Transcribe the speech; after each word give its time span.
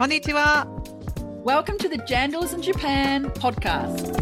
Konnichiwa. 0.00 0.64
Welcome 1.44 1.76
to 1.76 1.86
the 1.86 1.98
Jandals 1.98 2.54
in 2.54 2.62
Japan 2.62 3.26
podcast. 3.32 4.16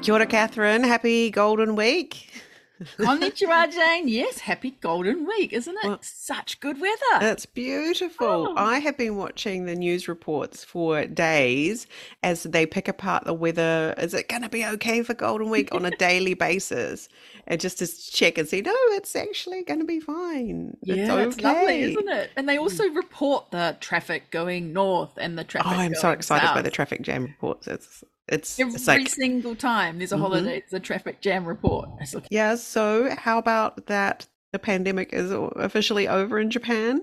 Kia 0.00 0.14
ora, 0.14 0.24
Catherine. 0.24 0.82
Happy 0.82 1.30
Golden 1.30 1.76
Week. 1.76 2.31
Konnichiwa, 2.98 3.72
Jane. 3.72 4.08
Yes, 4.08 4.38
happy 4.38 4.72
Golden 4.80 5.26
Week, 5.26 5.52
isn't 5.52 5.76
it? 5.82 5.86
Well- 5.86 5.98
Such 6.02 6.60
good 6.60 6.80
weather. 6.80 6.96
It's 7.20 7.46
beautiful. 7.46 8.48
Oh. 8.50 8.54
I 8.56 8.78
have 8.78 8.96
been 8.96 9.16
watching 9.16 9.64
the 9.66 9.74
news 9.74 10.08
reports 10.08 10.64
for 10.64 11.04
days 11.06 11.86
as 12.22 12.42
they 12.44 12.66
pick 12.66 12.88
apart 12.88 13.24
the 13.24 13.34
weather. 13.34 13.94
Is 13.98 14.14
it 14.14 14.28
going 14.28 14.42
to 14.42 14.48
be 14.48 14.64
okay 14.66 15.02
for 15.02 15.14
Golden 15.14 15.50
Week 15.50 15.74
on 15.74 15.84
a 15.84 15.90
daily 15.96 16.34
basis? 16.34 17.08
And 17.46 17.60
just 17.60 17.78
to 17.78 17.86
check 17.86 18.38
and 18.38 18.48
see, 18.48 18.60
no, 18.60 18.72
it's 18.90 19.16
actually 19.16 19.62
going 19.64 19.80
to 19.80 19.84
be 19.86 19.98
fine. 20.00 20.76
yeah, 20.82 21.16
it's 21.16 21.36
it's 21.36 21.44
lovely, 21.44 21.82
isn't 21.82 22.08
it? 22.08 22.30
And 22.36 22.48
they 22.48 22.56
also 22.58 22.88
report 22.90 23.50
the 23.50 23.76
traffic 23.80 24.30
going 24.30 24.72
north 24.72 25.12
and 25.16 25.36
the 25.38 25.44
traffic. 25.44 25.72
Oh. 25.72 25.76
I'm 25.76 25.94
so 25.94 26.10
excited 26.10 26.46
by 26.54 26.62
the 26.62 26.70
traffic 26.70 27.02
jam 27.02 27.24
reports. 27.24 27.66
It's 27.66 28.04
it's, 28.32 28.58
Every 28.58 28.74
it's 28.74 28.86
like 28.88 29.08
single 29.08 29.54
time 29.54 29.98
there's 29.98 30.12
a 30.12 30.16
Mhm. 30.16 30.20
holiday, 30.20 30.56
it's 30.58 30.72
a 30.72 30.80
traffic 30.80 31.20
jam 31.20 31.44
report. 31.44 31.88
Like, 32.14 32.26
yeah. 32.30 32.54
So 32.56 33.14
how 33.16 33.38
about 33.38 33.86
that? 33.86 34.26
The 34.52 34.58
pandemic 34.58 35.12
is 35.12 35.30
officially 35.56 36.06
over 36.08 36.38
in 36.38 36.50
Japan. 36.50 37.02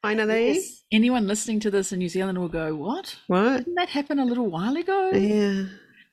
Finally, 0.00 0.52
yes. 0.54 0.84
Anyone 0.92 1.26
listening 1.26 1.60
to 1.60 1.70
this 1.70 1.92
in 1.92 1.98
New 1.98 2.08
Zealand 2.08 2.38
will 2.38 2.48
go, 2.48 2.74
"What? 2.74 3.16
what? 3.26 3.58
Didn't 3.58 3.74
that 3.74 3.90
happen 3.90 4.18
a 4.18 4.24
little 4.24 4.46
while 4.46 4.76
ago?" 4.76 5.10
Yeah. 5.12 5.64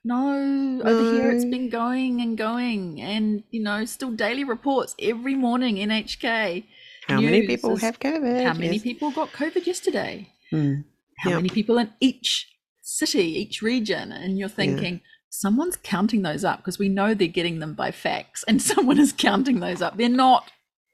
No, 0.03 0.81
over 0.83 1.13
here 1.15 1.31
it's 1.31 1.45
been 1.45 1.69
going 1.69 2.21
and 2.21 2.37
going, 2.37 3.01
and 3.01 3.43
you 3.51 3.61
know, 3.63 3.85
still 3.85 4.11
daily 4.11 4.43
reports 4.43 4.95
every 4.99 5.35
morning. 5.35 5.77
NHK. 5.77 6.65
How 7.07 7.21
many 7.21 7.47
people 7.47 7.73
is 7.75 7.81
have 7.81 7.99
COVID? 7.99 8.43
How 8.45 8.53
many 8.53 8.73
Yes. 8.77 8.83
people 8.83 9.11
got 9.11 9.31
COVID 9.31 9.65
yesterday? 9.65 10.29
Hmm. 10.51 10.73
How 11.19 11.29
Yeah. 11.31 11.35
many 11.37 11.49
people 11.49 11.77
in 11.77 11.89
each 11.99 12.47
city, 12.85 13.25
each 13.41 13.61
region? 13.61 14.11
And 14.11 14.37
you're 14.37 14.49
thinking, 14.49 15.01
someone's 15.29 15.77
counting 15.83 16.21
those 16.21 16.43
up 16.45 16.59
because 16.59 16.79
we 16.79 16.87
know 16.89 17.13
they're 17.13 17.27
getting 17.27 17.59
them 17.59 17.73
by 17.73 17.91
fax, 17.91 18.43
and 18.47 18.61
someone 18.71 18.99
is 18.99 19.11
counting 19.13 19.59
those 19.59 19.81
up. 19.81 19.97
They're 19.97 20.09
not 20.09 20.49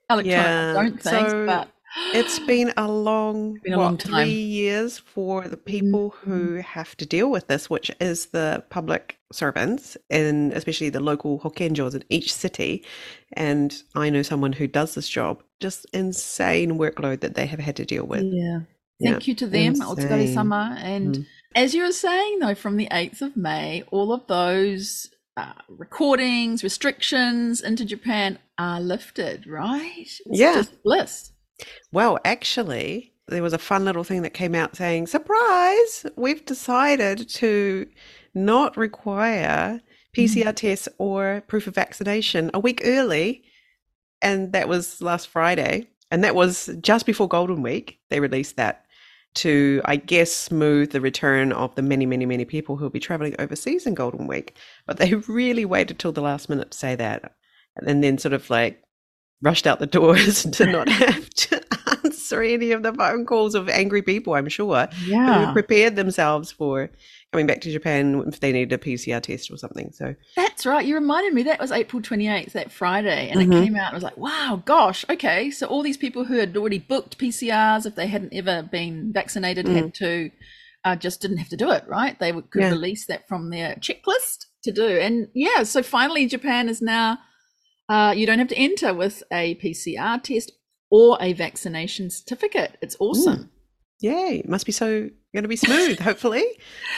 electronic, 0.10 0.32
Yeah, 0.32 0.74
don't 0.74 1.02
think, 1.02 1.30
so 1.30 1.46
but 1.46 1.70
It's 2.14 2.40
been 2.40 2.74
a 2.78 2.88
long, 2.90 3.58
been 3.64 3.74
a 3.74 3.78
what, 3.78 3.84
long 3.84 3.98
time. 3.98 4.26
three 4.28 4.32
years 4.34 4.98
for 4.98 5.48
the 5.48 5.58
people 5.58 6.12
Mm-hmm. 6.12 6.32
who 6.32 6.56
have 6.58 6.96
to 6.98 7.06
deal 7.06 7.30
with 7.30 7.48
this, 7.48 7.70
which 7.70 7.92
is 8.00 8.28
the 8.28 8.64
public 8.70 9.18
servants, 9.32 9.98
and 10.10 10.54
especially 10.54 10.90
the 10.90 11.00
local 11.00 11.40
hokenjos 11.40 11.94
in 11.96 12.04
each 12.10 12.34
city. 12.34 12.84
And 13.34 13.70
I 13.96 14.10
know 14.10 14.22
someone 14.24 14.54
who 14.54 14.68
does 14.68 14.96
this 14.96 15.08
job. 15.10 15.44
Just 15.60 15.86
insane 15.94 16.78
workload 16.80 17.20
that 17.22 17.36
they 17.36 17.46
have 17.46 17.60
had 17.60 17.76
to 17.78 17.86
deal 17.86 18.06
with. 18.06 18.24
yeah. 18.24 18.60
Yeah, 19.00 19.12
Thank 19.14 19.28
you 19.28 19.36
to 19.36 19.48
them, 19.48 19.74
Otsugari 19.76 20.22
insane. 20.22 20.34
sama. 20.34 20.78
And 20.80 21.16
Mm. 21.18 21.26
As 21.56 21.74
you 21.74 21.84
were 21.84 21.92
saying, 21.92 22.40
though, 22.40 22.56
from 22.56 22.78
the 22.78 22.88
8th 22.92 23.22
of 23.22 23.38
May, 23.38 23.84
all 23.92 24.14
of 24.14 24.26
those 24.28 25.10
uh, 25.38 25.54
recordings, 25.70 26.64
restrictions 26.64 27.62
into 27.62 27.86
Japan 27.86 28.38
are 28.58 28.80
lifted, 28.82 29.48
right? 29.48 29.92
It's 29.98 30.20
Yeah. 30.26 30.56
just 30.56 30.84
bliss. 30.84 31.32
Well, 31.92 32.20
actually, 32.26 33.14
there 33.28 33.44
was 33.44 33.54
a 33.54 33.58
fun 33.58 33.86
little 33.86 34.04
thing 34.04 34.24
that 34.24 34.34
came 34.34 34.56
out 34.56 34.76
saying, 34.76 35.08
surprise, 35.08 36.06
we've 36.16 36.46
decided 36.46 37.30
to 37.30 37.88
not 38.34 38.76
require 38.78 39.82
PCR 40.16 40.54
tests 40.56 40.90
or 40.98 41.44
proof 41.48 41.68
of 41.68 41.76
vaccination 41.76 42.52
a 42.54 42.60
week 42.60 42.82
early. 42.84 43.44
And 44.22 44.52
that 44.54 44.68
was 44.68 45.02
last 45.02 45.28
Friday. 45.30 45.88
And 46.12 46.24
that 46.24 46.36
was 46.36 46.70
just 46.82 47.06
before 47.06 47.28
Golden 47.30 47.62
Week. 47.62 48.00
They 48.10 48.20
released 48.20 48.58
that 48.58 48.86
to, 49.36 49.82
I 49.86 49.96
guess, 49.96 50.32
smooth 50.32 50.92
the 50.92 51.02
return 51.02 51.52
of 51.52 51.76
the 51.76 51.82
many, 51.82 52.06
many, 52.06 52.26
many 52.26 52.46
people 52.46 52.78
who 52.78 52.84
will 52.86 52.90
be 52.90 53.00
traveling 53.00 53.36
overseas 53.40 53.86
in 53.86 53.94
Golden 53.94 54.28
Week. 54.28 54.56
But 54.86 54.98
they 54.98 55.14
really 55.28 55.66
waited 55.66 56.00
till 56.00 56.12
the 56.12 56.22
last 56.22 56.50
minute 56.50 56.72
to 56.72 56.78
say 56.78 56.96
that. 56.96 57.34
And 57.78 58.04
then 58.04 58.18
sort 58.18 58.34
of 58.34 58.50
like 58.50 58.84
rushed 59.42 59.66
out 59.66 59.80
the 59.80 59.88
doors 59.88 60.44
to 60.52 60.66
not 60.66 60.90
have 60.90 61.30
to 61.30 61.62
answer 62.04 62.42
any 62.44 62.72
of 62.72 62.84
the 62.84 62.94
phone 62.94 63.26
calls 63.26 63.56
of 63.56 63.70
angry 63.70 64.02
people, 64.02 64.34
I'm 64.34 64.50
sure, 64.50 64.88
who 64.92 65.12
Yeah. 65.12 65.54
prepared 65.54 65.96
themselves 65.96 66.52
for 66.52 66.90
coming 67.32 67.48
back 67.48 67.62
to 67.62 67.72
Japan 67.72 68.24
if 68.28 68.40
they 68.40 68.52
needed 68.52 68.74
a 68.74 68.78
PCR 68.78 69.22
test 69.22 69.50
or 69.52 69.58
something. 69.58 69.92
So, 69.94 70.16
That's 70.36 70.66
right. 70.66 70.86
You 70.86 70.96
reminded 70.96 71.34
me 71.34 71.44
that 71.44 71.60
was 71.60 71.72
April 71.72 72.02
28th, 72.02 72.54
that 72.54 72.72
Friday. 72.72 73.30
And 73.30 73.40
Mhm. 73.40 73.62
it 73.62 73.64
came 73.66 73.76
out 73.78 73.88
and 73.88 73.96
was 73.96 74.04
like, 74.04 74.18
wow, 74.18 74.62
gosh, 74.66 75.06
okay. 75.10 75.50
So 75.50 75.66
all 75.68 75.82
these 75.82 75.98
people 75.98 76.26
who 76.26 76.36
had 76.38 76.56
already 76.58 76.80
booked 76.80 77.18
PCRs, 77.18 77.86
if 77.86 77.96
they 77.96 78.08
hadn't 78.08 78.34
ever 78.34 78.64
been 78.64 79.14
vaccinated, 79.14 79.68
had 79.68 79.94
to, 79.96 80.32
uh, 80.84 80.96
just 80.98 81.22
didn't 81.22 81.38
have 81.38 81.50
to 81.50 81.58
do 81.58 81.72
it, 81.72 81.86
right? 81.88 82.20
They 82.20 82.32
would, 82.32 82.50
could 82.52 82.64
Yeah. 82.64 82.70
release 82.72 83.06
that 83.08 83.28
from 83.30 83.50
their 83.50 83.76
checklist 83.76 84.48
to 84.64 84.72
do. 84.72 84.88
And 84.88 85.28
yeah, 85.34 85.64
so 85.64 85.82
finally 85.82 86.26
Japan 86.28 86.68
is 86.68 86.82
now, 86.82 87.20
uh, 87.88 88.14
you 88.16 88.26
don't 88.26 88.40
have 88.40 88.48
to 88.50 88.58
enter 88.58 88.94
with 88.94 89.24
a 89.32 89.56
PCR 89.56 90.18
test 90.22 90.52
or 90.90 91.18
a 91.22 91.32
vaccination 91.32 92.10
certificate. 92.10 92.78
It's 92.82 92.98
awesome. 93.00 93.50
Yay, 94.02 94.40
it 94.44 94.50
must 94.50 94.66
be 94.66 94.72
so 94.74 95.10
going 95.34 95.44
to 95.44 95.48
be 95.48 95.56
smooth, 95.56 95.98
hopefully. 96.10 96.44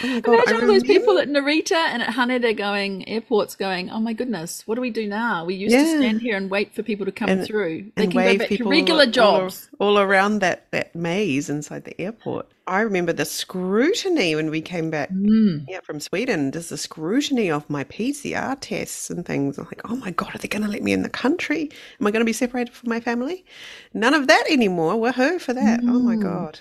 Oh 0.03 0.07
my 0.07 0.19
God, 0.21 0.33
Imagine 0.33 0.55
all 0.55 0.67
those 0.67 0.81
people 0.83 1.19
at 1.19 1.27
Narita 1.29 1.73
and 1.75 2.01
at 2.01 2.09
Haneda 2.09 2.57
going, 2.57 3.07
airports 3.07 3.55
going, 3.55 3.91
oh 3.91 3.99
my 3.99 4.13
goodness, 4.13 4.63
what 4.65 4.73
do 4.75 4.81
we 4.81 4.89
do 4.89 5.07
now? 5.07 5.45
We 5.45 5.53
used 5.53 5.75
to 5.75 5.85
stand 5.99 6.19
here 6.21 6.35
and 6.35 6.49
wait 6.49 6.73
for 6.73 6.81
people 6.81 7.05
to 7.05 7.11
come 7.11 7.29
And- 7.29 7.45
through. 7.45 7.91
They 7.95 8.07
can 8.07 8.15
go 8.15 8.37
back 8.39 8.49
to 8.49 8.63
regular 8.67 9.05
jobs. 9.05 9.69
all, 9.79 9.99
around 9.99 10.39
that, 10.39 10.71
that 10.71 10.95
maze 10.95 11.47
inside 11.47 11.83
the 11.83 11.99
airport. 12.01 12.47
I 12.65 12.79
remember 12.81 13.13
the 13.13 13.25
scrutiny 13.25 14.35
when 14.35 14.49
we 14.49 14.61
came 14.61 14.89
back 14.89 15.11
Mm. 15.11 15.65
yeah, 15.67 15.81
from 15.81 15.99
Sweden. 15.99 16.51
There's 16.51 16.69
the 16.69 16.77
scrutiny 16.77 17.51
of 17.51 17.69
my 17.69 17.83
PCR 17.83 18.57
tests 18.59 19.09
and 19.11 19.25
things. 19.25 19.57
I'm 19.59 19.65
like, 19.65 19.81
oh 19.89 19.95
my 19.97 20.11
God, 20.11 20.33
are 20.33 20.37
they 20.39 20.47
going 20.47 20.63
to 20.63 20.69
let 20.69 20.81
me 20.81 20.93
in 20.93 21.03
the 21.03 21.09
country? 21.09 21.69
Am 21.99 22.07
I 22.07 22.11
going 22.11 22.21
to 22.21 22.25
be 22.25 22.33
separated 22.33 22.73
from 22.73 22.89
my 22.89 22.99
family? 23.01 23.45
None 23.93 24.13
of 24.13 24.27
that 24.27 24.45
anymore. 24.49 24.95
Woohoo 24.95 25.39
for 25.41 25.53
that. 25.53 25.81
Oh 25.83 25.99
my 25.99 26.15
Mm. 26.15 26.21
God. 26.23 26.59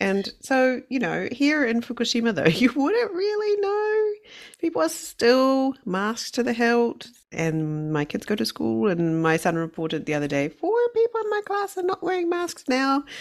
And 0.00 0.32
so, 0.40 0.80
you 0.88 0.98
know, 0.98 1.28
here 1.30 1.64
in 1.64 1.82
Fukushima, 1.82 2.34
though, 2.34 2.44
you 2.46 2.72
wouldn't 2.74 3.12
really 3.12 3.60
know. 3.60 4.12
People 4.58 4.82
are 4.82 4.88
still 4.88 5.74
masked 5.84 6.34
to 6.34 6.42
the 6.42 6.52
hilt. 6.54 7.08
And 7.32 7.92
my 7.92 8.04
kids 8.04 8.26
go 8.26 8.34
to 8.34 8.44
school, 8.44 8.88
and 8.88 9.22
my 9.22 9.36
son 9.36 9.54
reported 9.56 10.06
the 10.06 10.14
other 10.14 10.26
day 10.26 10.48
four 10.48 10.76
people 10.94 11.20
in 11.20 11.30
my 11.30 11.40
class 11.46 11.76
are 11.78 11.82
not 11.84 12.02
wearing 12.02 12.28
masks 12.28 12.64
now. 12.68 13.04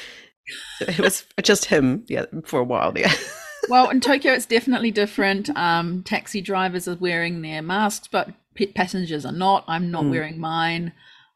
It 0.82 0.98
was 1.00 1.26
just 1.44 1.66
him, 1.66 2.06
yeah, 2.08 2.26
for 2.44 2.60
a 2.60 2.64
while 2.64 2.92
there. 2.92 3.12
well, 3.70 3.90
in 3.92 4.00
Tokyo, 4.02 4.34
it's 4.34 4.48
definitely 4.48 4.90
different. 4.90 5.50
Um, 5.56 6.02
taxi 6.02 6.42
drivers 6.42 6.88
are 6.88 6.96
wearing 6.96 7.44
their 7.44 7.62
masks, 7.62 8.08
but 8.12 8.30
passengers 8.74 9.28
are 9.28 9.32
not. 9.32 9.64
I'm 9.68 9.92
not 9.92 10.06
Mm. 10.06 10.10
wearing 10.10 10.40
mine. 10.40 10.94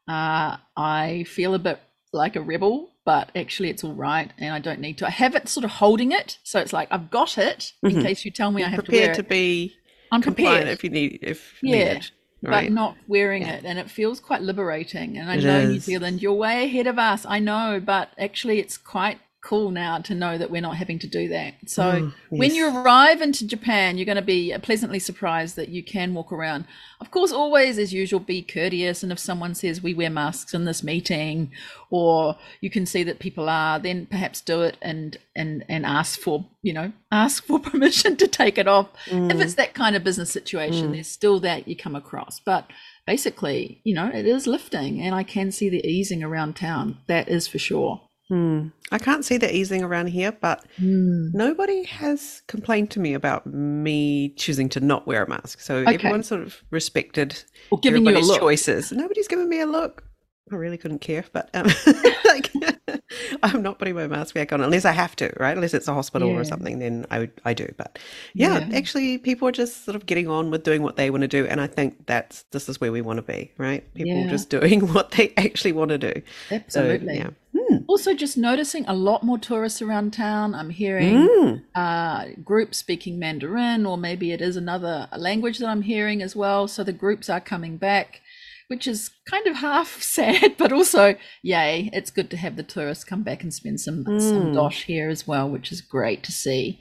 Uh, 0.08 0.56
I 0.76 1.24
feel 1.28 1.54
a 1.54 1.60
bit 1.60 1.78
like 2.12 2.34
a 2.34 2.40
rebel, 2.40 2.90
but 3.04 3.30
actually, 3.36 3.68
it's 3.70 3.84
all 3.84 3.94
right, 3.94 4.30
and 4.38 4.52
I 4.54 4.58
don't 4.58 4.80
need 4.80 4.98
to. 4.98 5.06
I 5.06 5.10
have 5.10 5.34
it 5.34 5.48
sort 5.48 5.64
of 5.64 5.70
holding 5.72 6.12
it, 6.12 6.38
so 6.42 6.58
it's 6.60 6.72
like 6.72 6.88
I've 6.90 7.10
got 7.10 7.36
it 7.38 7.72
in 7.82 7.90
Mhm. 7.96 8.02
case 8.02 8.24
you 8.24 8.30
tell 8.30 8.50
me 8.50 8.62
I 8.62 8.68
have 8.68 8.84
to 8.84 8.90
wear 8.92 9.08
prepared 9.08 9.18
it. 9.18 9.22
to 9.22 9.28
be 9.28 9.74
I'm 10.12 10.22
prepared. 10.22 10.68
if 10.68 10.84
you 10.84 10.90
need 10.90 11.18
if 11.22 11.54
Yeah, 11.62 11.94
needed. 11.94 12.10
Right. 12.42 12.68
but 12.68 12.72
not 12.74 12.96
wearing 13.08 13.42
Yeah. 13.42 13.54
it 13.54 13.64
and 13.64 13.78
it 13.78 13.90
feels 13.90 14.20
quite 14.20 14.42
liberating 14.42 15.16
and 15.16 15.30
i 15.30 15.36
It 15.36 15.44
know 15.44 15.66
new 15.66 15.80
zealand 15.80 16.20
you're 16.20 16.34
way 16.34 16.64
ahead 16.64 16.86
of 16.86 16.98
us 16.98 17.24
i 17.26 17.38
know 17.38 17.80
but 17.82 18.10
actually 18.18 18.58
it's 18.60 18.76
quite 18.76 19.18
cool 19.50 19.70
now 19.70 19.98
to 19.98 20.14
know 20.14 20.38
that 20.38 20.50
we're 20.50 20.60
not 20.68 20.76
having 20.76 20.98
to 20.98 21.06
do 21.06 21.28
that 21.28 21.52
so 21.66 22.10
Oh, 22.10 22.12
when 22.30 22.54
you 22.54 22.64
arrive 22.74 23.20
into 23.20 23.46
japan 23.46 23.96
you're 23.98 24.06
going 24.12 24.16
to 24.16 24.22
be 24.22 24.56
pleasantly 24.62 24.98
surprised 24.98 25.54
that 25.56 25.68
you 25.68 25.82
can 25.82 26.14
walk 26.14 26.32
around 26.32 26.64
of 27.00 27.10
course 27.10 27.30
always 27.30 27.78
as 27.78 27.92
usual 27.92 28.20
be 28.20 28.40
courteous 28.40 29.02
and 29.02 29.12
if 29.12 29.18
someone 29.18 29.54
says 29.54 29.82
we 29.82 29.92
wear 29.94 30.08
masks 30.10 30.54
in 30.54 30.64
this 30.64 30.82
meeting 30.82 31.50
or 31.90 32.36
you 32.62 32.70
can 32.70 32.86
see 32.86 33.02
that 33.04 33.18
people 33.18 33.48
are 33.48 33.78
then 33.78 34.06
perhaps 34.06 34.40
do 34.40 34.62
it 34.62 34.76
and 34.80 35.18
and 35.36 35.64
and 35.68 35.84
ask 35.84 36.18
for 36.18 36.46
you 36.62 36.72
know 36.72 36.92
ask 37.12 37.44
for 37.44 37.58
permission 37.70 38.16
to 38.16 38.26
take 38.26 38.56
it 38.58 38.66
off 38.66 38.88
if 39.06 39.12
Mm. 39.12 39.42
it's 39.42 39.54
that 39.54 39.74
kind 39.74 39.94
of 39.96 40.02
business 40.04 40.30
situation, 40.30 40.88
Mm. 40.88 40.92
there's 40.94 41.08
still 41.08 41.38
that 41.40 41.68
you 41.68 41.76
come 41.76 41.94
across. 41.94 42.40
But 42.40 42.64
basically, 43.06 43.80
you 43.84 43.94
know, 43.94 44.08
it 44.08 44.26
is 44.26 44.46
lifting, 44.46 45.00
and 45.00 45.14
I 45.14 45.22
can 45.22 45.52
see 45.52 45.68
the 45.68 45.86
easing 45.86 46.22
around 46.22 46.56
town. 46.56 46.98
That 47.06 47.28
is 47.28 47.46
for 47.46 47.58
sure. 47.58 48.00
Hmm. 48.28 48.68
I 48.90 48.98
can't 48.98 49.24
see 49.24 49.36
the 49.36 49.54
easing 49.54 49.82
around 49.82 50.06
here, 50.08 50.32
but 50.32 50.64
nobody 50.78 51.84
has 51.84 52.42
complained 52.46 52.90
to 52.92 53.00
me 53.00 53.12
about 53.14 53.46
me 53.46 54.30
choosing 54.36 54.68
to 54.70 54.80
not 54.80 55.06
wear 55.06 55.24
a 55.24 55.28
mask. 55.28 55.60
So 55.60 55.76
Okay. 55.76 55.94
everyone 55.94 56.22
sort 56.22 56.40
of 56.42 56.62
respected 56.70 57.42
Or 57.70 57.78
giving 57.80 58.04
you 58.06 58.16
a 58.16 58.20
look. 58.20 58.40
choices. 58.40 58.92
Nobody's 58.92 59.28
given 59.28 59.48
me 59.48 59.60
a 59.60 59.66
look. 59.66 60.04
I 60.52 60.56
really 60.56 60.76
couldn't 60.76 60.98
care, 61.00 61.24
but 61.32 61.48
um, 61.54 61.66
like, 62.26 62.50
I'm 63.42 63.62
not 63.62 63.78
putting 63.78 63.94
my 63.94 64.06
mask 64.06 64.34
back 64.34 64.52
on 64.52 64.60
unless 64.60 64.84
I 64.84 64.92
have 64.92 65.16
to, 65.16 65.32
right? 65.40 65.56
Unless 65.56 65.72
it's 65.74 65.88
a 65.88 65.94
hospital 65.94 66.28
Yeah. 66.28 66.36
or 66.36 66.44
something, 66.44 66.78
then 66.78 67.06
I 67.10 67.20
would, 67.20 67.32
I 67.46 67.54
do. 67.54 67.66
But 67.78 67.98
yeah, 68.34 68.58
Yeah. 68.68 68.76
actually, 68.76 69.18
people 69.18 69.48
are 69.48 69.52
just 69.52 69.84
sort 69.86 69.96
of 69.96 70.04
getting 70.06 70.28
on 70.28 70.50
with 70.50 70.62
doing 70.62 70.82
what 70.82 70.96
they 70.96 71.08
want 71.10 71.22
to 71.22 71.28
do, 71.28 71.46
and 71.46 71.60
I 71.62 71.66
think 71.66 72.06
that's 72.06 72.44
this 72.52 72.68
is 72.68 72.78
where 72.80 72.92
we 72.92 73.00
want 73.00 73.16
to 73.18 73.22
be, 73.22 73.52
right? 73.58 73.82
People 73.94 74.16
Yeah. 74.22 74.26
just 74.28 74.50
doing 74.50 74.92
what 74.92 75.12
they 75.12 75.32
actually 75.38 75.72
want 75.72 75.90
to 75.90 75.98
do. 75.98 76.12
So 76.48 76.54
Absolutely. 76.56 77.16
yeah, 77.16 77.22
Hmm. 77.28 77.32
Mm. 77.80 77.84
Also, 77.88 78.14
just 78.14 78.36
noticing 78.36 78.84
a 78.86 78.94
lot 78.94 79.22
more 79.22 79.38
tourists 79.38 79.80
around 79.82 80.12
town. 80.12 80.54
I'm 80.54 80.70
hearing 80.70 81.28
Mm. 81.28 81.62
uh, 81.74 82.24
groups 82.44 82.78
speaking 82.78 83.18
Mandarin, 83.18 83.86
or 83.86 83.96
maybe 83.96 84.32
it 84.32 84.40
is 84.40 84.56
another 84.56 85.08
language 85.16 85.58
that 85.58 85.68
I'm 85.68 85.82
hearing 85.82 86.22
as 86.22 86.34
well. 86.36 86.68
So 86.68 86.82
the 86.84 86.92
groups 86.92 87.28
are 87.30 87.40
coming 87.40 87.76
back, 87.76 88.20
which 88.68 88.86
is 88.86 89.10
kind 89.30 89.46
of 89.46 89.56
half 89.56 90.02
sad, 90.16 90.56
but 90.56 90.72
also 90.72 91.16
yay! 91.42 91.90
It's 91.92 92.10
good 92.10 92.30
to 92.30 92.36
have 92.36 92.56
the 92.56 92.62
tourists 92.62 93.04
come 93.04 93.22
back 93.22 93.42
and 93.42 93.52
spend 93.52 93.80
some 93.80 94.04
some 94.20 94.46
Mm. 94.52 94.54
dosh 94.54 94.84
here 94.84 95.08
as 95.10 95.26
well, 95.26 95.48
which 95.48 95.70
is 95.72 95.80
great 95.80 96.22
to 96.24 96.32
see. 96.32 96.80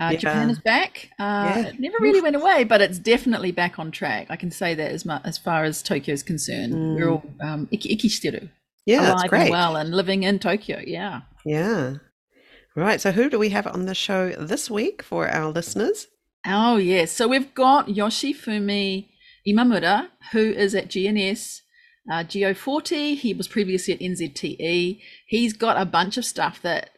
Uh, 0.00 0.10
Yeah. 0.12 0.18
Japan 0.18 0.50
is 0.50 0.58
back. 0.58 1.10
Uh, 1.20 1.52
Yeah. 1.54 1.66
It 1.68 1.78
never 1.80 1.98
really 2.00 2.20
went 2.20 2.34
away, 2.34 2.64
but 2.64 2.80
it's 2.80 2.98
definitely 2.98 3.52
back 3.52 3.78
on 3.78 3.92
track. 3.92 4.26
I 4.28 4.36
can 4.36 4.50
say 4.50 4.74
that 4.74 4.90
as 4.90 5.04
much 5.04 5.22
as 5.24 5.38
far 5.38 5.62
as 5.64 5.82
Tokyo 5.84 6.12
is 6.14 6.24
concerned. 6.24 6.72
We're 6.96 7.10
all 7.12 7.22
um, 7.40 7.68
iki, 7.70 7.94
ikishiteru, 7.96 8.48
Yeah, 8.86 9.02
that's 9.02 9.22
alive 9.22 9.30
great. 9.30 9.42
and 9.42 9.50
well, 9.50 9.76
and 9.76 9.94
living 9.94 10.22
in 10.22 10.38
Tokyo. 10.38 10.80
Yeah. 10.84 11.22
Yeah. 11.44 11.94
Right. 12.76 13.00
So, 13.00 13.12
who 13.12 13.30
do 13.30 13.38
we 13.38 13.50
have 13.50 13.66
on 13.66 13.86
the 13.86 13.94
show 13.94 14.30
this 14.30 14.70
week 14.70 15.02
for 15.02 15.28
our 15.28 15.50
listeners? 15.50 16.08
Oh, 16.46 16.76
yes. 16.76 17.10
So 17.10 17.26
we've 17.26 17.54
got 17.54 17.88
Yoshifumi 17.88 19.08
Imamura, 19.48 20.08
who 20.32 20.40
is 20.40 20.74
at 20.74 20.88
GNS 20.88 21.60
uh, 22.10 22.16
Geo40. 22.24 23.16
He 23.16 23.32
was 23.32 23.48
previously 23.48 23.94
at 23.94 24.00
NZTE. 24.00 25.00
He's 25.26 25.52
got 25.54 25.80
a 25.80 25.86
bunch 25.86 26.16
of 26.18 26.24
stuff 26.24 26.60
that 26.62 26.90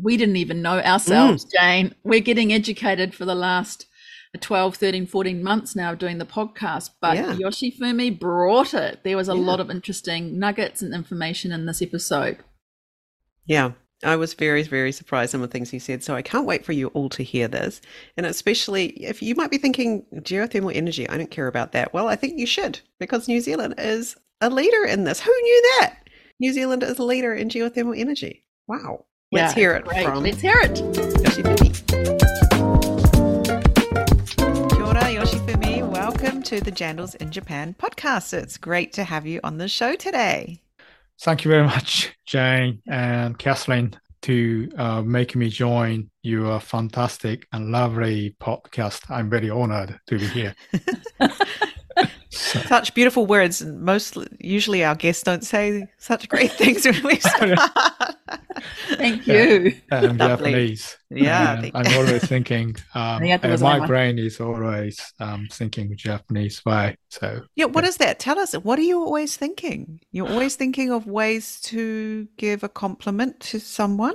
we 0.00 0.16
didn't 0.16 0.36
even 0.36 0.62
know 0.62 0.78
ourselves, 0.80 1.44
Jane. 1.44 1.94
We're 2.04 2.20
getting 2.20 2.52
educated 2.52 3.14
for 3.14 3.24
the 3.24 3.34
last 3.34 3.86
12, 4.36 4.76
13, 4.76 5.06
14 5.06 5.42
months 5.42 5.74
now 5.76 5.94
doing 5.94 6.18
the 6.18 6.26
podcast, 6.26 6.90
but 7.00 7.16
Yeah. 7.16 7.34
Yoshifumi 7.34 8.18
brought 8.18 8.74
it. 8.74 9.00
There 9.04 9.16
was 9.16 9.28
a 9.28 9.34
Yeah. 9.34 9.40
lot 9.40 9.60
of 9.60 9.70
interesting 9.70 10.38
nuggets 10.38 10.82
and 10.82 10.94
information 10.94 11.52
in 11.52 11.66
this 11.66 11.80
episode. 11.82 12.38
Yeah. 13.46 13.72
I 14.04 14.16
was 14.16 14.34
very, 14.34 14.62
very 14.62 14.92
surprised 14.92 15.30
some 15.32 15.40
of 15.42 15.48
the 15.48 15.52
things 15.52 15.70
he 15.70 15.78
said. 15.78 16.02
So 16.02 16.14
I 16.14 16.20
can't 16.20 16.44
wait 16.46 16.64
for 16.66 16.72
you 16.72 16.88
all 16.88 17.08
to 17.10 17.22
hear 17.22 17.48
this. 17.48 17.80
And 18.16 18.26
especially 18.26 18.88
if 19.02 19.22
you 19.22 19.34
might 19.34 19.50
be 19.50 19.56
thinking 19.56 20.04
geothermal 20.16 20.74
energy, 20.74 21.08
I 21.08 21.16
don't 21.16 21.30
care 21.30 21.46
about 21.46 21.72
that. 21.72 21.94
Well, 21.94 22.06
I 22.06 22.16
think 22.16 22.38
you 22.38 22.44
should 22.46 22.80
because 23.00 23.26
New 23.26 23.40
Zealand 23.40 23.74
is 23.78 24.14
a 24.42 24.50
leader 24.50 24.84
in 24.84 25.04
this. 25.04 25.20
Who 25.20 25.32
knew 25.32 25.62
that? 25.80 25.94
New 26.38 26.52
Zealand 26.52 26.82
is 26.82 26.98
a 26.98 27.04
leader 27.04 27.32
in 27.34 27.48
geothermal 27.48 27.98
energy. 27.98 28.44
Wow. 28.68 29.06
Let's 29.32 29.54
hear 29.54 29.72
it 29.72 29.84
great. 29.84 30.04
from 30.04 30.22
Let's 30.22 30.40
hear 30.40 30.60
it. 30.62 32.15
To 36.56 36.64
the 36.64 36.72
Jandals 36.72 37.14
in 37.16 37.30
Japan 37.30 37.76
podcast. 37.78 38.32
It's 38.32 38.56
great 38.56 38.90
to 38.94 39.04
have 39.04 39.26
you 39.26 39.40
on 39.44 39.58
the 39.58 39.68
show 39.68 39.94
today. 39.94 40.62
Thank 41.20 41.44
you 41.44 41.50
very 41.50 41.64
much, 41.64 42.16
Jane 42.24 42.80
and 42.86 43.38
Kathleen, 43.38 43.92
to 44.22 44.70
uh, 44.78 45.02
make 45.02 45.36
me 45.36 45.50
join 45.50 46.08
your 46.22 46.58
fantastic 46.60 47.46
and 47.52 47.70
lovely 47.72 48.36
podcast. 48.40 49.10
I'm 49.10 49.28
very 49.28 49.50
honored 49.50 50.00
to 50.06 50.18
be 50.18 50.26
here. 50.28 50.54
So- 52.36 52.60
Such 52.60 52.94
beautiful 52.94 53.26
words. 53.26 53.60
and 53.62 53.80
Most 53.82 54.16
usually 54.40 54.84
our 54.84 54.94
guests 54.94 55.22
don't 55.22 55.44
say 55.44 55.86
such 55.98 56.28
great 56.28 56.52
things 56.60 56.84
when 56.84 57.02
we 57.02 57.16
start. 57.16 57.58
Thank 58.96 59.26
Yeah. 59.26 59.34
you. 59.44 59.74
I'm 59.90 60.16
Lovely. 60.16 60.50
Japanese. 60.52 60.96
Yeah, 61.10 61.62
and 61.62 61.70
I'm 61.74 61.94
always 61.98 62.24
thinking. 62.24 62.74
Um, 62.94 63.20
Arigatou 63.22 63.44
and 63.44 63.60
my 63.60 63.86
brain 63.86 64.18
is 64.18 64.40
always 64.40 65.00
um, 65.20 65.46
thinking 65.52 65.96
Japanese 65.96 66.64
way. 66.64 66.96
So 67.10 67.42
yeah, 67.54 67.66
what 67.66 67.74
what 67.76 67.84
is 67.84 67.98
that? 67.98 68.18
Tell 68.18 68.38
us. 68.38 68.54
What 68.54 68.78
are 68.78 68.82
you 68.82 69.00
always 69.00 69.36
thinking? 69.36 70.00
You're 70.10 70.28
always 70.28 70.56
thinking 70.56 70.90
of 70.90 71.06
ways 71.06 71.60
to 71.62 72.26
give 72.38 72.64
a 72.64 72.68
compliment 72.68 73.38
to 73.50 73.60
someone 73.60 74.14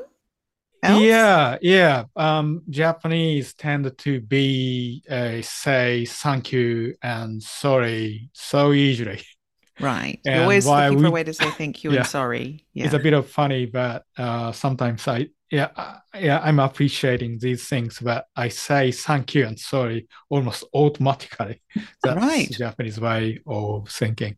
else? 0.83 1.01
yeah, 1.01 1.57
yeah. 1.62 2.04
Um, 2.16 2.63
Japanese 2.69 3.54
tend 3.54 3.92
to 4.00 4.22
be 4.22 5.04
uh, 5.10 5.42
say 5.42 6.06
thank 6.06 6.51
you 6.51 6.95
and 7.01 7.42
sorry 7.42 8.30
so 8.33 8.74
easily. 8.74 9.22
Right. 9.80 10.19
You're 10.25 10.42
always 10.44 10.66
looking 10.66 11.00
for 11.00 11.07
a 11.07 11.12
way 11.12 11.24
to 11.24 11.33
say 11.33 11.50
thank 11.51 11.83
you 11.83 11.92
Yeah. 11.92 11.98
and 11.98 12.07
sorry. 12.07 12.66
Yeah. 12.74 12.86
It's 12.86 12.94
a 12.94 13.00
bit 13.00 13.13
of 13.13 13.30
funny, 13.30 13.66
but 13.66 14.04
uh, 14.18 14.51
sometimes 14.51 15.07
I 15.07 15.28
yeah 15.51 15.69
uh, 15.75 15.98
yeah 16.16 16.39
I'm 16.44 16.60
appreciating 16.60 17.39
these 17.39 17.68
things, 17.68 18.00
but 18.00 18.25
I 18.36 18.50
say 18.50 18.92
thank 18.92 19.36
you 19.36 19.45
and 19.45 19.60
sorry 19.60 20.07
almost 20.30 20.63
automatically. 20.74 21.62
That's 22.04 22.16
Right. 22.16 22.50
Japanese 22.51 23.00
way 23.00 23.39
of 23.45 23.89
thinking. 23.89 24.38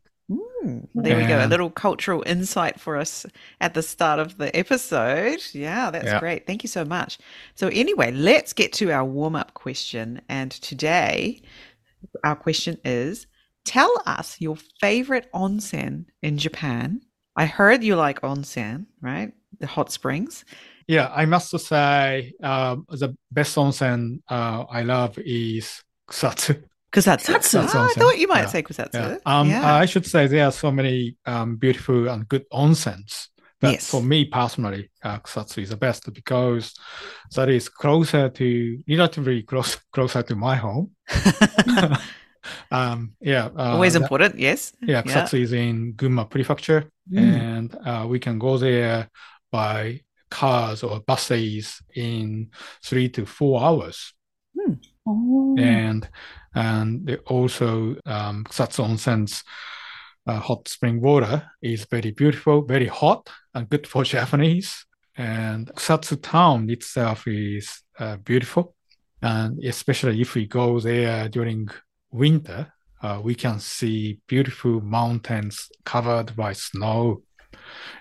Mm, 0.63 0.87
there 0.93 1.17
we 1.17 1.25
go. 1.25 1.45
A 1.45 1.47
little 1.47 1.69
cultural 1.69 2.23
insight 2.25 2.79
for 2.79 2.97
us 2.97 3.25
at 3.59 3.73
the 3.73 3.81
start 3.81 4.19
of 4.19 4.37
the 4.37 4.55
episode. 4.55 5.41
Yeah, 5.53 5.91
that's 5.91 6.05
Yeah. 6.05 6.19
great. 6.19 6.47
Thank 6.47 6.63
you 6.63 6.69
so 6.69 6.85
much. 6.85 7.17
So, 7.55 7.67
anyway, 7.67 8.11
let's 8.11 8.53
get 8.53 8.71
to 8.73 8.91
our 8.91 9.03
warm 9.05 9.35
up 9.35 9.53
question. 9.53 10.21
And 10.29 10.51
today, 10.51 11.41
our 12.23 12.35
question 12.35 12.77
is 12.85 13.27
Tell 13.65 14.03
us 14.05 14.41
your 14.41 14.57
favorite 14.81 15.29
onsen 15.33 16.05
in 16.21 16.37
Japan. 16.37 17.01
I 17.37 17.45
heard 17.45 17.81
you 17.81 17.95
like 17.95 18.21
onsen, 18.21 18.87
right? 19.01 19.31
The 19.59 19.67
hot 19.67 19.91
springs. 19.91 20.43
Yeah, 20.87 21.09
I 21.15 21.25
must 21.25 21.57
say 21.57 22.33
um, 22.43 22.85
the 22.89 23.15
best 23.31 23.55
onsen 23.55 24.21
uh, 24.29 24.65
I 24.69 24.81
love 24.81 25.17
is 25.17 25.81
Kusatsu. 26.09 26.61
Kusatsu. 26.93 27.33
Kusatsu. 27.35 27.69
Ah, 27.73 27.87
I 27.89 27.93
thought 27.99 28.17
you 28.19 28.27
might 28.27 28.41
Yeah. 28.41 28.47
say 28.53 28.63
Kusatsu. 28.63 28.93
Yeah. 28.93 29.17
Um, 29.25 29.49
Yeah. 29.49 29.75
I 29.83 29.85
should 29.85 30.05
say 30.05 30.27
there 30.27 30.45
are 30.45 30.51
so 30.51 30.71
many 30.71 31.15
um, 31.25 31.55
beautiful 31.57 32.07
and 32.09 32.27
good 32.27 32.45
onsens. 32.51 33.29
But 33.59 33.71
Yes. 33.73 33.89
for 33.89 34.01
me 34.03 34.25
personally, 34.25 34.89
uh, 35.03 35.19
Kusatsu 35.19 35.61
is 35.63 35.69
the 35.69 35.77
best 35.77 36.11
because 36.13 36.73
that 37.35 37.49
is 37.49 37.69
closer 37.69 38.29
to, 38.29 38.79
relatively 38.87 39.43
close, 39.43 39.77
closer 39.93 40.21
to 40.23 40.35
my 40.35 40.55
home. 40.55 40.91
um, 42.71 43.13
yeah. 43.21 43.45
Uh, 43.57 43.73
Always 43.75 43.93
that- 43.93 44.01
important. 44.03 44.37
Yes. 44.37 44.73
yeah, 44.81 44.87
Yeah. 44.97 45.01
Kusatsu 45.03 45.39
is 45.41 45.53
in 45.53 45.93
Gunma 45.93 46.29
Prefecture, 46.29 46.89
Mm. 47.11 47.19
and 47.19 47.75
uh, 47.85 48.05
we 48.07 48.17
can 48.19 48.39
go 48.39 48.57
there 48.57 49.09
by 49.51 50.01
cars 50.29 50.83
or 50.83 50.99
buses 51.01 51.81
in 51.95 52.49
three 52.83 53.09
to 53.09 53.25
four 53.25 53.61
hours. 53.63 54.13
Oh. 55.05 55.55
And 55.57 56.07
and 56.55 57.19
also 57.27 57.95
um, 58.05 58.43
Kusatsu 58.45 58.83
Onsen's 58.83 59.43
uh, 60.27 60.39
hot 60.39 60.67
spring 60.67 61.01
water 61.01 61.49
is 61.61 61.85
very 61.85 62.11
beautiful, 62.11 62.63
very 62.63 62.87
hot, 62.87 63.29
and 63.53 63.69
good 63.69 63.87
for 63.87 64.03
Japanese. 64.15 64.85
And 65.15 65.67
Kusatsu 65.67 66.21
town 66.21 66.69
itself 66.69 67.27
is 67.27 67.81
uh, 67.99 68.17
beautiful, 68.17 68.75
and 69.21 69.63
especially 69.63 70.21
if 70.21 70.35
we 70.35 70.47
go 70.47 70.79
there 70.79 71.29
during 71.29 71.69
winter, 72.11 72.71
uh, 73.01 73.19
we 73.21 73.35
can 73.35 73.59
see 73.59 74.19
beautiful 74.27 74.81
mountains 74.81 75.69
covered 75.85 76.35
by 76.35 76.53
snow, 76.53 77.21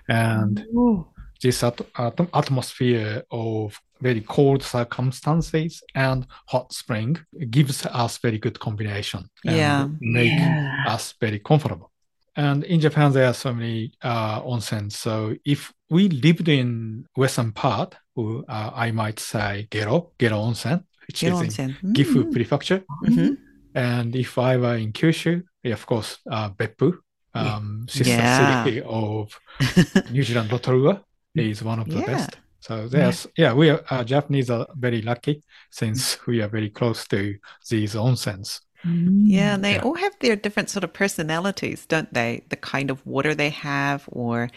and 0.07 0.65
Ooh. 0.75 1.07
This 1.43 1.63
at- 1.63 1.81
at- 2.05 2.27
atmosphere 2.41 3.23
of 3.31 3.79
very 4.01 4.21
cold 4.21 4.61
circumstances 4.63 5.81
and 5.95 6.25
hot 6.53 6.67
spring 6.73 7.11
gives 7.49 7.85
us 8.03 8.17
very 8.25 8.39
good 8.45 8.57
combination 8.59 9.21
and 9.45 9.55
Yeah. 9.57 9.87
make 9.99 10.31
Yeah. 10.31 10.93
us 10.95 11.13
very 11.21 11.39
comfortable. 11.39 11.89
And 12.35 12.63
in 12.63 12.79
Japan, 12.79 13.11
there 13.13 13.27
are 13.31 13.33
so 13.45 13.53
many 13.53 13.91
uh, 14.01 14.41
onsens. 14.53 14.93
So 14.93 15.13
if 15.45 15.71
we 15.95 16.09
lived 16.09 16.47
in 16.47 17.05
western 17.15 17.51
part, 17.51 17.89
uh, 18.17 18.69
I 18.85 18.91
might 18.91 19.19
say 19.19 19.67
Gero, 19.73 20.11
Gero 20.19 20.37
Onsen, 20.47 20.79
which 21.07 21.19
Get 21.21 21.33
is 21.33 21.41
in 21.59 21.69
onsen. 21.69 21.93
Gifu 21.95 22.23
Mm. 22.23 22.31
Prefecture. 22.35 22.81
Mhm. 23.05 23.37
And 23.75 24.15
if 24.15 24.37
I 24.37 24.57
were 24.63 24.77
in 24.77 24.91
Kyushu, 24.93 25.43
yeah, 25.63 25.73
of 25.73 25.85
course, 25.85 26.17
uh, 26.35 26.49
Beppu, 26.59 26.87
um, 27.35 27.85
sister 27.89 28.13
Yeah. 28.13 28.63
city 28.63 28.81
of 28.85 29.39
New 30.11 30.23
Zealand 30.23 30.49
Rotorua 30.51 31.01
is 31.35 31.63
one 31.63 31.79
of 31.79 31.89
the 31.89 31.99
Yeah. 31.99 32.05
best. 32.05 32.37
So 32.59 32.87
there's, 32.87 33.27
yeah, 33.37 33.53
we 33.53 33.69
are, 33.69 33.83
uh, 33.89 34.03
Japanese 34.03 34.49
are 34.49 34.67
very 34.75 35.01
lucky 35.01 35.43
since 35.71 36.17
we 36.27 36.41
are 36.41 36.47
very 36.47 36.69
close 36.69 37.05
to 37.07 37.35
these 37.69 37.95
onsens. 37.95 38.61
Yeah, 38.85 39.55
and 39.55 39.63
they 39.63 39.75
Yeah. 39.75 39.83
all 39.83 39.95
have 39.95 40.13
their 40.19 40.35
different 40.35 40.69
sort 40.69 40.83
of 40.83 40.93
personalities, 40.93 41.85
don't 41.85 42.13
they? 42.13 42.43
The 42.49 42.57
kind 42.57 42.89
of 42.91 43.05
water 43.05 43.33
they 43.35 43.49
have, 43.49 44.03
or 44.11 44.49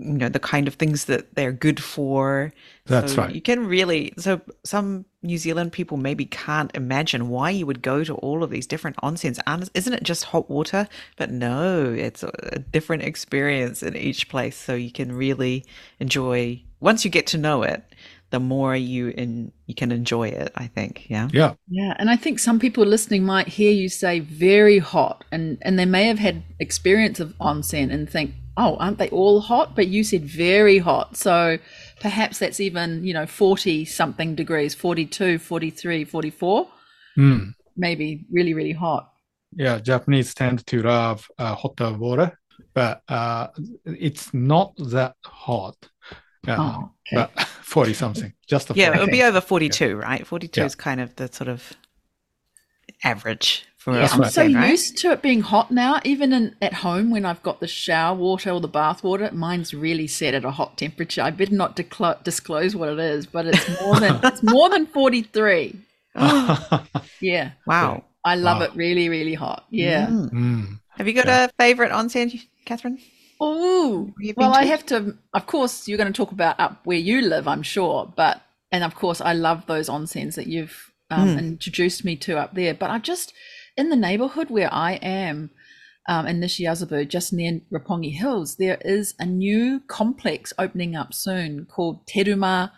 you 0.00 0.14
know, 0.14 0.28
the 0.28 0.40
kind 0.40 0.66
of 0.68 0.74
things 0.74 1.06
that 1.06 1.34
they're 1.34 1.52
good 1.52 1.82
for. 1.82 2.52
That's 2.86 3.12
So 3.12 3.22
right. 3.22 3.34
You 3.34 3.40
can 3.40 3.66
really 3.66 4.12
so 4.18 4.40
some 4.64 5.04
New 5.22 5.38
Zealand 5.38 5.72
people 5.72 5.96
maybe 5.96 6.24
can't 6.26 6.74
imagine 6.74 7.28
why 7.28 7.50
you 7.50 7.66
would 7.66 7.82
go 7.82 8.04
to 8.04 8.14
all 8.16 8.42
of 8.42 8.50
these 8.50 8.66
different 8.66 8.96
onsens. 8.98 9.38
And 9.46 9.68
Isn't 9.74 9.92
it 9.92 10.02
just 10.02 10.24
hot 10.24 10.50
water? 10.50 10.88
But 11.16 11.30
no, 11.30 11.92
it's 11.92 12.22
a, 12.22 12.30
a 12.52 12.58
different 12.58 13.02
experience 13.02 13.82
in 13.82 13.96
each 13.96 14.28
place. 14.28 14.56
So 14.56 14.74
you 14.74 14.90
can 14.90 15.12
really 15.12 15.64
enjoy 15.98 16.62
once 16.80 17.04
you 17.04 17.10
get 17.10 17.26
to 17.28 17.38
know 17.38 17.62
it, 17.62 17.84
the 18.30 18.40
more 18.40 18.74
you 18.74 19.08
in 19.08 19.52
you 19.66 19.74
can 19.74 19.92
enjoy 19.92 20.28
it, 20.28 20.52
I 20.56 20.66
think. 20.66 21.06
Yeah. 21.10 21.28
Yeah, 21.32 21.54
Yeah, 21.68 21.94
and 21.98 22.08
I 22.10 22.16
think 22.16 22.38
some 22.38 22.58
people 22.58 22.84
listening 22.84 23.24
might 23.24 23.48
hear 23.48 23.72
you 23.72 23.88
say 23.88 24.20
very 24.20 24.78
hot, 24.78 25.24
and 25.32 25.58
and 25.62 25.78
they 25.78 25.84
may 25.84 26.04
have 26.04 26.18
had 26.18 26.42
experience 26.58 27.20
of 27.20 27.34
onsen 27.38 27.92
and 27.92 28.08
think 28.08 28.34
oh, 28.56 28.76
aren't 28.76 28.98
they 28.98 29.08
all 29.10 29.40
hot? 29.40 29.74
But 29.76 29.88
you 29.88 30.04
said 30.04 30.24
very 30.24 30.78
hot. 30.78 31.16
So 31.16 31.58
perhaps 32.00 32.38
that's 32.38 32.60
even, 32.60 33.04
you 33.04 33.14
know, 33.14 33.26
40 33.26 33.84
something 33.84 34.34
degrees, 34.34 34.74
42, 34.74 35.38
43, 35.38 36.04
44. 36.04 36.68
Mm. 37.18 37.54
Maybe 37.76 38.24
really, 38.30 38.54
really 38.54 38.72
hot. 38.72 39.10
Yeah, 39.56 39.78
Japanese 39.78 40.34
tend 40.34 40.66
to 40.66 40.82
love 40.82 41.26
uh, 41.38 41.54
hotter 41.54 41.92
water, 41.92 42.38
but 42.74 43.02
uh, 43.08 43.48
it's 43.84 44.32
not 44.32 44.74
that 44.76 45.16
hot. 45.24 45.76
Yeah, 46.46 46.56
Oh, 46.58 46.90
okay. 47.12 47.28
But 47.34 47.46
40 47.62 47.92
something, 47.94 48.32
just 48.46 48.70
a 48.70 48.74
Yeah, 48.74 48.94
it 48.96 49.00
would 49.00 49.10
be 49.10 49.22
over 49.22 49.40
42, 49.40 49.96
right? 49.96 50.26
42 50.26 50.60
Yeah. 50.60 50.66
is 50.66 50.74
kind 50.74 51.00
of 51.00 51.16
the 51.16 51.28
sort 51.32 51.48
of 51.48 51.72
average 53.04 53.66
for 53.80 53.94
Yeah, 53.94 54.00
a 54.00 54.08
I'm 54.12 54.30
so 54.30 54.42
onsen, 54.46 54.54
right? 54.54 54.70
used 54.70 54.98
to 54.98 55.10
it 55.12 55.22
being 55.22 55.40
hot 55.40 55.70
now. 55.70 56.00
Even 56.04 56.32
in, 56.32 56.54
at 56.60 56.74
home, 56.74 57.10
when 57.10 57.24
I've 57.24 57.42
got 57.42 57.60
the 57.60 57.66
shower 57.66 58.14
water 58.14 58.50
or 58.50 58.60
the 58.60 58.68
bath 58.68 59.02
water, 59.02 59.30
mine's 59.32 59.72
really 59.74 60.06
set 60.06 60.34
at 60.34 60.44
a 60.44 60.50
hot 60.50 60.76
temperature. 60.78 61.22
I 61.22 61.30
better 61.30 61.54
not 61.54 61.76
declo- 61.76 62.22
disclose 62.22 62.76
what 62.76 62.88
it 62.90 62.98
is, 63.00 63.26
but 63.26 63.46
it's 63.46 63.80
more 63.80 63.98
than 63.98 64.20
it's 64.24 64.42
more 64.42 64.68
than 64.68 64.86
43. 64.86 65.76
Yeah, 67.20 67.52
wow. 67.66 68.04
I 68.24 68.34
love 68.36 68.58
Wow. 68.58 68.64
it 68.66 68.74
really, 68.76 69.08
really 69.08 69.34
hot. 69.34 69.64
Yeah. 69.70 70.06
Mm. 70.08 70.30
Mm. 70.32 70.80
Have 70.96 71.06
you 71.08 71.14
got 71.14 71.28
a 71.28 71.50
favorite 71.58 71.90
onsen, 71.92 72.40
Catherine? 72.66 72.98
Oh, 73.40 74.12
well, 74.36 74.50
been 74.50 74.60
I 74.62 74.64
have 74.66 74.84
to. 74.86 75.16
Of 75.32 75.46
course, 75.46 75.88
you're 75.88 75.96
going 75.98 76.12
to 76.12 76.16
talk 76.16 76.32
about 76.32 76.60
up 76.60 76.80
where 76.84 76.98
you 76.98 77.22
live, 77.22 77.48
I'm 77.48 77.62
sure. 77.62 78.12
But 78.14 78.42
and 78.70 78.84
of 78.84 78.94
course, 78.94 79.20
I 79.22 79.32
love 79.32 79.64
those 79.66 79.88
onsens 79.88 80.34
that 80.34 80.46
you've 80.46 80.92
um, 81.10 81.28
Mm. 81.30 81.38
introduced 81.38 82.04
me 82.04 82.16
to 82.16 82.38
up 82.38 82.54
there. 82.54 82.74
But 82.74 82.90
I 82.90 82.98
just 82.98 83.32
in 83.76 83.88
the 83.88 83.96
neighborhood 83.96 84.50
where 84.50 84.72
I 84.72 84.92
am. 84.94 85.50
Um, 86.08 86.26
in 86.26 86.40
Nishiazabu, 86.40 87.06
just 87.08 87.32
near 87.32 87.60
Roppongi 87.70 88.12
Hills, 88.12 88.56
there 88.56 88.78
is 88.84 89.14
a 89.20 89.26
new 89.26 89.80
complex 89.86 90.52
opening 90.58 90.96
up 90.96 91.12
soon 91.14 91.66
called 91.66 92.06
Teruma. 92.06 92.72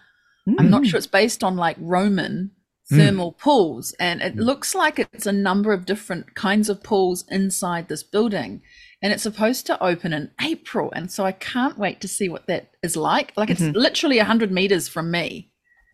I'm 0.58 0.68
not 0.70 0.82
Mm. 0.82 0.86
sure 0.86 0.98
it's 0.98 1.06
based 1.06 1.42
on 1.44 1.56
like 1.56 1.76
Roman 1.78 2.50
Mm. 2.90 2.96
thermal 2.96 3.32
pools, 3.32 3.94
and 4.00 4.20
it 4.20 4.36
looks 4.36 4.74
like 4.74 4.98
it's 4.98 5.24
a 5.24 5.32
number 5.32 5.72
of 5.72 5.86
different 5.86 6.34
kinds 6.34 6.68
of 6.68 6.82
pools 6.82 7.24
inside 7.30 7.88
this 7.88 8.02
building. 8.02 8.60
And 9.00 9.12
it's 9.12 9.22
supposed 9.22 9.66
to 9.66 9.82
open 9.82 10.12
in 10.12 10.32
April, 10.42 10.90
and 10.94 11.10
so 11.10 11.24
I 11.24 11.32
can't 11.32 11.78
wait 11.78 12.00
to 12.00 12.08
see 12.08 12.28
what 12.28 12.48
that 12.48 12.72
is 12.82 12.96
like. 12.96 13.32
Like 13.36 13.50
it's 13.50 13.62
Mhm. 13.62 13.74
literally 13.76 14.18
hundred 14.18 14.50
meters 14.50 14.88
from 14.88 15.10
me, 15.12 15.51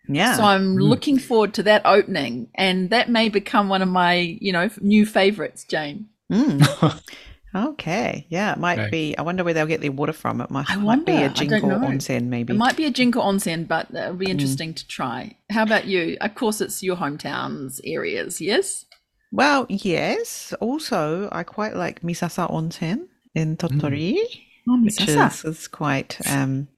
Yeah. 0.09 0.35
so 0.37 0.43
I'm 0.45 0.77
Mm. 0.77 0.83
looking 0.89 1.19
forward 1.19 1.55
to 1.55 1.63
that 1.65 1.83
opening, 1.85 2.49
and 2.55 2.91
that 2.91 3.11
may 3.11 3.29
become 3.29 3.69
one 3.69 3.83
of 3.83 3.89
my, 3.89 4.15
you 4.41 4.53
know, 4.53 4.71
new 4.81 5.05
favorites, 5.07 5.65
Jane. 5.65 6.09
Mm. 6.33 7.01
Okay. 7.55 8.27
Yeah, 8.29 8.53
it 8.53 8.59
might 8.59 8.79
Okay. 8.79 8.91
be. 8.91 9.17
I 9.17 9.23
wonder 9.23 9.43
where 9.43 9.55
they'll 9.55 9.65
get 9.67 9.81
their 9.81 9.91
water 9.91 10.13
from. 10.13 10.43
It 10.43 10.51
might, 10.51 10.69
I 10.69 10.77
might 10.77 11.07
be 11.07 11.13
a 11.13 11.17
a 11.17 11.19
I 11.25 11.29
don't 11.29 11.35
Jinko 11.49 11.79
onsen, 11.79 12.25
maybe. 12.27 12.53
It 12.53 12.57
might 12.59 12.77
be 12.77 12.85
a 12.85 12.91
Jinko 12.91 13.21
onsen, 13.23 13.67
but 13.67 13.89
it'll 13.91 14.13
be 14.15 14.27
Mm. 14.27 14.31
interesting 14.33 14.75
to 14.75 14.87
try. 14.87 15.35
How 15.51 15.63
about 15.63 15.87
you? 15.87 16.19
Of 16.21 16.35
course, 16.35 16.61
it's 16.61 16.83
your 16.83 16.97
hometowns 16.97 17.81
areas, 17.85 18.43
yes? 18.43 18.85
Well, 19.33 19.65
yes. 19.71 20.53
Also, 20.61 21.31
I 21.33 21.43
quite 21.43 21.75
like 21.75 22.03
Misasa 22.03 22.47
Onsen 22.51 23.07
in 23.35 23.57
Tottori, 23.57 24.17
Oh, 24.69 24.79
which 24.83 25.01
is, 25.09 25.45
is 25.45 25.69
quite, 25.69 26.19
um, 26.31 26.69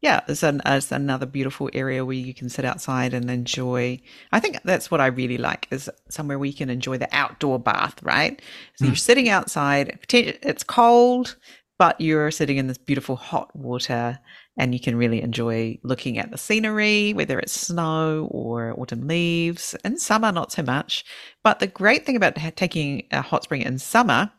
yeah, 0.00 0.20
it's, 0.28 0.42
an, 0.42 0.62
it's 0.64 0.90
another 0.92 1.26
beautiful 1.26 1.68
area 1.74 2.04
where 2.04 2.16
you 2.16 2.32
can 2.32 2.48
sit 2.48 2.64
outside 2.64 3.12
and 3.12 3.30
enjoy. 3.30 4.00
I 4.32 4.40
think 4.40 4.58
that's 4.64 4.90
what 4.90 5.00
I 5.00 5.06
really 5.06 5.36
like 5.38 5.68
is 5.70 5.90
somewhere 6.08 6.38
where 6.38 6.46
you 6.46 6.54
can 6.54 6.70
enjoy 6.70 6.96
the 6.98 7.08
outdoor 7.12 7.58
bath, 7.58 8.02
right? 8.02 8.40
So 8.76 8.84
Mm. 8.84 8.88
you're 8.88 8.96
sitting 8.96 9.28
outside, 9.28 9.98
it's 10.10 10.64
cold, 10.64 11.36
but 11.78 12.00
you're 12.00 12.30
sitting 12.30 12.56
in 12.56 12.66
this 12.66 12.78
beautiful 12.78 13.16
hot 13.16 13.54
water 13.56 14.18
and 14.56 14.74
you 14.74 14.80
can 14.80 14.96
really 14.96 15.22
enjoy 15.22 15.78
looking 15.82 16.18
at 16.18 16.30
the 16.30 16.38
scenery, 16.38 17.12
whether 17.14 17.38
it's 17.38 17.52
snow 17.58 18.28
or 18.30 18.78
autumn 18.78 19.06
leaves. 19.06 19.74
In 19.84 19.98
summer, 19.98 20.32
not 20.32 20.52
so 20.52 20.62
much. 20.62 21.04
But 21.42 21.60
the 21.60 21.66
great 21.66 22.04
thing 22.04 22.16
about 22.16 22.36
taking 22.56 23.06
a 23.10 23.22
hot 23.22 23.44
spring 23.44 23.62
in 23.62 23.78
summer 23.78 24.30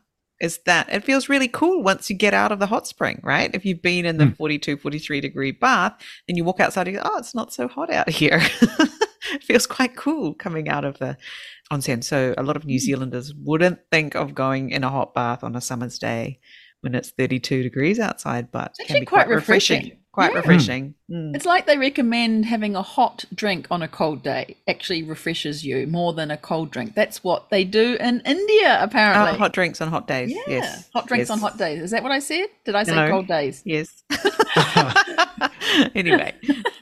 is 0.42 0.58
that 0.66 0.92
it 0.92 1.04
feels 1.04 1.28
really 1.30 1.48
cool 1.48 1.82
once 1.82 2.10
you 2.10 2.16
get 2.16 2.34
out 2.34 2.52
of 2.52 2.58
the 2.58 2.66
hot 2.66 2.86
spring, 2.86 3.18
right? 3.22 3.50
If 3.54 3.64
you've 3.64 3.80
been 3.80 4.04
in 4.04 4.18
the 4.18 4.24
Mm. 4.26 4.36
42, 4.36 4.76
43 4.76 5.20
degree 5.22 5.52
bath, 5.52 5.94
then 6.28 6.36
you 6.36 6.44
walk 6.44 6.60
outside 6.60 6.86
and 6.88 6.96
you 6.96 7.02
go, 7.02 7.08
oh, 7.10 7.18
it's 7.18 7.34
not 7.34 7.52
so 7.54 7.68
hot 7.68 7.90
out 7.90 8.10
here. 8.20 8.40
it 9.32 9.42
feels 9.44 9.66
quite 9.66 9.96
cool 9.96 10.34
coming 10.34 10.68
out 10.68 10.84
of 10.84 10.98
the 10.98 11.16
onsen. 11.72 12.02
So 12.04 12.34
a 12.36 12.42
lot 12.42 12.56
of 12.56 12.64
New 12.66 12.76
Mm. 12.78 12.82
Zealanders 12.82 13.32
wouldn't 13.34 13.78
think 13.90 14.14
of 14.14 14.34
going 14.34 14.70
in 14.70 14.84
a 14.84 14.90
hot 14.90 15.14
bath 15.14 15.42
on 15.44 15.56
a 15.56 15.60
summer's 15.60 15.98
day 15.98 16.40
when 16.80 16.94
it's 16.96 17.10
32 17.12 17.62
degrees 17.62 18.00
outside, 18.00 18.50
but 18.50 18.72
It's 18.72 18.78
can 18.78 18.84
actually 18.96 19.00
be 19.00 19.06
quite 19.06 19.24
quite 19.26 19.34
refreshing. 19.36 19.78
refreshing. 19.78 19.98
Quite 20.12 20.32
Yeah. 20.32 20.38
refreshing. 20.38 20.94
Mm. 21.10 21.34
It's 21.34 21.46
like 21.46 21.66
they 21.66 21.78
recommend 21.78 22.44
having 22.44 22.76
a 22.76 22.82
hot 22.82 23.24
drink 23.34 23.66
on 23.70 23.80
a 23.82 23.88
cold 23.88 24.22
day 24.22 24.56
actually 24.68 25.02
refreshes 25.02 25.64
you 25.64 25.86
more 25.86 26.12
than 26.12 26.30
a 26.30 26.36
cold 26.36 26.70
drink. 26.70 26.94
That's 26.94 27.24
what 27.24 27.48
they 27.48 27.64
do 27.64 27.96
in 27.98 28.20
India, 28.26 28.76
Oh, 28.80 28.84
apparently. 28.84 29.38
hot 29.38 29.54
drinks 29.54 29.80
on 29.80 29.88
hot 29.88 30.06
days. 30.06 30.30
yeah, 30.30 30.42
Yes. 30.46 30.90
hot 30.92 31.06
drinks 31.06 31.30
on 31.30 31.38
hot 31.38 31.56
days. 31.56 31.80
Is 31.82 31.90
that 31.92 32.02
what 32.02 32.12
I 32.12 32.18
said? 32.18 32.46
Did 32.66 32.74
I 32.74 32.82
say 32.82 32.94
No. 32.94 33.08
cold 33.08 33.26
days? 33.26 33.62
Yes. 33.64 34.02
anyway, 35.94 36.34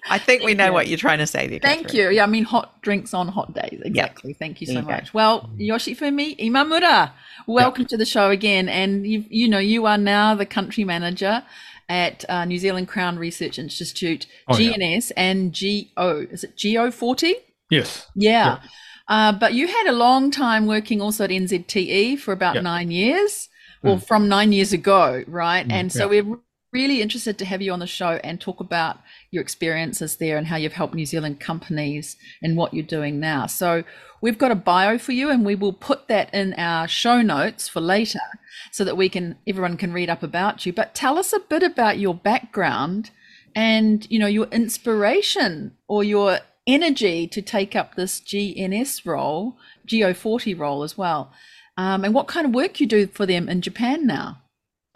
I 0.09 0.19
think 0.19 0.43
we 0.43 0.55
know 0.55 0.67
you. 0.67 0.73
what 0.73 0.89
you're 0.89 0.99
trying 0.99 1.19
to 1.19 1.27
say 1.27 1.47
there. 1.47 1.61
Thank 1.61 1.83
Catherine. 1.89 2.03
you. 2.03 2.11
Yeah, 2.17 2.25
I 2.25 2.27
mean 2.27 2.45
hot 2.45 2.83
drinks 2.83 3.15
on 3.15 3.29
hot 3.29 3.55
days. 3.55 3.81
Exactly. 3.85 4.33
Thank 4.33 4.61
you 4.61 4.67
There 4.67 4.75
so 4.75 4.81
you 4.81 4.87
go. 4.87 4.93
much. 4.93 5.15
Well, 5.15 5.51
Yoshifumi 5.59 6.37
Imamura, 6.41 7.13
welcome 7.47 7.85
to 7.87 7.97
the 7.97 8.05
show 8.07 8.31
again. 8.31 8.69
And 8.69 9.07
you, 9.07 9.25
you 9.29 9.49
know, 9.49 9.59
you 9.59 9.87
are 9.87 9.99
now 9.99 10.35
the 10.35 10.47
country 10.47 10.85
manager 10.85 11.45
at 11.91 12.25
uh, 12.31 12.45
New 12.47 12.59
Zealand 12.59 12.89
Crown 12.89 13.19
Research 13.19 13.59
Institute, 13.59 14.27
Oh, 14.49 14.57
yeah. 14.57 14.73
GNS 14.73 15.13
and 15.17 15.53
GO. 15.53 16.27
Is 16.31 16.45
it 16.45 16.59
GO 16.63 16.91
forty? 16.91 17.35
yes. 17.71 18.07
Yeah. 18.15 18.61
Uh, 19.09 19.33
but 19.33 19.55
you 19.55 19.67
had 19.67 19.87
a 19.89 19.93
long 19.93 20.31
time 20.31 20.67
working 20.67 21.03
also 21.03 21.25
at 21.25 21.31
NZTE 21.31 22.17
for 22.21 22.31
about 22.33 22.55
Yeah. 22.55 22.61
nine 22.61 22.91
years, 22.93 23.49
or 23.83 23.99
from 23.99 24.29
nine 24.29 24.53
years 24.53 24.73
ago, 24.73 25.25
right? 25.27 25.67
Mm, 25.67 25.73
and 25.73 25.93
so 25.93 26.11
yeah. 26.11 26.23
we're 26.23 26.39
really 26.73 27.03
interested 27.03 27.39
to 27.39 27.45
have 27.45 27.61
you 27.61 27.73
on 27.73 27.81
the 27.81 27.87
show 27.87 28.21
and 28.23 28.41
talk 28.41 28.61
about 28.61 28.99
your 29.31 29.43
experiences 29.43 30.17
there 30.17 30.37
and 30.37 30.47
how 30.47 30.57
you've 30.57 30.73
helped 30.73 30.95
New 30.95 31.07
Zealand 31.07 31.41
companies 31.41 32.17
and 32.43 32.57
what 32.57 32.73
you're 32.73 32.85
doing 32.85 33.19
now. 33.19 33.47
So 33.47 33.83
we've 34.21 34.39
got 34.39 34.53
a 34.53 34.57
bio 34.57 34.99
for 34.99 35.13
you, 35.13 35.31
and 35.31 35.45
we 35.45 35.55
will 35.55 35.73
put 35.73 36.09
that 36.09 36.33
in 36.33 36.55
our 36.55 36.87
show 36.87 37.23
notes 37.23 37.69
for 37.69 37.81
later, 37.81 38.21
so 38.71 38.85
that 38.85 38.97
we 38.97 39.09
can 39.09 39.37
everyone 39.47 39.77
can 39.77 39.93
read 39.93 40.11
up 40.11 40.23
about 40.23 40.65
you. 40.65 40.73
But 40.73 40.95
tell 40.95 41.19
us 41.19 41.33
a 41.33 41.41
bit 41.41 41.63
about 41.63 41.99
your 41.99 42.15
background 42.15 43.11
and 43.55 44.07
you 44.11 44.19
know 44.19 44.27
your 44.27 44.47
inspiration 44.47 45.77
or 45.89 46.05
your 46.05 46.39
energy 46.67 47.27
to 47.27 47.43
take 47.43 47.75
up 47.75 47.95
this 47.95 48.21
GNS 48.21 49.05
role, 49.05 49.57
Geo40 49.89 50.59
role 50.59 50.83
as 50.85 50.97
well, 50.97 51.33
um, 51.77 52.05
and 52.05 52.15
what 52.15 52.29
kind 52.29 52.47
of 52.47 52.55
work 52.55 52.81
you 52.81 52.87
do 52.87 53.07
for 53.09 53.27
them 53.27 53.49
in 53.49 53.61
Japan 53.61 54.07
now. 54.07 54.39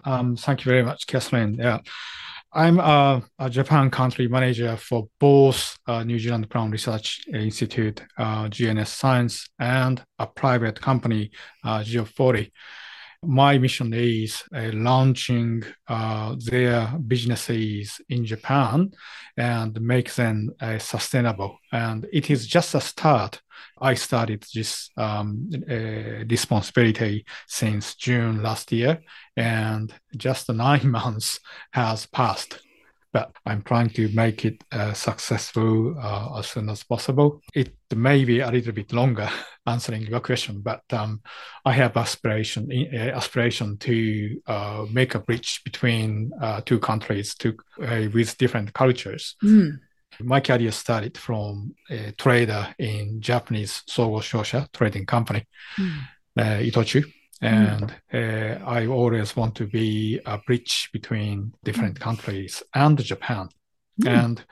Um, 0.05 0.37
thank 0.37 0.65
you 0.65 0.71
very 0.71 0.83
much, 0.83 1.07
Kathleen. 1.07 1.55
Yeah, 1.55 1.79
I'm 2.53 2.79
a, 2.79 3.23
a 3.39 3.51
Japan 3.51 3.91
country 3.91 4.29
manager 4.29 4.77
for 4.77 5.09
both 5.19 5.77
uh, 5.87 6.05
New 6.05 6.19
Zealand 6.19 6.49
Crown 6.51 6.71
Research 6.71 7.23
Institute, 7.33 8.03
uh, 8.17 8.45
GNS 8.45 8.87
Science, 8.89 9.49
and 9.59 10.03
a 10.19 10.27
private 10.27 10.81
company, 10.81 11.31
uh, 11.65 11.81
Geo40. 11.81 12.51
My 13.27 13.59
mission 13.59 13.93
is 13.93 14.43
uh, 14.55 14.71
launching 14.73 15.63
uh, 15.89 16.37
their 16.39 16.87
businesses 17.07 18.01
in 18.09 18.25
Japan 18.25 18.93
and 19.37 19.81
make 19.81 20.15
them 20.15 20.51
uh, 20.61 20.79
sustainable. 20.79 21.59
And 21.73 22.07
it 22.13 22.31
is 22.31 22.47
just 22.47 22.75
a 22.75 22.81
start. 22.81 23.41
I 23.81 23.95
started 23.95 24.45
this 24.55 24.91
um, 24.97 25.51
uh, 25.69 26.25
responsibility 26.29 27.25
since 27.47 27.95
June 27.97 28.43
last 28.43 28.71
year, 28.73 29.01
and 29.37 29.93
just 30.17 30.49
nine 30.51 30.91
months 30.99 31.41
has 31.73 32.07
passed. 32.07 32.61
But 33.15 33.31
I'm 33.47 33.63
trying 33.63 33.91
to 33.91 34.09
make 34.13 34.45
it 34.45 34.65
uh, 34.73 34.93
successful 34.93 35.97
uh, 35.99 36.37
as 36.41 36.49
soon 36.49 36.69
as 36.69 36.83
possible. 36.83 37.41
It 37.55 37.73
may 37.95 38.25
be 38.25 38.41
a 38.41 38.51
little 38.51 38.73
bit 38.73 38.93
longer 38.93 39.31
answering 39.67 40.03
your 40.03 40.19
question, 40.21 40.61
but 40.63 40.83
um, 40.93 41.21
I 41.65 41.73
have 41.73 41.97
aspiration 41.97 42.69
uh, 42.93 43.17
aspiration 43.17 43.79
to 43.79 44.41
uh, 44.49 44.87
make 44.91 45.15
a 45.15 45.21
bridge 45.21 45.63
between 45.65 46.33
uh, 46.43 46.61
two 46.67 46.81
countries 46.81 47.37
to, 47.37 47.57
uh, 47.81 48.09
with 48.13 48.37
different 48.37 48.73
cultures. 48.73 49.37
Mm. 49.45 49.79
My 50.21 50.41
career 50.41 50.73
started 50.73 51.17
from 51.17 51.75
a 51.91 52.13
trader 52.19 52.75
in 52.79 53.21
Japanese 53.21 53.83
Sogo 53.89 54.21
Shosha 54.21 54.67
trading 54.73 55.07
company, 55.07 55.47
Mm. 55.79 56.01
uh, 56.37 56.59
Itochu. 56.69 57.05
And 57.45 57.95
uh, 58.13 58.65
I 58.65 58.87
always 58.87 59.37
want 59.37 59.55
to 59.57 59.67
be 59.67 60.21
a 60.25 60.39
bridge 60.39 60.91
between 60.93 61.53
different 61.63 62.01
countries 62.01 62.63
and 62.75 63.03
Japan. 63.03 63.49
Mm. 64.03 64.09
And 64.09 64.45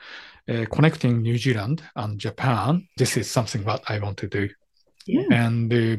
uh, 0.49 0.65
connecting 0.69 1.21
New 1.21 1.37
Zealand 1.37 1.81
and 1.95 2.19
Japan, 2.19 2.87
this 2.97 3.17
is 3.17 3.29
something 3.29 3.63
that 3.63 3.81
I 3.87 3.99
want 3.99 4.17
to 4.17 4.27
do. 4.27 4.49
Yeah. 5.05 5.25
And 5.31 5.73
uh, 5.73 5.97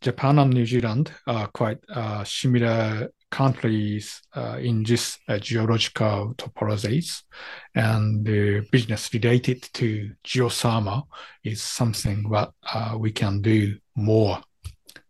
Japan 0.00 0.38
and 0.38 0.52
New 0.52 0.66
Zealand 0.66 1.12
are 1.26 1.48
quite 1.48 1.78
uh, 1.88 2.24
similar 2.24 3.10
countries 3.30 4.22
uh, 4.36 4.58
in 4.60 4.84
this 4.84 5.18
uh, 5.28 5.38
geological 5.38 6.34
topologies 6.36 7.22
and 7.74 8.24
the 8.24 8.64
business 8.70 9.12
related 9.12 9.68
to 9.72 10.12
geothermal 10.24 11.04
is 11.42 11.60
something 11.60 12.30
that 12.30 12.50
uh, 12.72 12.96
we 12.96 13.10
can 13.10 13.42
do 13.42 13.76
more. 13.96 14.40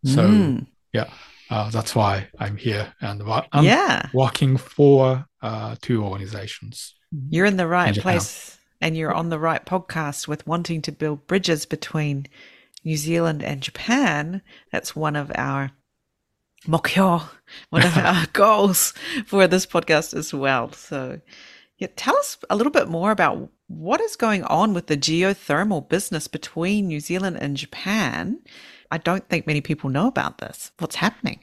So 0.05 0.23
Mm. 0.23 0.67
Yeah, 0.95 1.11
uh, 1.51 1.69
that's 1.71 1.95
why 1.95 2.29
I'm 2.39 2.57
here 2.57 2.95
and 3.01 3.23
wa- 3.27 3.47
I'm 3.53 3.65
yeah, 3.65 4.09
working 4.15 4.57
for 4.57 5.27
uh, 5.43 5.77
two 5.83 6.03
organizations. 6.05 6.95
you're 7.29 7.45
in 7.47 7.59
the 7.59 7.67
right 7.67 7.93
Japan. 7.95 8.03
place 8.15 8.59
and 8.81 8.97
you're 8.97 9.13
on 9.15 9.29
the 9.29 9.39
right 9.39 9.65
podcast 9.67 10.27
with 10.29 10.47
wanting 10.47 10.83
to 10.83 10.93
build 10.93 11.27
bridges 11.27 11.67
between 11.67 12.27
New 12.85 12.97
Zealand 12.97 13.43
and 13.43 13.61
Japan. 13.61 14.43
That's 14.73 14.97
one 14.97 15.17
of 15.17 15.31
our 15.35 15.71
mokyo, 16.67 17.23
one 17.71 17.83
of 17.85 17.97
our 18.11 18.27
goals 18.33 18.93
for 19.27 19.47
this 19.47 19.67
podcast 19.67 20.15
as 20.15 20.33
well. 20.35 20.73
So, 20.73 21.21
yeah, 21.79 21.89
tell 21.97 22.17
us 22.17 22.39
a 22.51 22.57
little 22.57 22.73
bit 22.73 22.89
more 22.89 23.11
about 23.11 23.51
what 23.69 24.01
is 24.01 24.17
going 24.17 24.45
on 24.45 24.75
with 24.75 24.87
the 24.87 24.97
geothermal 24.97 25.89
business 25.89 26.29
between 26.29 26.87
New 26.89 27.01
Zealand 27.01 27.39
and 27.41 27.57
Japan. 27.57 28.41
I 28.95 28.99
don't 28.99 29.29
think 29.29 29.45
many 29.49 29.61
people 29.61 29.91
know 29.91 30.07
about 30.07 30.39
this. 30.39 30.71
What's 30.79 30.95
happening? 30.95 31.41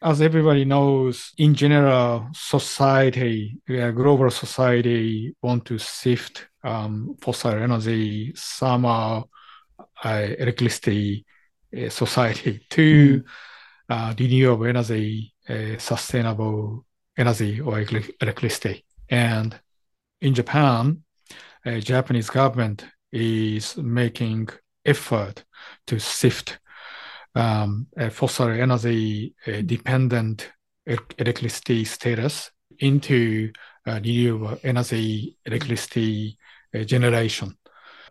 As 0.00 0.22
everybody 0.22 0.64
knows, 0.64 1.32
in 1.36 1.54
general, 1.54 2.28
society, 2.32 3.58
global 3.68 4.30
society, 4.30 5.36
want 5.42 5.66
to 5.66 5.76
shift 5.76 6.48
um, 6.62 7.14
fossil 7.20 7.50
energy, 7.50 8.32
thermal, 8.34 9.28
uh, 10.02 10.28
electricity 10.38 11.26
uh, 11.76 11.90
society 11.90 12.64
to 12.70 13.22
uh, 13.90 14.14
renewable 14.18 14.64
energy, 14.64 15.34
uh, 15.46 15.76
sustainable 15.76 16.86
energy 17.18 17.60
or 17.60 17.84
electricity. 18.22 18.82
And 19.10 19.60
in 20.22 20.32
Japan, 20.32 21.02
uh, 21.66 21.80
Japanese 21.80 22.30
government 22.30 22.86
is 23.12 23.76
making 23.76 24.48
effort 24.86 25.44
to 25.88 25.98
shift 25.98 26.60
um, 27.34 27.86
a 27.96 28.10
fossil 28.10 28.48
energy 28.48 29.34
uh, 29.46 29.60
dependent 29.64 30.50
electricity 31.18 31.84
status 31.84 32.50
into 32.78 33.50
uh, 33.86 33.94
renewable 33.94 34.58
energy 34.62 35.36
electricity 35.46 36.38
uh, 36.74 36.84
generation. 36.84 37.56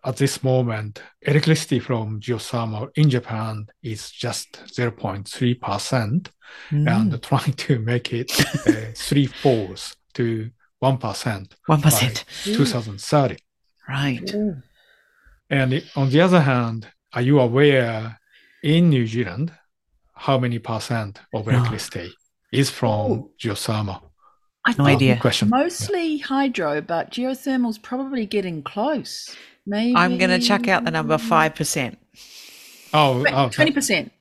At 0.06 0.16
this 0.16 0.42
moment, 0.42 1.00
electricity 1.22 1.78
from 1.78 2.20
geothermal 2.20 2.90
in 2.94 3.08
Japan 3.08 3.66
is 3.82 4.10
just 4.10 4.52
0.3% 4.66 6.26
Mm. 6.70 6.86
and 6.88 7.22
trying 7.30 7.54
to 7.54 7.78
make 7.78 8.12
it 8.12 8.30
uh, 8.66 8.92
three 8.94 9.26
fourths 9.26 9.96
to 10.12 10.50
1% 10.82 11.52
One 11.66 11.80
percent, 11.80 12.24
2030. 12.44 13.36
right? 13.88 14.34
And 15.50 15.82
on 15.96 16.10
the 16.10 16.20
other 16.20 16.40
hand, 16.42 16.86
are 17.14 17.22
you 17.22 17.40
aware 17.40 18.18
in 18.64 18.88
New 18.90 19.06
Zealand 19.06 19.52
how 20.26 20.38
many 20.38 20.58
percent 20.58 21.20
of 21.34 21.46
No. 21.46 21.52
electricity 21.52 22.08
is 22.52 22.70
from 22.70 22.98
Oh. 23.12 23.30
geothermal? 23.40 24.00
I 24.66 24.74
No 24.78 24.86
idea. 24.86 25.16
Question. 25.20 25.50
Mostly 25.50 26.18
hydro, 26.18 26.80
but 26.80 27.10
geothermal's 27.10 27.78
probably 27.78 28.24
getting 28.26 28.62
close. 28.62 29.12
Maybe 29.66 29.94
I'm 29.96 30.16
going 30.18 30.30
to 30.30 30.46
chuck 30.48 30.68
out 30.68 30.84
the 30.84 30.90
number 30.90 31.18
five 31.18 31.54
percent. 31.54 31.98
Oh, 32.94 33.24
Twenty 33.50 33.72
percent. 33.72 34.12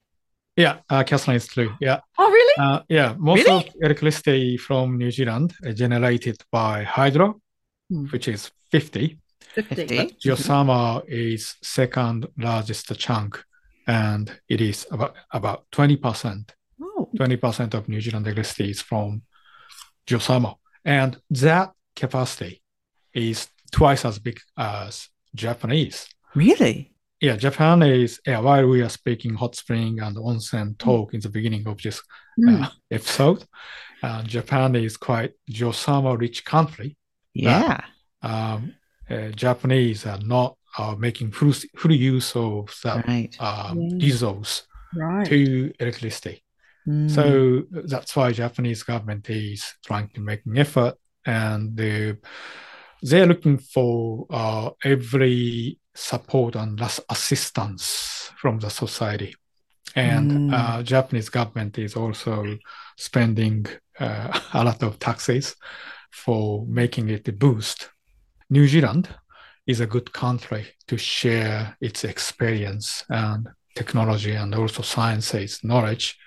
yeah, 0.58 0.78
uh, 0.90 1.04
Kathleen 1.04 1.38
is 1.38 1.48
true. 1.48 1.72
Yeah, 1.80 2.00
Oh, 2.18 2.30
really? 2.30 2.56
uh, 2.66 2.80
yeah. 2.90 3.16
Most 3.18 3.46
Really? 3.46 3.68
of 3.70 3.76
electricity 3.82 4.58
from 4.58 4.98
New 4.98 5.12
Zealand 5.12 5.54
are 5.66 5.74
generated 5.74 6.38
by 6.52 6.84
hydro, 6.84 7.40
Hmm. 7.90 8.06
which 8.12 8.28
is 8.28 8.52
50. 8.72 9.20
50. 9.56 9.98
But 9.98 10.20
geothermal 10.20 11.04
is 11.08 11.56
second 11.62 12.26
largest 12.38 12.98
chunk, 12.98 13.32
and 13.88 14.32
it 14.50 14.62
is 14.62 14.86
about 14.92 15.16
about 15.32 15.66
20 15.72 15.98
percent. 15.98 16.56
Oh, 16.82 17.10
20% 17.16 17.74
of 17.74 17.88
New 17.90 18.02
Zealand 18.02 18.26
electricity 18.28 18.72
is 18.72 18.82
from 18.82 19.22
geothermal. 20.08 20.56
And 20.86 21.18
that 21.32 21.72
capacity 21.96 22.62
is 23.14 23.48
twice 23.72 24.06
as 24.06 24.20
big 24.20 24.40
as 24.58 25.08
Japanese. 25.36 26.08
really? 26.36 26.90
Yeah, 27.22 27.38
Japan 27.38 27.82
is, 27.84 28.20
yeah, 28.28 28.40
while 28.40 28.68
we 28.68 28.82
are 28.82 28.90
speaking 28.90 29.34
hot 29.36 29.56
spring 29.56 30.02
and 30.02 30.18
onsen 30.18 30.78
talk 30.78 31.14
in 31.14 31.22
the 31.22 31.30
beginning 31.30 31.66
of 31.68 31.82
this 31.82 32.02
Mm. 32.38 32.64
uh, 32.66 32.70
episode, 32.92 33.46
uh, 34.02 34.24
Japan 34.24 34.76
is 34.76 34.98
quite 34.98 35.32
geothermal 35.50 36.20
rich 36.20 36.44
country. 36.44 36.98
Yeah. 37.34 37.80
Um, 38.22 38.74
uh, 39.10 39.30
Japanese 39.30 40.06
are 40.06 40.20
not 40.20 40.58
are 40.78 40.96
making 40.98 41.32
full, 41.32 41.54
full 41.76 41.92
use 41.92 42.36
of 42.36 42.76
that 42.84 43.08
Right. 43.08 43.36
um, 43.42 43.80
Yeah. 43.80 44.06
resource 44.08 44.64
right. 44.96 45.26
to 45.28 45.72
electricity. 45.80 46.44
Mm. 46.88 47.10
So 47.10 47.64
that's 47.88 48.16
why 48.16 48.32
Japanese 48.34 48.84
government 48.84 49.30
is 49.30 49.64
trying 49.86 50.10
to 50.16 50.20
make 50.22 50.46
an 50.46 50.58
effort, 50.58 50.96
and 51.26 51.78
they 51.78 52.16
they're 53.02 53.26
looking 53.28 53.58
for 53.58 54.26
uh, 54.30 54.70
every 54.84 55.78
support 55.94 56.56
and 56.56 56.80
assistance 57.10 58.32
from 58.38 58.60
the 58.60 58.70
society. 58.70 59.36
And 59.96 60.32
Mm. 60.32 60.54
uh, 60.54 60.84
Japanese 60.84 61.30
government 61.30 61.78
is 61.78 61.96
also 61.96 62.58
spending 62.98 63.66
uh, 64.00 64.40
a 64.54 64.64
lot 64.64 64.82
of 64.84 65.00
taxes 65.00 65.56
for 66.12 66.66
making 66.68 67.10
it 67.10 67.28
a 67.28 67.32
boost. 67.34 67.90
New 68.50 68.68
Zealand 68.68 69.10
is 69.66 69.80
a 69.80 69.88
good 69.88 70.12
country 70.12 70.66
to 70.88 70.98
share 70.98 71.78
its 71.80 72.04
experience 72.04 73.04
and 73.10 73.48
technology 73.76 74.34
and 74.36 74.54
also 74.56 74.82
sciences 74.82 75.64
knowledge 75.64 76.18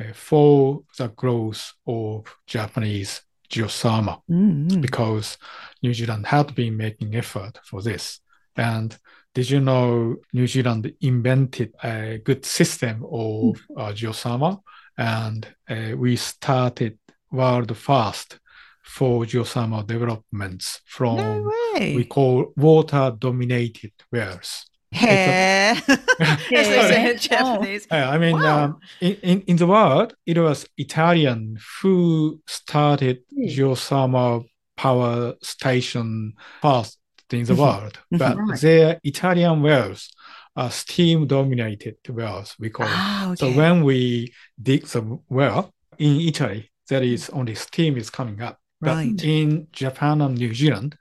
uh, 0.00 0.12
for 0.12 0.82
the 0.98 1.08
growth 1.08 1.72
of 1.86 2.26
Japanese 2.46 3.22
geothermal 3.48 4.22
Mm, 4.28 4.68
mm. 4.68 4.80
because 4.80 5.38
New 5.82 5.94
Zealand 5.94 6.26
had 6.26 6.54
been 6.54 6.76
making 6.76 7.14
effort 7.14 7.60
for 7.64 7.80
this. 7.80 8.20
And 8.56 8.96
did 9.34 9.50
you 9.50 9.60
know 9.60 10.16
New 10.32 10.46
Zealand 10.46 10.92
invented 11.00 11.72
a 11.84 12.18
good 12.24 12.44
system 12.44 13.04
of 13.04 13.56
uh, 13.76 13.92
geothermal 13.92 14.62
and 14.98 15.46
uh, 15.68 15.92
we 15.96 16.16
started 16.16 16.98
world 17.30 17.76
first 17.76 18.38
for 18.86 19.24
geothermal 19.24 19.86
developments 19.86 20.80
from 20.86 21.16
No 21.16 21.50
way. 21.74 21.94
we 21.96 22.04
call 22.04 22.52
water 22.56 23.14
dominated 23.18 23.92
wells. 24.12 24.66
Hair. 24.92 25.74
As 25.88 26.38
they 26.50 26.62
say 26.64 27.10
in 27.10 27.16
Oh. 27.16 27.18
Japanese. 27.18 27.86
I 27.90 28.16
mean, 28.18 28.36
Wow. 28.40 28.64
um, 28.64 28.78
in, 29.00 29.14
in, 29.22 29.40
in 29.42 29.56
the 29.56 29.66
world, 29.66 30.14
it 30.24 30.38
was 30.38 30.66
Italian 30.78 31.58
who 31.82 32.40
started 32.46 33.18
Hmm. 33.34 33.46
geothermal 33.48 34.44
power 34.76 35.34
station 35.42 36.34
first 36.62 36.98
in 37.32 37.44
the 37.44 37.54
Mhm. 37.54 37.58
world. 37.58 37.98
Mhm. 38.14 38.18
But 38.18 38.36
Right. 38.38 38.60
their 38.60 39.00
Italian 39.02 39.62
wells 39.62 40.08
are 40.54 40.70
steam 40.70 41.26
dominated 41.26 41.96
wells, 42.08 42.54
we 42.58 42.70
call 42.70 42.86
it. 42.86 42.92
Ah, 42.94 43.34
So 43.36 43.50
when 43.52 43.82
we 43.84 44.32
dig 44.62 44.86
the 44.86 45.02
well 45.28 45.74
in 45.98 46.20
Italy, 46.20 46.70
there 46.88 47.02
is 47.02 47.28
only 47.30 47.54
steam 47.56 47.96
is 47.98 48.08
coming 48.10 48.40
up. 48.40 48.56
But 48.80 49.24
in 49.24 49.68
Japan 49.72 50.20
and 50.20 50.36
New 50.36 50.54
Zealand, 50.54 50.96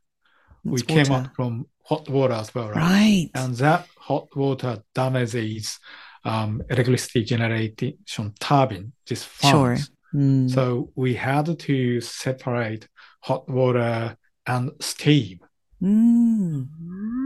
we 0.63 0.75
It's 0.75 0.83
came 0.83 1.11
up 1.11 1.35
from 1.35 1.65
hot 1.83 2.09
water 2.09 2.33
as 2.33 2.53
well, 2.55 2.69
right? 2.69 2.77
Right. 2.77 3.29
and 3.35 3.55
that 3.57 3.87
hot 3.97 4.27
water 4.35 4.81
damages 4.93 5.77
um, 6.23 6.63
electricity 6.69 7.23
generation 7.23 8.33
turbine, 8.39 8.93
this 9.07 9.29
Sure. 9.41 9.77
Mm. 10.13 10.49
So 10.49 10.91
we 10.95 11.13
had 11.13 11.59
to 11.59 12.01
separate 12.01 12.87
hot 13.21 13.47
water 13.49 14.17
and 14.47 14.71
steam. 14.79 15.39
Mm. 15.81 16.67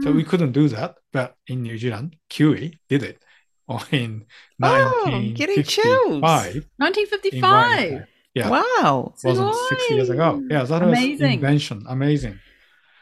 So 0.02 0.12
we 0.12 0.24
couldn't 0.24 0.52
do 0.52 0.68
that, 0.68 0.96
but 1.12 1.34
in 1.46 1.62
New 1.62 1.78
Zealand, 1.78 2.16
Kiwi 2.28 2.78
did 2.88 3.02
it 3.02 3.22
in 3.92 4.26
Oh, 4.62 5.04
getting 5.34 5.62
chills. 5.62 6.20
1955. 6.20 6.66
1955. 6.76 8.06
Yeah, 8.34 8.48
Wow. 8.48 9.14
wasn't 9.24 9.54
six 9.68 9.90
years 9.90 10.08
ago. 10.10 10.42
Yeah, 10.48 10.62
that 10.64 10.82
was 10.82 10.98
Amazing. 10.98 11.32
invention, 11.32 11.84
amazing. 11.88 12.38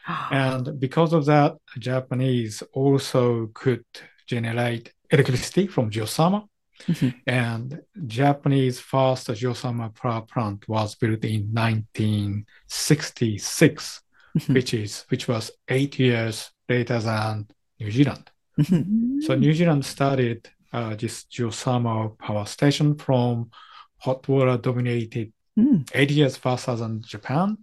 And 0.30 0.78
because 0.80 1.12
of 1.12 1.26
that, 1.26 1.56
Japanese 1.78 2.62
also 2.72 3.48
could 3.52 3.84
generate 4.26 4.92
electricity 5.10 5.66
from 5.66 5.90
geothermal. 5.90 6.48
Mhm. 6.86 7.14
And 7.26 7.80
Japanese 8.06 8.80
first 8.80 9.28
geothermal 9.28 9.94
power 9.94 10.22
plant 10.22 10.66
was 10.68 10.94
built 10.94 11.24
in 11.24 11.52
1966, 11.52 14.00
Mhm. 14.36 14.54
which 14.54 14.72
is 14.74 15.04
which 15.10 15.26
was 15.28 15.50
eight 15.68 15.98
years 15.98 16.50
later 16.68 16.98
than 17.00 17.46
New 17.80 17.90
Zealand. 17.90 18.30
Mhm. 18.58 19.22
So 19.22 19.34
New 19.34 19.52
Zealand 19.54 19.84
started 19.84 20.48
uh, 20.72 20.94
this 20.96 21.24
geothermal 21.24 22.16
power 22.18 22.44
station 22.46 22.94
from 22.96 23.50
hot 23.98 24.26
water 24.28 24.56
dominated 24.56 25.32
Mm. 25.58 25.90
eight 25.94 26.10
years 26.12 26.36
faster 26.36 26.76
than 26.76 27.02
Japan, 27.02 27.58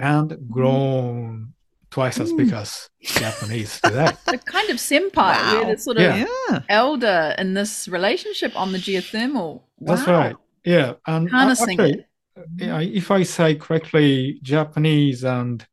and 0.00 0.36
grown 0.50 1.52
twice 1.90 2.18
as 2.20 2.32
Mm. 2.32 2.36
big 2.38 2.52
as 2.52 2.88
Japanese 3.02 3.80
today. 3.80 4.10
The 4.26 4.38
kind 4.38 4.70
of 4.70 4.76
senpai, 4.76 5.14
Wow. 5.16 5.62
we're 5.64 5.74
the 5.76 5.80
sort 5.80 5.96
of 5.98 6.02
Yeah. 6.02 6.26
Yeah. 6.50 6.60
elder 6.68 7.34
in 7.38 7.54
this 7.54 7.88
relationship 7.88 8.52
on 8.56 8.72
the 8.72 8.78
geothermal. 8.78 9.62
That's 9.80 10.06
right. 10.06 10.36
Yeah, 10.64 10.94
and 11.06 11.28
a- 11.28 11.30
Harnessing 11.30 11.80
actually, 11.80 11.92
it. 12.00 12.46
yeah, 12.56 12.80
if 12.80 13.10
I 13.10 13.22
say 13.24 13.54
correctly, 13.54 14.38
Japanese 14.42 15.24
and 15.24 15.64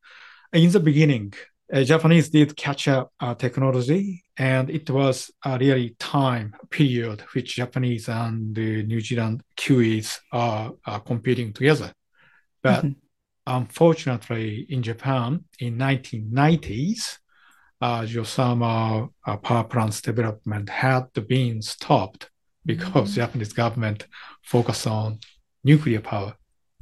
in 0.53 0.71
the 0.71 0.79
beginning, 0.79 1.33
uh, 1.73 1.83
Japanese 1.83 2.29
did 2.29 2.55
catch 2.55 2.87
up 2.87 3.11
uh, 3.19 3.35
technology, 3.35 4.23
and 4.37 4.69
it 4.69 4.89
was 4.89 5.31
a 5.45 5.57
really 5.57 5.95
time 5.99 6.55
period 6.69 7.21
which 7.33 7.55
Japanese 7.55 8.07
and 8.09 8.55
the 8.55 8.83
New 8.83 9.01
Zealand 9.01 9.41
Kiwis 9.55 10.19
are, 10.31 10.73
are 10.85 10.99
competing 10.99 11.53
together. 11.53 11.91
But 12.61 12.83
Mhm. 12.85 12.95
unfortunately, 13.45 14.65
in 14.69 14.83
Japan, 14.83 15.43
in 15.59 15.77
1990s, 15.77 17.19
uh, 17.81 18.01
geothermal 18.01 19.09
uh, 19.25 19.37
power 19.37 19.63
plants 19.63 20.01
development 20.01 20.69
had 20.69 21.11
been 21.27 21.61
stopped 21.61 22.29
because 22.65 23.15
the 23.15 23.21
Japanese 23.21 23.53
government 23.53 24.07
focused 24.43 24.87
on 24.87 25.19
nuclear 25.63 26.01
power 26.01 26.33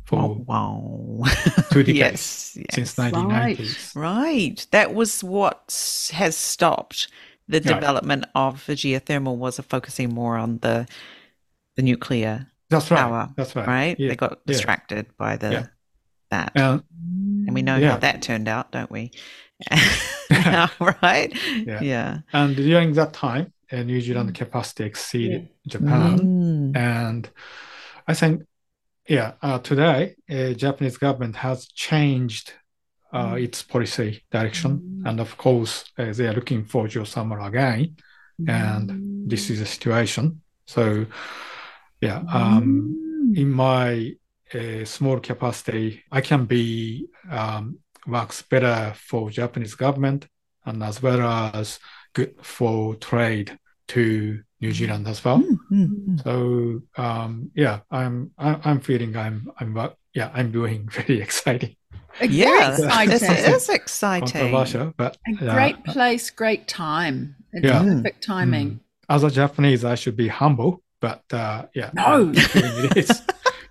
for 0.05 0.19
Oh, 0.21 0.43
wow. 0.47 1.23
two 1.71 1.83
decades 1.83 2.55
yes. 2.55 2.57
yes. 2.57 2.75
since 2.75 2.95
1990s. 2.95 3.95
Right. 3.95 4.25
right. 4.25 4.67
That 4.71 4.93
was 4.93 5.23
what 5.23 6.09
has 6.13 6.35
stopped 6.37 7.07
the 7.47 7.59
Right. 7.59 7.63
development 7.75 8.25
of 8.35 8.65
the 8.65 8.73
geothermal 8.73 9.37
was 9.37 9.59
focusing 9.59 10.13
more 10.13 10.37
on 10.37 10.59
the 10.59 10.87
the 11.75 11.81
nuclear 11.81 12.47
That's 12.69 12.89
right. 12.89 12.99
power. 12.99 13.29
That's 13.35 13.55
right. 13.55 13.67
Right. 13.67 13.99
Yeah. 13.99 14.09
They 14.09 14.15
got 14.15 14.31
yeah. 14.31 14.37
distracted 14.47 15.05
by 15.17 15.35
the 15.37 15.51
Yeah. 15.51 15.65
that. 16.31 16.51
And 16.55 16.83
and 17.47 17.53
we 17.53 17.61
know 17.61 17.77
yeah. 17.77 17.91
how 17.91 17.97
that 17.97 18.21
turned 18.21 18.47
out, 18.47 18.71
don't 18.71 18.89
we? 18.91 19.11
right? 21.01 21.31
Yeah. 21.65 21.81
Yeah. 21.81 22.19
and 22.33 22.55
during 22.55 22.93
that 22.93 23.13
time, 23.13 23.53
uh, 23.71 23.83
New 23.83 24.01
Zealand 24.01 24.33
capacity 24.35 24.83
exceeded 24.85 25.49
Japan. 25.67 26.19
Mm. 26.19 26.75
And 26.77 27.29
I 28.07 28.13
think, 28.13 28.43
yeah, 29.07 29.33
uh, 29.41 29.59
today, 29.59 30.15
uh, 30.29 30.53
Japanese 30.53 30.97
government 30.97 31.35
has 31.37 31.67
changed 31.67 32.53
uh, 33.13 33.35
its 33.37 33.63
policy 33.63 34.23
direction. 34.31 35.03
And 35.05 35.19
of 35.19 35.37
course, 35.37 35.85
uh, 35.97 36.13
they 36.13 36.27
are 36.27 36.33
looking 36.33 36.65
for 36.65 36.87
geothermal 36.87 37.45
again. 37.47 37.95
And 38.47 39.29
this 39.29 39.49
is 39.49 39.59
the 39.59 39.65
situation. 39.65 40.41
So, 40.67 41.05
yeah, 42.01 42.21
um, 42.31 43.33
in 43.35 43.51
my 43.51 44.13
uh, 44.53 44.85
small 44.85 45.19
capacity, 45.19 46.03
I 46.11 46.21
can 46.21 46.45
be 46.45 47.07
um, 47.29 47.79
works 48.07 48.41
better 48.41 48.93
for 48.95 49.29
Japanese 49.29 49.75
government 49.75 50.27
and 50.65 50.83
as 50.83 51.01
well 51.01 51.21
as 51.53 51.79
good 52.13 52.35
for 52.41 52.95
trade 52.95 53.57
to 53.89 54.41
New 54.61 54.71
Zealand 54.71 55.07
as 55.07 55.23
well. 55.23 55.39
Mm, 55.39 55.59
mm, 55.71 56.07
mm. 56.07 56.23
So 56.23 57.01
um, 57.01 57.51
yeah, 57.55 57.81
I'm 57.91 58.31
I, 58.37 58.59
I'm 58.63 58.79
feeling 58.79 59.15
I'm 59.15 59.51
I'm 59.59 59.77
yeah 60.13 60.31
I'm 60.33 60.51
doing 60.51 60.89
very 60.91 61.21
exciting, 61.21 61.75
A 61.84 61.84
Yeah, 62.21 62.75
great 62.77 63.09
this 63.09 63.21
exciting. 63.23 63.53
is 63.55 63.69
exciting. 63.69 64.27
controversial, 64.41 64.93
but 64.97 65.17
A 65.27 65.45
uh, 65.45 65.53
great 65.53 65.83
place, 65.83 66.29
great 66.29 66.67
time. 66.67 67.35
It's 67.53 67.65
Yeah. 67.65 67.83
perfect 67.83 68.23
timing. 68.23 68.79
as 69.09 69.23
a 69.23 69.29
Japanese, 69.31 69.83
I 69.85 69.95
should 69.95 70.15
be 70.17 70.27
humble, 70.29 70.81
but 71.01 71.23
uh, 71.31 71.65
yeah, 71.75 71.91
No. 71.93 72.31
It 72.33 72.97
is 72.97 73.21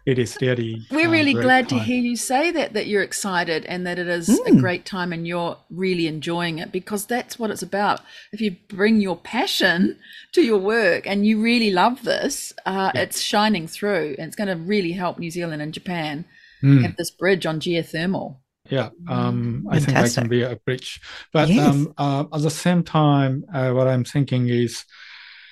it 0.07 0.19
is 0.19 0.37
really. 0.43 0.83
We're 0.91 1.09
really 1.11 1.33
great 1.33 1.43
glad 1.43 1.69
to 1.71 1.79
hear 1.79 1.97
you 1.99 2.15
say 2.17 2.51
that, 2.51 2.75
that 2.75 2.87
you're 2.87 3.03
excited 3.03 3.65
and 3.65 3.87
that 3.87 3.99
it 3.99 4.07
is 4.07 4.29
a 4.29 4.51
Mm. 4.51 4.61
great 4.61 4.85
time 4.85 5.15
and 5.15 5.27
you're 5.27 5.57
really 5.71 6.07
enjoying 6.07 6.59
it 6.59 6.71
because 6.71 7.07
that's 7.07 7.39
what 7.39 7.51
it's 7.51 7.63
about. 7.63 8.01
If 8.31 8.41
you 8.43 8.57
bring 8.69 9.01
your 9.01 9.17
passion 9.17 9.97
to 10.33 10.43
your 10.43 10.59
work 10.59 11.07
and 11.07 11.27
you 11.27 11.41
really 11.41 11.71
love 11.71 12.05
this, 12.05 12.53
uh, 12.67 12.93
Yeah. 12.95 13.01
it's 13.03 13.21
shining 13.23 13.67
through 13.67 14.17
and 14.19 14.27
it's 14.29 14.37
going 14.37 14.49
to 14.49 14.57
really 14.57 14.93
help 14.93 15.19
New 15.19 15.31
Zealand 15.31 15.63
and 15.63 15.73
Japan 15.73 16.27
Mm. 16.65 16.83
have 16.83 16.97
this 16.97 17.11
bridge 17.11 17.45
on 17.47 17.61
geothermal. 17.61 18.39
Yeah, 18.71 18.89
um, 19.09 19.67
I 19.71 19.79
think 19.79 19.91
I 19.91 19.93
Fantastic. 20.01 20.23
can 20.23 20.29
be 20.31 20.43
a 20.43 20.57
bridge. 20.57 21.01
But 21.33 21.49
Yes. 21.51 21.59
um, 21.61 21.93
uh, 21.99 22.25
at 22.33 22.41
the 22.41 22.51
same 22.51 22.83
time, 22.83 23.45
uh, 23.53 23.73
what 23.73 23.87
I'm 23.87 24.05
thinking 24.05 24.49
is 24.49 24.85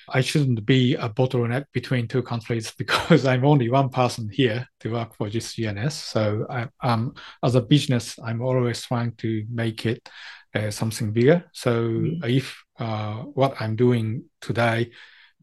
I 0.09 0.22
shouldn't 0.22 0.64
be 0.64 0.94
a 0.94 1.09
bottleneck 1.11 1.66
between 1.72 2.09
two 2.09 2.22
countries 2.22 2.72
because 2.79 3.27
I'm 3.27 3.44
only 3.44 3.68
one 3.68 3.90
person 3.90 4.31
here 4.33 4.66
to 4.81 4.92
work 4.92 5.14
for 5.16 5.29
this 5.29 5.55
GNS. 5.55 5.92
So 5.92 6.46
I, 6.48 6.68
um, 6.83 7.14
as 7.42 7.55
a 7.55 7.61
business, 7.61 8.18
I'm 8.18 8.40
always 8.40 8.83
trying 8.83 9.12
to 9.16 9.44
make 9.53 9.85
it 9.87 10.09
uh, 10.55 10.70
something 10.70 11.12
bigger. 11.12 11.44
So 11.53 11.72
Mm. 11.83 12.25
if 12.31 12.64
uh, 12.79 13.16
what 13.35 13.61
I'm 13.61 13.77
doing 13.77 14.25
today 14.40 14.90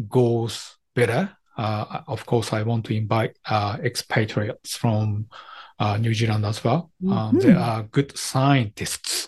goes 0.07 0.75
better, 0.95 1.37
uh, 1.57 2.01
of 2.07 2.25
course, 2.25 2.53
I 2.53 2.63
want 2.63 2.85
to 2.85 2.95
invite 2.95 3.37
uh, 3.45 3.77
expatriates 3.83 4.75
from 4.77 5.27
uh, 5.79 5.97
New 5.97 6.13
Zealand 6.13 6.45
as 6.45 6.63
well. 6.63 6.91
Um, 7.09 7.39
There 7.39 7.55
Mhm. 7.55 7.67
are 7.67 7.83
good 7.91 8.17
scientists 8.17 9.27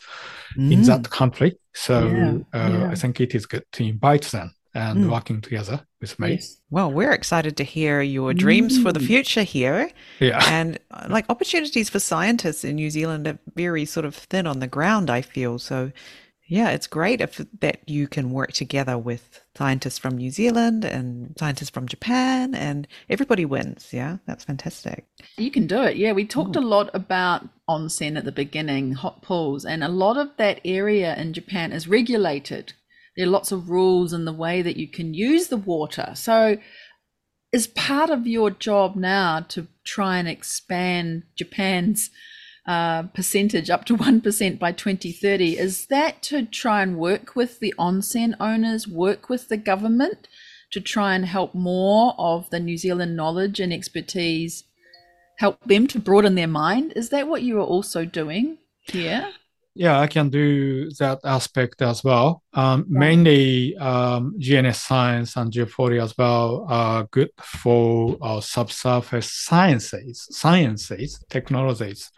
in 0.58 0.82
that 0.84 1.10
country, 1.10 1.58
so 1.74 1.94
Yeah, 2.06 2.34
uh, 2.54 2.70
yeah. 2.80 2.92
I 2.92 2.96
think 2.96 3.20
it 3.22 3.34
is 3.36 3.46
good 3.46 3.64
to 3.72 3.84
invite 3.84 4.26
them 4.32 4.54
and 4.74 5.06
Mm. 5.06 5.12
working 5.12 5.42
together 5.42 5.80
with 6.02 6.18
me. 6.20 6.40
Well, 6.70 6.92
we're 6.92 7.14
excited 7.14 7.56
to 7.58 7.64
hear 7.64 8.02
your 8.02 8.34
dreams 8.34 8.78
for 8.82 8.92
the 8.94 9.00
Mm. 9.00 9.08
future 9.08 9.44
here. 9.44 9.90
Yeah, 10.20 10.40
And 10.58 10.78
uh, 10.92 11.08
like 11.16 11.26
opportunities 11.30 11.90
for 11.90 12.00
scientists 12.00 12.64
in 12.64 12.76
New 12.76 12.90
Zealand 12.90 13.28
are 13.28 13.40
very 13.56 13.86
sort 13.86 14.06
of 14.06 14.16
thin 14.16 14.48
on 14.48 14.60
the 14.60 14.68
ground, 14.68 15.10
I 15.10 15.22
feel. 15.22 15.58
So, 15.60 15.92
yeah, 16.52 16.72
it's 16.72 16.86
great 16.86 17.22
if 17.22 17.38
that 17.62 17.80
you 17.88 18.10
can 18.10 18.32
work 18.32 18.52
together 18.52 18.98
with 18.98 19.40
scientists 19.58 19.98
from 19.98 20.18
New 20.18 20.30
Zealand 20.30 20.84
and 20.84 21.34
scientists 21.40 21.70
from 21.70 21.88
Japan 21.88 22.54
and 22.54 22.90
everybody 23.10 23.46
wins. 23.46 23.94
Yeah, 23.94 24.18
that's 24.28 24.44
fantastic. 24.44 25.06
You 25.38 25.50
can 25.50 25.66
do 25.66 25.82
it. 25.84 25.96
Yeah, 25.96 26.12
we 26.12 26.24
hmm. 26.24 26.28
talked 26.28 26.58
a 26.58 26.60
lot 26.60 26.90
about 26.94 27.48
onsen 27.70 28.18
at 28.18 28.26
the 28.26 28.34
beginning, 28.34 28.92
hot 28.92 29.22
pools, 29.22 29.64
and 29.64 29.82
a 29.82 29.88
lot 29.88 30.18
of 30.18 30.36
that 30.36 30.60
area 30.66 31.16
in 31.16 31.32
Japan 31.32 31.72
is 31.72 31.88
regulated. 31.88 32.74
There 33.16 33.28
are 33.28 33.30
lots 33.30 33.54
of 33.54 33.70
rules 33.70 34.12
in 34.12 34.26
the 34.26 34.34
way 34.34 34.62
that 34.62 34.76
you 34.76 34.90
can 34.90 35.14
use 35.14 35.48
the 35.48 35.56
water. 35.56 36.12
So, 36.16 36.58
is 37.54 37.68
part 37.68 38.10
of 38.10 38.28
your 38.28 38.50
job 38.50 38.98
now 38.98 39.40
to 39.40 39.68
try 39.86 40.18
and 40.18 40.28
expand 40.28 41.24
Japan's 41.38 42.10
uh, 42.72 43.04
percentage 43.14 43.70
up 43.70 43.86
to 43.86 43.98
1% 44.10 44.60
by 44.60 44.72
2030? 44.72 45.58
Is 45.58 45.88
that 45.88 46.22
to 46.24 46.46
try 46.46 46.82
and 46.82 46.98
work 46.98 47.36
with 47.36 47.60
the 47.60 47.74
onsen 47.78 48.36
owners, 48.40 48.88
work 48.88 49.30
with 49.30 49.50
the 49.50 49.58
government 49.58 50.28
to 50.72 50.80
try 50.80 51.16
and 51.16 51.26
help 51.26 51.54
more 51.54 52.16
of 52.18 52.50
the 52.50 52.60
New 52.60 52.78
Zealand 52.78 53.16
knowledge 53.16 53.60
and 53.60 53.74
expertise? 53.74 54.64
help 55.42 55.60
them 55.66 55.88
to 55.88 56.00
broaden 56.00 56.36
their 56.36 56.48
mind. 56.48 56.94
Is 56.96 57.10
that 57.10 57.28
what 57.28 57.42
you 57.42 57.58
are 57.60 57.66
also 57.66 58.06
doing 58.06 58.60
here? 58.82 59.28
Yeah, 59.74 60.00
I 60.00 60.08
can 60.08 60.30
do 60.30 60.90
that 61.00 61.20
aspect 61.24 61.82
as 61.82 62.04
well. 62.04 62.44
Um, 62.54 62.86
mainly, 62.90 63.78
um, 63.78 64.36
GNS 64.38 64.76
science 64.76 65.38
and 65.38 65.50
Geo40 65.52 66.04
as 66.04 66.18
well 66.18 66.66
are 66.68 67.06
good 67.12 67.30
for 67.42 68.18
uh, 68.22 68.42
subsurface 68.42 69.32
sciences, 69.32 70.28
sciences, 70.30 71.24
technologies. 71.30 72.12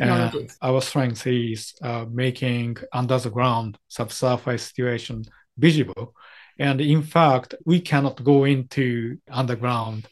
And 0.00 0.32
Technologies. 0.32 0.58
our 0.60 0.80
strength 0.80 1.26
is 1.28 1.74
uh, 1.80 2.06
making 2.10 2.78
under 2.92 3.18
the 3.18 3.30
ground 3.30 3.78
subsurface 3.86 4.64
situation 4.64 5.24
visible. 5.56 6.12
And 6.58 6.80
in 6.80 7.02
fact, 7.02 7.54
we 7.64 7.80
cannot 7.80 8.24
go 8.24 8.44
into 8.44 9.18
underground 9.30 10.08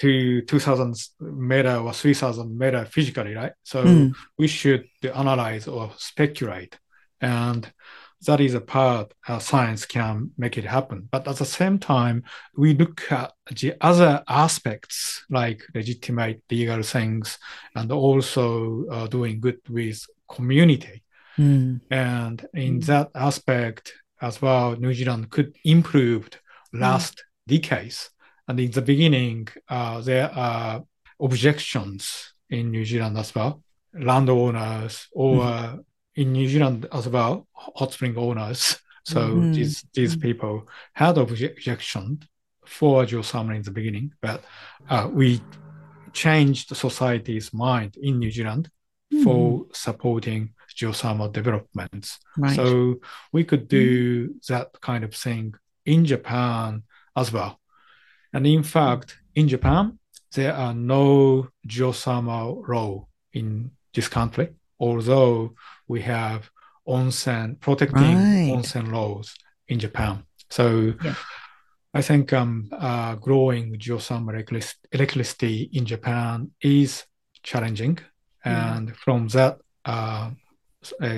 to 0.00 0.42
2000 0.42 0.94
meter 1.20 1.76
or 1.76 1.92
3000 1.92 2.58
meter 2.58 2.84
physically, 2.84 3.34
right? 3.34 3.52
So 3.62 3.84
Mm. 3.84 4.14
we 4.38 4.46
should 4.48 4.84
analyze 5.14 5.66
or 5.68 5.92
speculate. 5.96 6.78
And 7.20 7.70
that 8.26 8.40
is 8.40 8.54
a 8.54 8.60
part 8.60 9.14
uh, 9.28 9.38
science 9.38 9.86
can 9.86 10.30
make 10.36 10.58
it 10.58 10.64
happen. 10.64 11.08
But 11.10 11.28
at 11.28 11.36
the 11.36 11.44
same 11.44 11.78
time, 11.78 12.24
we 12.56 12.74
look 12.74 13.10
at 13.10 13.32
the 13.60 13.74
other 13.80 14.22
aspects 14.28 15.24
like 15.30 15.62
legitimate 15.74 16.42
legal 16.50 16.82
things 16.82 17.38
and 17.74 17.92
also 17.92 18.84
uh, 18.90 19.06
doing 19.06 19.40
good 19.40 19.60
with 19.68 20.04
community. 20.28 21.02
Mm. 21.38 21.80
And 21.90 22.46
in 22.54 22.80
that 22.80 23.10
aspect 23.14 23.92
as 24.20 24.40
well, 24.42 24.76
New 24.76 24.94
Zealand 24.94 25.30
could 25.30 25.54
improve 25.64 26.28
last 26.72 27.22
decades. 27.46 28.10
And 28.48 28.60
in 28.60 28.70
the 28.70 28.82
beginning, 28.82 29.48
uh, 29.68 30.00
there 30.00 30.30
are 30.32 30.84
objections 31.20 32.32
in 32.50 32.70
New 32.70 32.84
Zealand 32.84 33.18
as 33.18 33.34
well. 33.34 33.62
Landowners 33.92 35.08
or 35.12 35.80
in 36.14 36.32
New 36.32 36.48
Zealand 36.48 36.86
as 36.92 37.08
well, 37.08 37.46
hot 37.52 37.92
spring 37.92 38.16
owners. 38.16 38.78
So 39.08 39.20
Mhm. 39.20 39.54
these 39.54 39.84
these 39.94 40.16
people 40.16 40.54
had 40.92 41.16
objection 41.16 42.04
for 42.64 43.04
geothermal 43.06 43.54
in 43.54 43.62
the 43.62 43.70
beginning, 43.70 44.10
but 44.20 44.38
uh, 44.90 45.08
we 45.18 45.40
changed 46.12 46.74
society's 46.76 47.52
mind 47.52 47.96
in 47.96 48.18
New 48.18 48.32
Zealand 48.32 48.68
Hmm. 49.12 49.22
for 49.22 49.66
supporting 49.72 50.54
geothermal 50.78 51.30
developments. 51.32 52.18
Right. 52.36 52.56
So 52.56 52.66
we 53.32 53.44
could 53.44 53.68
do 53.68 54.34
that 54.48 54.68
kind 54.80 55.04
of 55.04 55.14
thing 55.14 55.54
in 55.84 56.04
Japan 56.04 56.82
as 57.14 57.30
well. 57.32 57.60
And 58.32 58.46
in 58.46 58.62
fact, 58.62 59.18
in 59.34 59.48
Japan, 59.48 59.98
there 60.34 60.54
are 60.54 60.74
no 60.74 61.48
geothermal 61.66 62.66
law 62.68 63.06
in 63.32 63.70
this 63.94 64.08
country, 64.08 64.48
although 64.78 65.54
we 65.88 66.00
have 66.02 66.50
onsen 66.86 67.58
protecting 67.60 68.14
Right. 68.16 68.52
onsen 68.54 68.92
laws 68.92 69.34
in 69.68 69.78
Japan. 69.78 70.24
So 70.50 70.94
Yeah. 71.04 71.14
I 71.94 72.02
think 72.02 72.32
um, 72.32 72.68
uh, 72.72 73.14
growing 73.16 73.78
geothermal 73.78 74.34
electric- 74.34 74.76
electricity 74.92 75.70
in 75.72 75.84
Japan 75.86 76.50
is 76.60 77.04
challenging, 77.42 77.98
Yeah. 78.44 78.76
and 78.76 78.94
from 78.96 79.28
that 79.28 79.58
uh, 79.84 80.30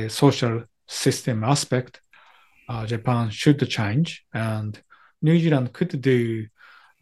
social 0.09 0.65
system 0.87 1.43
aspect, 1.45 2.01
uh, 2.69 2.87
Japan 2.87 3.31
should 3.31 3.59
change, 3.69 4.25
and 4.33 4.81
New 5.23 5.39
Zealand 5.39 5.73
could 5.73 6.01
do 6.01 6.47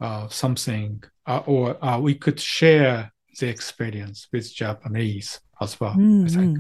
uh, 0.01 0.29
something, 0.29 1.03
uh, 1.27 1.43
or 1.47 1.83
uh, 1.85 1.99
we 1.99 2.15
could 2.15 2.41
share 2.41 3.13
the 3.41 3.49
experience 3.49 4.29
with 4.33 4.53
Japanese 4.55 5.41
as 5.61 5.79
well. 5.81 5.93
I 5.93 6.29
think. 6.29 6.59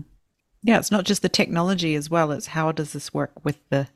Yeah, 0.62 0.78
it's 0.78 0.90
not 0.90 1.04
just 1.04 1.22
the 1.22 1.28
technology 1.28 1.94
as 1.94 2.10
well. 2.10 2.32
It's 2.32 2.46
how 2.48 2.72
does 2.72 2.92
this 2.92 3.14
work 3.14 3.32
with 3.44 3.58
the 3.70 3.88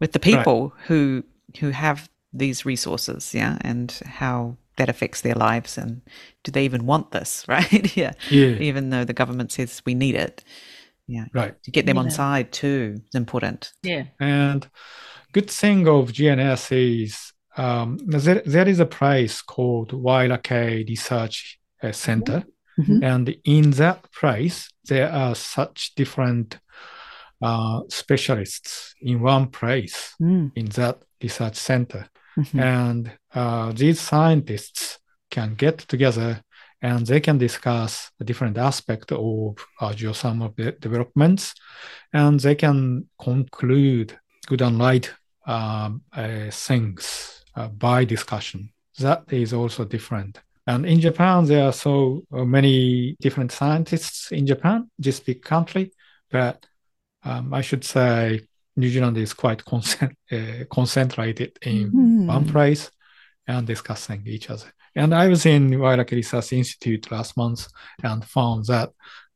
with 0.00 0.12
the 0.12 0.20
people 0.20 0.72
who 0.86 1.24
who 1.60 1.70
have 1.70 2.08
these 2.32 2.64
resources, 2.64 3.34
yeah, 3.34 3.58
and 3.62 3.90
how 4.04 4.56
that 4.78 4.88
affects 4.88 5.20
their 5.20 5.34
lives 5.34 5.76
and 5.76 6.00
do 6.44 6.52
they 6.52 6.64
even 6.64 6.86
want 6.86 7.10
this, 7.10 7.44
right? 7.48 7.96
yeah. 7.96 8.12
Yeah, 8.30 8.56
Even 8.60 8.90
though 8.90 9.04
the 9.04 9.12
government 9.12 9.52
says 9.52 9.82
we 9.84 9.94
need 9.94 10.14
it. 10.14 10.42
Yeah. 11.06 11.24
right. 11.32 11.60
To 11.62 11.70
get 11.70 11.86
them 11.86 11.98
on 11.98 12.10
side 12.10 12.52
too 12.52 13.00
is 13.08 13.14
important. 13.14 13.72
Yeah. 13.82 14.04
And 14.20 14.68
good 15.32 15.50
thing 15.50 15.88
of 15.88 16.12
GNS 16.12 17.04
is 17.04 17.32
um, 17.58 17.98
there, 18.06 18.42
there 18.46 18.68
is 18.68 18.80
a 18.80 18.86
place 18.86 19.42
called 19.42 19.90
Wairakei 19.92 20.88
Research 20.88 21.58
uh, 21.82 21.92
Center. 21.92 22.44
Mhm. 22.78 23.02
And 23.02 23.36
in 23.44 23.70
that 23.72 24.06
place, 24.12 24.70
there 24.88 25.10
are 25.12 25.34
such 25.34 25.94
different 25.96 26.58
uh, 27.42 27.80
specialists 27.88 28.94
in 29.00 29.20
one 29.20 29.46
place 29.48 30.14
Mm. 30.20 30.50
in 30.56 30.66
that 30.70 30.96
research 31.22 31.56
center. 31.56 32.08
Mhm. 32.36 32.60
And 32.62 33.10
uh, 33.34 33.72
these 33.72 34.00
scientists 34.00 34.98
can 35.30 35.54
get 35.56 35.78
together 35.88 36.42
and 36.82 37.06
they 37.06 37.20
can 37.20 37.38
discuss 37.38 38.10
the 38.18 38.24
different 38.24 38.56
aspects 38.58 39.12
of 39.12 39.56
uh, 39.80 39.92
geothermal 39.92 40.54
de- 40.56 40.72
developments 40.80 41.54
and 42.12 42.40
they 42.40 42.54
can 42.54 43.08
conclude 43.20 44.16
good 44.46 44.62
and 44.62 44.78
right 44.78 45.12
um, 45.46 46.02
uh, 46.12 46.50
things 46.50 47.37
uh, 47.58 47.68
by 47.68 48.04
discussion. 48.04 48.60
That 48.98 49.22
is 49.32 49.52
also 49.52 49.84
different. 49.84 50.40
And 50.66 50.84
in 50.86 51.00
Japan, 51.00 51.46
there 51.46 51.64
are 51.68 51.72
so 51.72 52.22
uh, 52.32 52.44
many 52.44 53.16
different 53.20 53.52
scientists 53.52 54.32
in 54.32 54.46
Japan, 54.46 54.90
this 54.98 55.20
big 55.20 55.40
country, 55.42 55.84
but 56.30 56.66
um, 57.24 57.54
I 57.54 57.62
should 57.62 57.84
say 57.84 58.40
New 58.76 58.90
Zealand 58.90 59.16
is 59.16 59.32
quite 59.34 59.64
concent- 59.64 60.16
uh, 60.32 60.64
concentrated 60.70 61.52
in 61.62 61.90
Mm. 61.92 62.26
one 62.36 62.46
place 62.54 62.90
and 63.46 63.66
discussing 63.66 64.22
each 64.26 64.50
other. 64.50 64.70
And 64.94 65.14
I 65.14 65.28
was 65.28 65.46
in 65.46 65.70
Wairakei 65.70 66.16
Research 66.16 66.52
Institute 66.52 67.10
last 67.10 67.36
month 67.36 67.66
and 68.02 68.24
found 68.24 68.66
that 68.66 68.90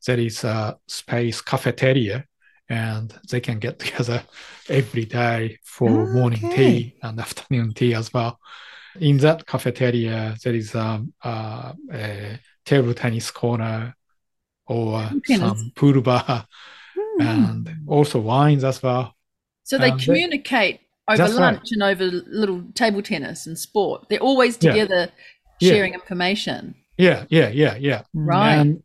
there 0.05 0.19
is 0.19 0.43
a 0.43 0.77
space 0.87 1.41
cafeteria 1.41 2.25
and 2.73 3.13
they 3.29 3.39
can 3.39 3.59
get 3.59 3.79
together 3.83 4.23
every 4.69 5.05
day 5.05 5.57
for 5.63 5.89
morning 6.13 6.49
tea 6.55 6.95
and 7.03 7.19
afternoon 7.27 7.73
tea 7.73 7.93
as 7.93 8.11
well. 8.13 8.39
In 8.99 9.17
that 9.17 9.45
cafeteria, 9.45 10.35
there 10.43 10.53
is 10.55 10.75
um, 10.75 11.13
uh, 11.23 11.73
a 11.91 12.39
table 12.65 12.93
tennis 12.93 13.31
corner 13.31 13.95
or 14.67 15.09
Tennis. 15.25 15.39
some 15.59 15.71
pool 15.75 16.01
bar 16.01 16.45
and 17.19 17.69
also 17.87 18.19
wines 18.19 18.63
as 18.63 18.81
well. 18.81 19.15
So 19.63 19.77
they 19.77 19.91
Um, 19.91 19.97
they- 19.97 20.05
communicate 20.05 20.79
over 21.07 21.17
That's 21.17 21.33
right. 21.33 21.53
lunch 21.53 21.71
and 21.71 21.83
over 21.83 22.05
little 22.05 22.63
table 22.73 23.01
tennis 23.01 23.47
and 23.47 23.57
sport. 23.57 24.07
They're 24.09 24.19
always 24.19 24.57
together 24.57 25.09
Yeah. 25.59 25.69
sharing 25.73 25.93
information. 25.93 26.75
Yeah, 26.97 27.25
yeah, 27.29 27.49
yeah, 27.49 27.75
yeah. 27.75 28.03
Right. 28.13 28.55
And 28.55 28.83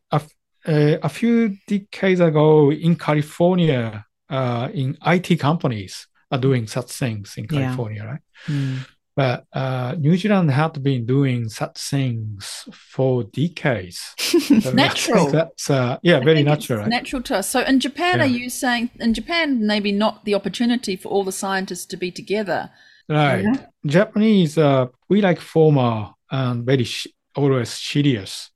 uh, 0.67 0.97
a 1.03 1.09
few 1.09 1.57
decades 1.67 2.21
ago 2.21 2.71
in 2.73 2.97
California, 2.97 4.05
uh, 4.31 4.69
in 4.73 4.97
IT 5.07 5.39
companies 5.39 6.07
are 6.31 6.39
doing 6.39 6.67
such 6.67 6.91
things 6.93 7.35
in 7.37 7.45
Yeah. 7.45 7.61
California, 7.61 8.05
right? 8.05 8.21
Mm. 8.47 8.87
But 9.17 9.47
uh, 9.53 9.97
New 9.99 10.17
Zealand 10.17 10.51
had 10.53 10.81
been 10.83 11.05
doing 11.05 11.49
such 11.49 11.77
things 11.79 12.69
for 12.73 13.25
decades. 13.25 14.15
So 14.63 14.73
Natural. 14.73 15.31
That's 15.39 15.71
uh, 15.71 15.99
yeah, 16.03 16.19
I 16.19 16.25
very 16.25 16.43
natural. 16.43 16.81
Right? 16.81 16.89
Natural 16.89 17.23
to 17.23 17.37
us. 17.39 17.49
So 17.49 17.61
in 17.63 17.81
Japan, 17.81 18.21
are 18.21 18.27
you 18.27 18.49
saying 18.51 18.91
in 18.99 19.15
Japan 19.15 19.67
maybe 19.67 19.93
not 19.93 20.25
the 20.25 20.35
opportunity 20.35 20.97
for 20.97 21.09
all 21.11 21.23
the 21.25 21.33
scientists 21.33 21.87
to 21.87 21.97
be 21.97 22.11
together? 22.11 22.71
Right. 23.09 23.45
Japanese, 23.87 24.57
uh, 24.59 24.87
we 25.09 25.21
like 25.21 25.41
formal 25.41 26.19
and 26.31 26.65
very 26.65 26.85
sh- 26.85 27.07
always 27.37 27.71
serious. 27.71 28.51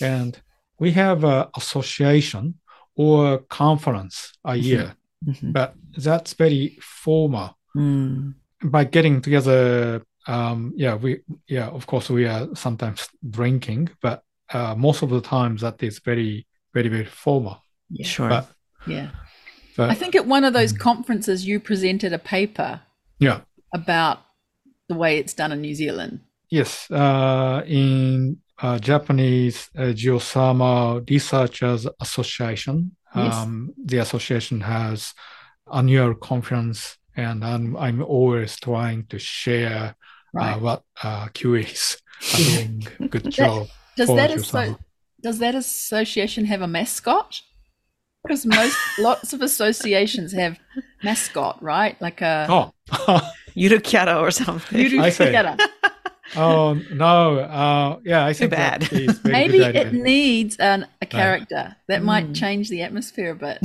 And 0.00 0.40
we 0.78 0.92
have 0.92 1.24
a 1.24 1.48
association 1.56 2.54
or 2.96 3.38
conference 3.48 4.32
a 4.44 4.56
year, 4.56 4.94
Mhm. 5.26 5.52
but 5.52 5.74
that's 5.96 6.34
very 6.34 6.78
formal. 6.80 7.56
Mm. 7.76 8.34
By 8.62 8.84
getting 8.84 9.20
together, 9.20 10.02
um, 10.26 10.72
yeah, 10.76 10.94
we, 10.94 11.20
yeah, 11.48 11.68
of 11.68 11.86
course, 11.86 12.08
we 12.10 12.26
are 12.26 12.48
sometimes 12.54 13.08
drinking, 13.30 13.88
but 14.00 14.22
uh, 14.54 14.74
most 14.76 15.02
of 15.02 15.10
the 15.10 15.20
time 15.20 15.56
that 15.58 15.82
is 15.82 15.98
very, 15.98 16.46
very, 16.72 16.88
very 16.88 17.04
formal. 17.04 17.56
Yeah. 17.90 18.06
Sure. 18.06 18.28
But, 18.28 18.46
Yeah. 18.86 19.10
but 19.76 19.90
I 19.90 19.94
think 19.94 20.14
at 20.14 20.26
one 20.26 20.44
of 20.44 20.52
those 20.54 20.72
Mm. 20.72 20.78
conferences 20.78 21.46
you 21.46 21.60
presented 21.60 22.12
a 22.12 22.18
paper 22.18 22.80
yeah, 23.18 23.40
about 23.74 24.18
the 24.88 24.94
way 24.94 25.18
it's 25.18 25.34
done 25.34 25.52
in 25.52 25.60
New 25.60 25.74
Zealand. 25.74 26.20
Yes, 26.50 26.88
uh, 26.90 27.62
in 27.66 28.38
uh, 28.62 28.78
Japanese 28.78 29.68
uh, 29.76 29.92
Geothermal 29.92 31.08
Researchers 31.08 31.86
Association, 32.00 32.92
Yes. 33.14 33.34
um, 33.34 33.72
the 33.82 33.98
association 33.98 34.60
has 34.60 35.14
a 35.72 35.76
annual 35.76 36.14
conference, 36.14 36.98
and 37.16 37.44
I'm, 37.44 37.76
I'm 37.76 38.02
always 38.02 38.56
trying 38.60 39.06
to 39.06 39.18
share 39.18 39.94
Right. 40.34 40.52
uh, 40.52 40.58
what 40.58 40.82
uh, 41.02 41.28
Kiwis 41.28 41.96
are 42.34 42.36
doing 42.36 42.86
a 43.00 43.08
good 43.08 43.22
That- 43.24 43.30
job. 43.32 43.68
Does 43.96 44.08
that 44.08 44.30
geothermal. 44.30 44.40
asso- 44.72 44.78
does 45.22 45.38
that 45.38 45.54
association 45.54 46.44
have 46.44 46.60
a 46.60 46.66
mascot? 46.68 47.40
Because 48.22 48.44
most 48.44 48.76
lots 48.98 49.32
of 49.32 49.40
associations 49.40 50.32
have 50.32 50.58
mascot, 51.02 51.62
right? 51.62 51.98
Like 52.02 52.20
a 52.20 52.46
Oh, 52.50 52.72
Yurukyara 53.56 54.20
or 54.20 54.30
something. 54.30 54.78
Yuru 54.78 55.00
I 55.02 55.08
see. 55.10 55.24
Kikara. 55.24 55.58
Oh 56.36 56.80
no, 56.92 57.38
uh, 57.38 57.98
yeah, 58.04 58.24
I 58.26 58.32
think 58.32 58.50
bad. 58.50 58.82
that 58.82 58.92
is 58.92 59.18
very 59.20 59.32
Maybe 59.32 59.58
it 59.62 59.92
needs 59.92 60.56
an, 60.56 60.86
a 61.00 61.06
character 61.06 61.76
that 61.88 62.02
might 62.02 62.28
Mm. 62.28 62.34
change 62.36 62.68
the 62.68 62.82
atmosphere 62.82 63.30
a 63.30 63.34
bit. 63.36 63.58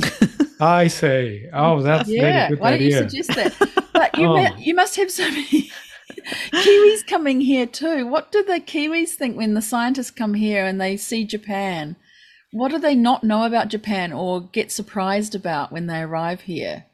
I 0.60 0.86
see. 0.88 1.46
oh, 1.52 1.82
that's 1.82 2.08
yeah, 2.08 2.20
very 2.22 2.48
good 2.50 2.60
why 2.60 2.70
don't 2.70 2.80
you 2.82 2.92
suggest 2.92 3.30
that? 3.34 3.52
But 3.92 4.16
you 4.18 4.26
Oh. 4.28 4.36
mu- 4.36 4.56
you 4.58 4.74
must 4.74 4.96
have 4.96 5.10
so 5.10 5.28
many 5.28 5.70
Kiwis 6.52 7.06
coming 7.06 7.40
here 7.40 7.66
too. 7.66 8.06
What 8.06 8.30
do 8.32 8.42
the 8.44 8.60
Kiwis 8.60 9.10
think 9.10 9.36
when 9.36 9.54
the 9.54 9.62
scientists 9.62 10.10
come 10.10 10.34
here 10.34 10.64
and 10.64 10.80
they 10.80 10.96
see 10.96 11.24
Japan? 11.24 11.96
What 12.52 12.70
do 12.70 12.78
they 12.78 12.94
not 12.94 13.24
know 13.24 13.44
about 13.44 13.68
Japan 13.68 14.12
or 14.12 14.42
get 14.42 14.70
surprised 14.70 15.34
about 15.34 15.72
when 15.72 15.86
they 15.86 16.00
arrive 16.00 16.42
here? 16.42 16.84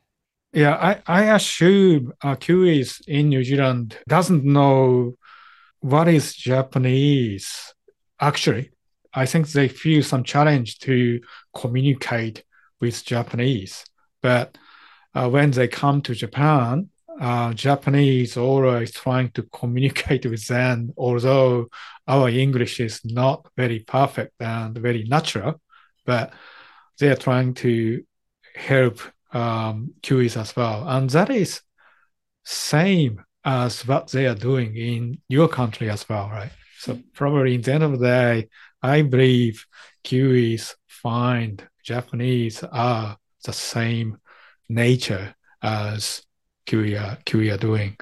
Yeah, 0.52 0.76
I, 0.76 1.02
I 1.06 1.34
assume 1.34 2.12
uh, 2.22 2.36
Kiwis 2.36 3.00
in 3.06 3.28
New 3.28 3.44
Zealand 3.44 3.98
doesn't 4.08 4.44
know 4.44 5.14
what 5.80 6.08
is 6.08 6.34
Japanese. 6.34 7.74
Actually, 8.20 8.72
I 9.14 9.26
think 9.26 9.48
they 9.48 9.68
feel 9.68 10.02
some 10.02 10.24
challenge 10.24 10.78
to 10.80 11.20
communicate 11.54 12.44
with 12.80 13.04
Japanese. 13.04 13.84
But 14.22 14.58
uh, 15.14 15.28
when 15.28 15.50
they 15.50 15.68
come 15.68 16.02
to 16.02 16.14
Japan, 16.14 16.90
uh, 17.20 17.52
Japanese 17.52 18.36
always 18.36 18.92
trying 18.92 19.30
to 19.32 19.42
communicate 19.44 20.26
with 20.26 20.46
them, 20.46 20.92
although 20.96 21.66
our 22.06 22.28
English 22.28 22.80
is 22.80 23.04
not 23.04 23.46
very 23.56 23.80
perfect 23.80 24.34
and 24.40 24.76
very 24.78 25.04
natural, 25.04 25.60
but 26.06 26.32
they 26.98 27.08
are 27.08 27.16
trying 27.16 27.54
to 27.54 28.02
help 28.54 29.00
um, 29.32 29.94
as 30.10 30.56
well. 30.56 30.88
And 30.88 31.10
that 31.10 31.30
is 31.30 31.60
same 32.44 33.22
as 33.44 33.86
what 33.86 34.10
they 34.10 34.26
are 34.26 34.34
doing 34.34 34.76
in 34.76 35.18
your 35.28 35.48
country 35.48 35.90
as 35.90 36.08
well, 36.08 36.28
right? 36.28 36.50
So 36.78 36.98
probably 37.14 37.54
in 37.54 37.62
the 37.62 37.72
end 37.72 37.82
of 37.84 37.98
the 37.98 38.06
day, 38.06 38.48
I 38.82 39.02
believe 39.02 39.64
Kiwis 40.04 40.74
find 40.86 41.66
Japanese 41.82 42.62
are 42.64 43.16
the 43.44 43.52
same 43.52 44.18
nature 44.68 45.34
as 45.62 46.22
Kiwi 46.66 46.96
are, 46.96 47.18
Kiwi 47.24 47.50
are 47.50 47.56
doing. 47.56 47.96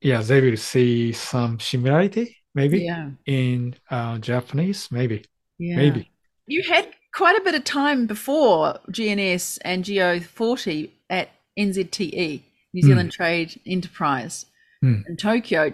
Yeah, 0.00 0.22
they 0.22 0.40
will 0.40 0.56
see 0.56 1.12
some 1.12 1.58
similarity 1.60 2.36
maybe 2.54 2.80
Yeah. 2.84 3.10
in 3.26 3.74
uh, 3.90 4.18
Japanese, 4.18 4.88
maybe, 4.90 5.24
Yeah. 5.58 5.76
maybe. 5.76 6.10
You 6.46 6.62
had 6.62 6.88
quite 7.12 7.38
a 7.38 7.44
bit 7.44 7.54
of 7.54 7.64
time 7.64 8.06
before 8.06 8.78
GNS 8.90 9.58
and 9.62 9.84
Geo40 9.84 10.90
at 11.10 11.28
NZTE, 11.58 12.40
New 12.76 12.82
Zealand 12.82 13.10
Trade 13.10 13.58
Enterprise 13.64 14.44
Hmm. 14.82 15.00
in 15.08 15.16
Tokyo. 15.16 15.72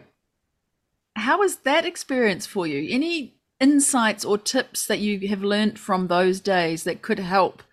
How 1.17 1.41
was 1.41 1.57
that 1.57 1.85
experience 1.85 2.47
for 2.47 2.65
you? 2.65 2.89
Any 2.95 3.35
insights 3.59 4.25
or 4.25 4.39
tips 4.39 4.87
that 4.87 5.01
you 5.01 5.27
have 5.29 5.43
learnt 5.43 5.79
from 5.79 6.07
those 6.07 6.39
days 6.39 6.85
that 6.85 7.03
could 7.03 7.19
help 7.19 7.65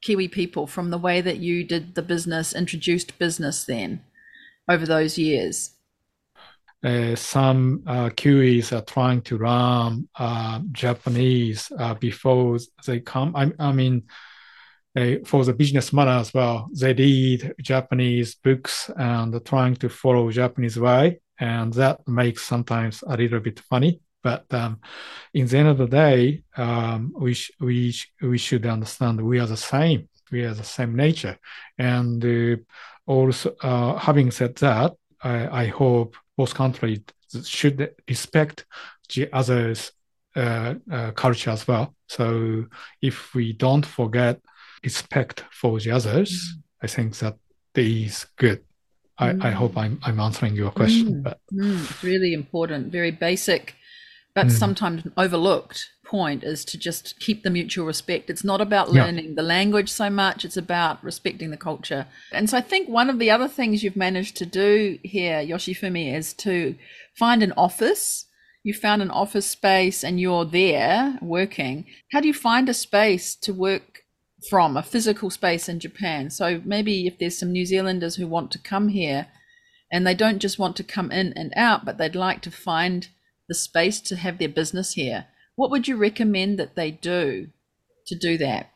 Kiwi 0.00 0.28
people 0.28 0.66
from 0.66 0.88
the 0.90 0.96
way 0.96 1.20
that 1.20 1.36
you 1.36 1.62
did 1.62 1.94
the 1.94 2.02
business, 2.02 2.54
introduced 2.54 3.18
business 3.18 3.64
then 3.64 4.02
over 4.66 4.86
those 4.86 5.18
years? 5.18 5.72
uh, 6.82 7.14
some 7.14 7.82
uh, 7.86 8.08
Kiwis 8.08 8.72
are 8.72 8.80
trying 8.80 9.20
to 9.22 9.36
learn 9.36 10.08
uh, 10.18 10.60
Japanese 10.72 11.70
uh, 11.78 11.92
before 11.92 12.58
they 12.86 13.00
come. 13.00 13.36
I, 13.36 13.52
I 13.58 13.72
mean, 13.72 14.04
for 15.24 15.44
the 15.44 15.52
business 15.52 15.92
manner 15.92 16.18
as 16.18 16.34
well, 16.34 16.68
they 16.72 16.92
read 16.92 17.54
Japanese 17.60 18.34
books 18.34 18.90
and 18.96 19.44
trying 19.44 19.76
to 19.76 19.88
follow 19.88 20.30
Japanese 20.30 20.78
way, 20.78 21.20
and 21.38 21.72
that 21.74 22.06
makes 22.08 22.42
sometimes 22.42 23.04
a 23.06 23.16
little 23.16 23.40
bit 23.40 23.60
funny. 23.60 24.00
But 24.22 24.44
um, 24.52 24.80
in 25.32 25.46
the 25.46 25.58
end 25.58 25.68
of 25.68 25.78
the 25.78 25.86
day, 25.86 26.42
um, 26.56 27.14
we 27.16 27.34
sh- 27.34 27.52
we 27.60 27.92
sh- 27.92 28.12
we 28.20 28.36
should 28.36 28.66
understand 28.66 29.20
we 29.20 29.38
are 29.38 29.46
the 29.46 29.56
same. 29.56 30.08
We 30.30 30.44
are 30.44 30.54
the 30.54 30.64
same 30.64 30.94
nature, 30.94 31.38
and 31.78 32.24
uh, 32.24 32.56
also 33.06 33.54
uh, 33.62 33.96
having 33.96 34.30
said 34.30 34.56
that, 34.56 34.92
I, 35.22 35.62
I 35.62 35.66
hope 35.66 36.16
both 36.36 36.54
countries 36.54 37.00
should 37.44 37.94
respect 38.08 38.66
the 39.14 39.28
others' 39.32 39.92
uh, 40.36 40.74
uh, 40.90 41.10
culture 41.12 41.50
as 41.50 41.66
well. 41.66 41.94
So 42.08 42.66
if 43.00 43.34
we 43.34 43.52
don't 43.52 43.86
forget 43.86 44.40
respect 44.82 45.44
for 45.52 45.78
the 45.80 45.90
others, 45.90 46.56
I 46.82 46.86
think 46.86 47.16
that 47.18 47.36
is 47.74 48.26
good. 48.36 48.62
I, 49.18 49.48
I 49.48 49.50
hope 49.50 49.76
I'm, 49.76 50.00
I'm 50.02 50.18
answering 50.18 50.56
your 50.56 50.70
question. 50.70 51.16
Mm. 51.16 51.22
But 51.22 51.38
Mm, 51.52 51.90
it's 51.90 52.02
really 52.02 52.32
important, 52.32 52.90
very 52.92 53.10
basic, 53.10 53.74
but 54.34 54.46
Mm. 54.46 54.52
sometimes 54.52 55.02
overlooked 55.16 55.88
point 56.04 56.42
is 56.42 56.64
to 56.64 56.76
just 56.78 57.20
keep 57.20 57.42
the 57.42 57.50
mutual 57.50 57.86
respect. 57.86 58.30
It's 58.30 58.42
not 58.42 58.60
about 58.60 58.92
Yeah. 58.92 59.04
learning 59.04 59.34
the 59.36 59.42
language 59.42 59.90
so 59.90 60.10
much, 60.10 60.44
it's 60.44 60.56
about 60.56 61.04
respecting 61.04 61.50
the 61.50 61.56
culture. 61.56 62.06
And 62.32 62.48
so 62.50 62.56
I 62.56 62.62
think 62.62 62.88
one 62.88 63.10
of 63.10 63.18
the 63.18 63.30
other 63.30 63.46
things 63.48 63.82
you've 63.84 63.96
managed 64.08 64.36
to 64.38 64.46
do 64.46 64.98
here, 65.02 65.40
Yoshifumi, 65.44 66.12
is 66.14 66.32
to 66.34 66.74
find 67.16 67.42
an 67.42 67.52
office. 67.56 68.26
You 68.64 68.74
found 68.74 69.02
an 69.02 69.10
office 69.10 69.46
space 69.46 70.02
and 70.02 70.20
you're 70.20 70.44
there 70.44 71.18
working. 71.22 71.86
How 72.12 72.20
do 72.20 72.28
you 72.28 72.34
find 72.34 72.68
a 72.68 72.74
space 72.74 73.34
to 73.36 73.52
work 73.54 73.99
from, 74.48 74.76
a 74.76 74.82
physical 74.82 75.30
space 75.30 75.68
in 75.68 75.80
Japan? 75.80 76.30
So 76.30 76.60
maybe 76.64 77.06
if 77.06 77.18
there's 77.18 77.38
some 77.38 77.52
New 77.52 77.66
Zealanders 77.66 78.16
who 78.16 78.26
want 78.26 78.50
to 78.52 78.58
come 78.58 78.88
here 78.88 79.26
and 79.92 80.06
they 80.06 80.14
don't 80.14 80.38
just 80.38 80.58
want 80.58 80.76
to 80.76 80.84
come 80.84 81.10
in 81.10 81.32
and 81.34 81.52
out, 81.56 81.84
but 81.84 81.98
they'd 81.98 82.14
like 82.14 82.40
to 82.42 82.50
find 82.50 83.08
the 83.48 83.54
space 83.54 84.00
to 84.02 84.16
have 84.16 84.38
their 84.38 84.48
business 84.48 84.92
here. 84.92 85.26
What 85.56 85.70
would 85.70 85.88
you 85.88 85.96
recommend 85.96 86.58
that 86.58 86.76
they 86.76 86.90
do 86.90 87.48
to 88.06 88.14
do 88.14 88.38
that? 88.38 88.70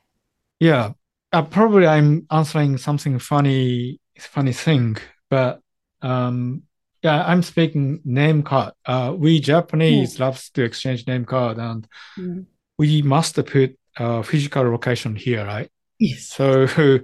yeah, 0.60 0.92
uh, 1.32 1.42
probably 1.42 1.86
I'm 1.86 2.26
answering 2.30 2.78
something 2.78 3.18
funny, 3.18 4.00
funny 4.18 4.52
thing. 4.52 4.96
But 5.30 5.60
um, 6.02 6.62
yeah, 7.02 7.24
I'm 7.26 7.42
speaking 7.42 8.00
name 8.04 8.42
card. 8.42 8.72
Uh, 8.86 9.14
we 9.16 9.40
Japanese 9.40 10.20
loves 10.20 10.50
to 10.50 10.62
exchange 10.62 11.06
name 11.06 11.24
card, 11.24 11.58
and 11.58 11.86
Mm. 12.18 12.46
we 12.78 13.02
must 13.02 13.34
put 13.46 13.76
uh, 13.96 14.22
physical 14.22 14.64
location 14.70 15.16
here, 15.16 15.44
right? 15.44 15.70
Yes. 15.98 16.28
So 16.28 16.66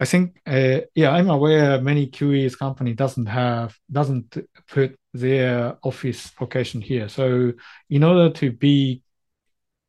I 0.00 0.04
think, 0.04 0.40
uh, 0.46 0.80
yeah, 0.94 1.10
I'm 1.10 1.30
aware 1.30 1.80
many 1.80 2.08
Kiwis 2.08 2.58
company 2.58 2.92
doesn't 2.92 3.26
have, 3.26 3.76
doesn't 3.90 4.36
put 4.68 4.96
their 5.14 5.78
office 5.82 6.30
location 6.38 6.82
here. 6.82 7.08
So 7.08 7.52
in 7.88 8.04
order 8.04 8.30
to 8.34 8.52
be, 8.52 9.02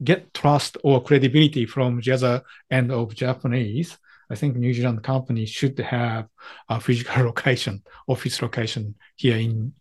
get 0.03 0.31
trust 0.33 0.77
or 0.83 1.03
credibility 1.03 1.65
from 1.65 1.99
the 1.99 2.11
other 2.11 2.43
end 2.69 2.91
of 2.91 3.15
Japanese, 3.15 3.97
I 4.29 4.35
think 4.35 4.55
New 4.55 4.73
Zealand 4.73 5.03
company 5.03 5.45
should 5.45 5.77
have 5.79 6.27
a 6.69 6.79
physical 6.79 7.23
location, 7.25 7.83
office 8.07 8.41
location 8.41 8.95
here 9.15 9.37
in 9.37 9.73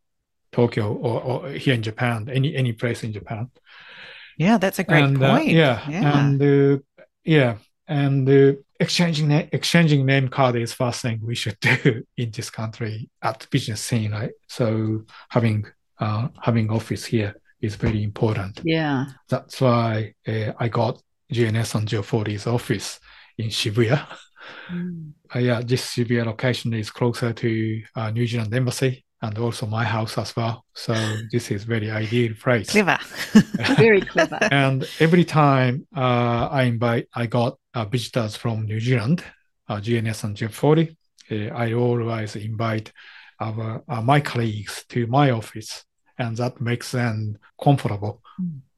Tokyo 0.52 0.92
or, 0.92 1.22
or 1.22 1.48
here 1.50 1.74
in 1.74 1.82
Japan, 1.82 2.28
any, 2.32 2.56
any 2.56 2.72
place 2.72 3.04
in 3.04 3.12
Japan 3.12 3.50
Yeah, 4.36 4.58
that's 4.58 4.78
a 4.78 4.84
great 4.84 5.04
and 5.04 5.22
uh, 5.22 5.30
point. 5.30 5.48
yeah, 5.48 5.88
yeah. 5.88 6.18
and 6.24 6.42
uh, 6.42 6.78
yeah, 7.24 7.56
and 7.88 8.28
uh, 8.28 8.52
exchanging 8.78 9.28
na- 9.28 9.48
exchanging 9.52 10.04
name 10.04 10.28
card 10.28 10.56
is 10.56 10.72
first 10.72 11.00
thing 11.02 11.20
we 11.22 11.34
should 11.34 11.58
do 11.60 12.02
in 12.16 12.30
this 12.30 12.50
country 12.50 13.08
at 13.22 13.40
the 13.40 13.46
business 13.50 13.80
scene, 13.80 14.12
right? 14.12 14.32
So 14.48 15.04
having 15.30 15.66
uh, 15.98 16.28
having 16.40 16.70
office 16.70 17.04
here 17.06 17.34
is 17.60 17.76
very 17.76 18.02
important. 18.02 18.60
Yeah. 18.64 19.06
That's 19.28 19.60
why 19.60 20.14
uh, 20.28 20.52
I 20.58 20.68
got 20.68 21.00
GNS 21.32 21.74
and 21.74 21.88
Geo40's 21.88 22.46
office 22.46 23.00
in 23.38 23.48
Shibuya. 23.48 24.06
Mm. 24.70 25.12
Uh, 25.34 25.38
yeah, 25.38 25.60
this 25.64 25.94
Shibuya 25.94 26.26
location 26.26 26.74
is 26.74 26.90
closer 26.90 27.32
to 27.32 27.82
uh, 27.96 28.10
New 28.10 28.26
Zealand 28.26 28.54
embassy 28.54 29.05
and 29.22 29.38
also 29.38 29.66
my 29.66 29.84
house 29.84 30.18
as 30.18 30.34
well. 30.36 30.64
So 30.74 30.94
this 31.32 31.50
is 31.50 31.64
very 31.64 31.90
ideal 31.90 32.34
place. 32.34 32.70
Clever. 32.70 32.98
Very 33.78 34.02
clever. 34.02 34.38
And 34.50 34.86
every 35.00 35.24
time 35.24 35.86
uh, 35.96 36.48
I 36.50 36.64
invite, 36.64 37.08
I 37.14 37.26
got 37.26 37.56
uh, 37.74 37.86
visitors 37.86 38.36
from 38.36 38.66
New 38.66 38.80
Zealand, 38.80 39.24
uh, 39.68 39.76
GNS 39.76 40.24
and 40.24 40.36
Geo40. 40.36 40.94
Uh, 41.30 41.54
I 41.54 41.72
always 41.72 42.36
invite 42.36 42.92
our 43.40 43.82
uh, 43.88 44.02
my 44.02 44.20
colleagues 44.20 44.84
to 44.90 45.06
my 45.06 45.30
office, 45.30 45.84
and 46.18 46.36
that 46.36 46.60
makes 46.60 46.92
them 46.92 47.38
comfortable, 47.62 48.22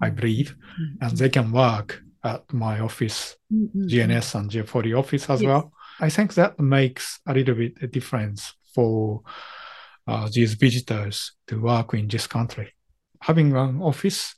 I 0.00 0.10
believe, 0.10 0.54
and 1.00 1.16
they 1.18 1.28
can 1.28 1.50
work 1.52 2.00
at 2.22 2.52
my 2.52 2.80
office, 2.80 3.36
Mm-hmm. 3.52 3.86
GNS 3.86 4.34
and 4.34 4.50
Geo40 4.50 4.94
office 4.98 5.28
as 5.30 5.40
Yes. 5.42 5.48
well. 5.48 5.72
I 6.00 6.10
think 6.10 6.34
that 6.34 6.60
makes 6.60 7.18
a 7.26 7.32
little 7.34 7.54
bit 7.56 7.72
a 7.82 7.86
difference 7.88 8.54
for 8.74 9.22
uh, 10.08 10.28
these 10.32 10.54
visitors 10.54 11.32
to 11.46 11.60
work 11.60 11.92
in 11.94 12.08
this 12.08 12.26
country. 12.26 12.72
Having 13.20 13.54
an 13.56 13.82
office 13.82 14.34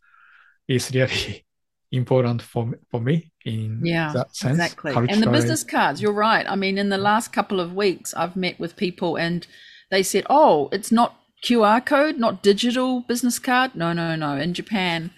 is 0.66 0.90
really 0.92 1.44
important 1.92 2.42
for 2.42 2.66
me, 2.66 2.78
for 2.90 3.00
me 3.00 3.32
in 3.44 3.80
Yeah, 3.84 4.12
that 4.12 4.34
sense. 4.34 4.54
Exactly. 4.58 4.94
And 4.94 5.22
the 5.22 5.30
business 5.30 5.64
cards, 5.64 6.02
you're 6.02 6.12
right. 6.12 6.46
I 6.48 6.56
mean, 6.56 6.76
in 6.76 6.88
the 6.88 6.98
last 6.98 7.32
couple 7.32 7.60
of 7.60 7.74
weeks, 7.74 8.12
I've 8.14 8.36
met 8.36 8.58
with 8.58 8.76
people 8.76 9.16
and 9.16 9.46
they 9.90 10.02
said, 10.02 10.26
oh, 10.28 10.68
it's 10.72 10.92
not 10.92 11.16
QR 11.44 11.84
code, 11.84 12.18
not 12.18 12.42
digital 12.42 13.00
business 13.02 13.38
card. 13.38 13.74
No, 13.74 13.92
no, 13.92 14.16
no. 14.16 14.36
In 14.36 14.54
Japan, 14.54 15.10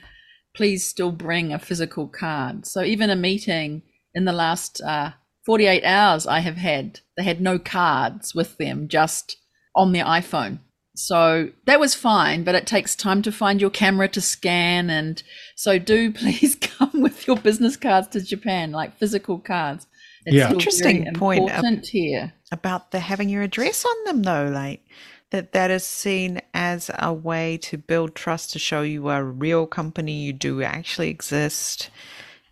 please 0.54 0.86
still 0.86 1.12
bring 1.12 1.52
a 1.52 1.58
physical 1.58 2.08
card. 2.08 2.66
So 2.66 2.82
even 2.82 3.10
a 3.10 3.16
meeting 3.16 3.82
in 4.14 4.26
the 4.26 4.32
last 4.32 4.80
uh, 4.82 5.12
48 5.46 5.82
hours 5.84 6.26
I 6.26 6.40
have 6.40 6.56
had, 6.56 7.00
they 7.16 7.24
had 7.24 7.40
no 7.40 7.58
cards 7.58 8.34
with 8.34 8.58
them, 8.58 8.88
just 8.88 9.36
on 9.74 9.92
their 9.92 10.04
iPhone. 10.04 10.58
So 10.94 11.50
that 11.64 11.80
was 11.80 11.94
fine, 11.94 12.44
but 12.44 12.54
it 12.54 12.66
takes 12.66 12.94
time 12.94 13.22
to 13.22 13.32
find 13.32 13.60
your 13.60 13.70
camera 13.70 14.08
to 14.08 14.20
scan. 14.20 14.90
And 14.90 15.22
so 15.56 15.78
do 15.78 16.12
please 16.12 16.54
come 16.54 17.00
with 17.00 17.26
your 17.26 17.36
business 17.36 17.76
cards 17.76 18.08
to 18.08 18.20
Japan, 18.20 18.72
like 18.72 18.98
physical 18.98 19.38
cards. 19.38 19.86
It's 20.24 20.36
Yeah. 20.36 20.52
Interesting 20.52 21.12
point. 21.14 21.40
Important 21.40 21.86
here. 21.86 22.32
about 22.52 22.90
the 22.90 23.00
having 23.00 23.28
your 23.28 23.42
address 23.42 23.84
on 23.84 24.04
them 24.04 24.22
though 24.22 24.50
like 24.52 24.84
that 25.30 25.52
that 25.52 25.70
is 25.70 25.84
seen 25.84 26.40
as 26.52 26.90
a 26.98 27.12
way 27.12 27.56
to 27.56 27.78
build 27.78 28.14
trust 28.14 28.52
to 28.52 28.58
show 28.58 28.82
you 28.82 29.08
are 29.08 29.22
a 29.22 29.24
real 29.24 29.66
company 29.66 30.12
you 30.12 30.32
do 30.32 30.62
actually 30.62 31.08
exist 31.08 31.88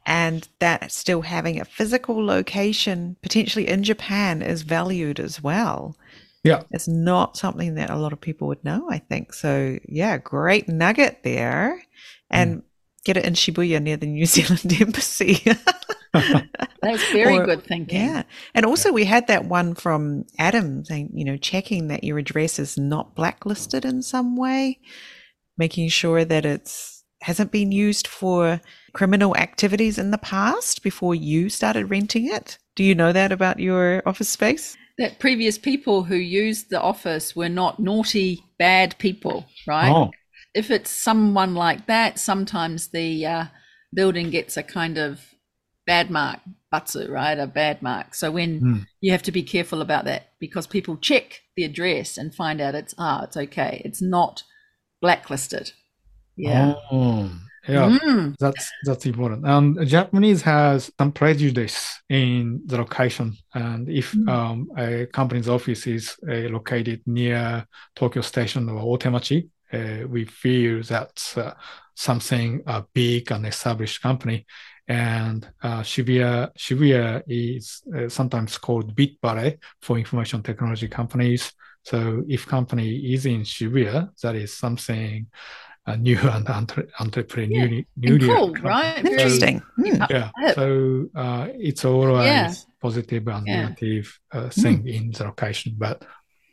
and 0.06 0.48
that 0.58 0.90
still 0.90 1.20
having 1.20 1.60
a 1.60 1.64
physical 1.66 2.24
location 2.24 3.16
potentially 3.20 3.68
in 3.68 3.84
Japan 3.84 4.40
is 4.40 4.62
valued 4.62 5.20
as 5.20 5.42
well 5.42 5.94
Yeah. 6.42 6.62
it's 6.70 6.88
not 6.88 7.36
something 7.36 7.74
that 7.74 7.90
a 7.90 7.96
lot 7.96 8.12
of 8.12 8.20
people 8.20 8.48
would 8.48 8.64
know 8.64 8.88
i 8.90 8.98
think 8.98 9.34
so 9.34 9.78
yeah 9.86 10.16
great 10.16 10.68
nugget 10.68 11.18
there 11.22 11.82
and 12.30 12.58
mm. 12.58 12.62
get 13.04 13.16
it 13.18 13.26
in 13.26 13.34
shibuya 13.34 13.82
near 13.82 13.96
the 13.98 14.06
new 14.06 14.24
zealand 14.36 14.72
embassy 14.80 15.44
That's 16.82 17.12
very 17.12 17.38
Or- 17.38 17.44
good 17.44 17.62
thinking. 17.64 18.00
yeah. 18.00 18.22
And 18.54 18.66
also, 18.66 18.90
we 18.92 19.04
had 19.04 19.26
that 19.28 19.44
one 19.44 19.74
from 19.74 20.24
Adam 20.38 20.84
saying, 20.84 21.10
you 21.14 21.24
know, 21.24 21.36
checking 21.36 21.88
that 21.88 22.02
your 22.02 22.18
address 22.18 22.58
is 22.58 22.76
not 22.76 23.14
blacklisted 23.14 23.84
in 23.84 24.02
some 24.02 24.36
way. 24.36 24.80
making 25.58 25.90
sure 25.90 26.24
that 26.24 26.46
it's 26.46 27.04
hasn't 27.22 27.52
been 27.52 27.70
used 27.70 28.06
for 28.06 28.60
criminal 28.94 29.36
activities 29.36 29.98
in 29.98 30.10
the 30.10 30.18
past 30.18 30.82
before 30.82 31.14
you 31.14 31.50
started 31.50 31.90
renting 31.90 32.26
it? 32.32 32.56
Do 32.76 32.82
you 32.82 32.94
know 32.94 33.12
that 33.12 33.30
about 33.30 33.60
your 33.60 34.02
office 34.06 34.30
space? 34.30 34.76
That 35.00 35.18
previous 35.18 35.58
people 35.58 36.04
who 36.04 36.14
used 36.16 36.70
the 36.70 36.80
office 36.80 37.34
were 37.34 37.48
not 37.48 37.80
naughty, 37.80 38.44
bad 38.58 38.96
people, 38.98 39.46
right? 39.66 39.96
Oh, 39.96 40.10
If 40.54 40.70
it's 40.70 40.90
someone 40.90 41.54
like 41.56 41.86
that, 41.86 42.20
sometimes 42.20 42.88
the 42.88 43.26
uh, 43.26 43.44
building 43.94 44.30
gets 44.30 44.56
a 44.56 44.62
kind 44.62 44.98
of 44.98 45.20
bad 45.86 46.10
mark, 46.10 46.40
batsu, 46.70 47.10
right? 47.10 47.38
A 47.38 47.48
bad 47.48 47.82
mark. 47.82 48.14
So 48.14 48.30
when 48.30 48.62
Hmm. 48.62 48.86
you 49.00 49.12
have 49.12 49.24
to 49.24 49.32
be 49.32 49.42
careful 49.42 49.82
about 49.82 50.04
that 50.06 50.34
because 50.38 50.66
people 50.68 50.96
check 50.98 51.42
the 51.56 51.64
address 51.64 52.18
and 52.18 52.34
find 52.34 52.60
out 52.60 52.76
it's 52.76 52.94
ah, 52.98 53.24
it's 53.24 53.36
okay. 53.36 53.82
It's 53.84 54.02
not 54.02 54.44
blacklisted. 55.02 55.72
Yeah. 56.36 56.74
Oh, 56.92 57.30
yeah. 57.68 57.98
Mm. 58.02 58.34
That's 58.38 58.70
that's 58.84 59.06
important. 59.06 59.46
And 59.46 59.86
Japanese 59.86 60.42
has 60.42 60.90
some 60.98 61.12
prejudice 61.12 62.00
in 62.08 62.62
the 62.66 62.78
location, 62.78 63.36
and 63.54 63.88
if 63.88 64.12
Mm. 64.12 64.28
um, 64.28 64.68
a 64.76 65.06
company's 65.06 65.48
office 65.48 65.86
is 65.86 66.16
uh, 66.28 66.48
located 66.50 67.02
near 67.06 67.66
Tokyo 67.94 68.22
Station 68.22 68.68
or 68.68 68.98
Otemachi, 68.98 69.48
uh, 69.72 70.06
we 70.08 70.24
feel 70.24 70.82
that's 70.82 71.36
uh, 71.36 71.54
something 71.94 72.62
a 72.66 72.84
big 72.94 73.30
and 73.32 73.46
established 73.46 74.02
company. 74.02 74.46
And 74.88 75.48
uh, 75.62 75.82
Shibuya 75.82 76.50
Shibuya 76.58 77.22
is 77.28 77.82
uh, 77.96 78.08
sometimes 78.08 78.58
called 78.58 78.96
Bit 78.96 79.18
Valley 79.22 79.58
for 79.82 79.98
information 79.98 80.42
technology 80.42 80.88
companies. 80.88 81.52
So 81.84 82.24
if 82.28 82.46
company 82.46 82.96
is 83.14 83.24
in 83.24 83.42
Shibuya, 83.42 84.10
that 84.22 84.34
is 84.34 84.56
something 84.56 85.28
uh, 85.90 85.96
new 85.96 86.18
and 86.18 86.48
entre- 86.48 86.88
entrepreneur 86.98 87.64
And 87.66 87.84
newly 87.96 88.26
cool, 88.26 88.46
company. 88.52 88.68
right? 88.68 89.02
Very- 89.02 89.12
Interesting. 89.14 89.62
Hmm. 89.76 90.02
Yeah. 90.10 90.30
So 90.54 91.06
uh, 91.14 91.48
it's 91.68 91.84
always 91.84 92.24
Yeah. 92.26 92.52
positive 92.80 93.26
and 93.28 93.46
Yeah. 93.46 93.62
negative 93.68 94.18
uh, 94.32 94.48
thing 94.50 94.86
in 94.86 95.10
the 95.12 95.24
location, 95.24 95.74
but 95.78 96.04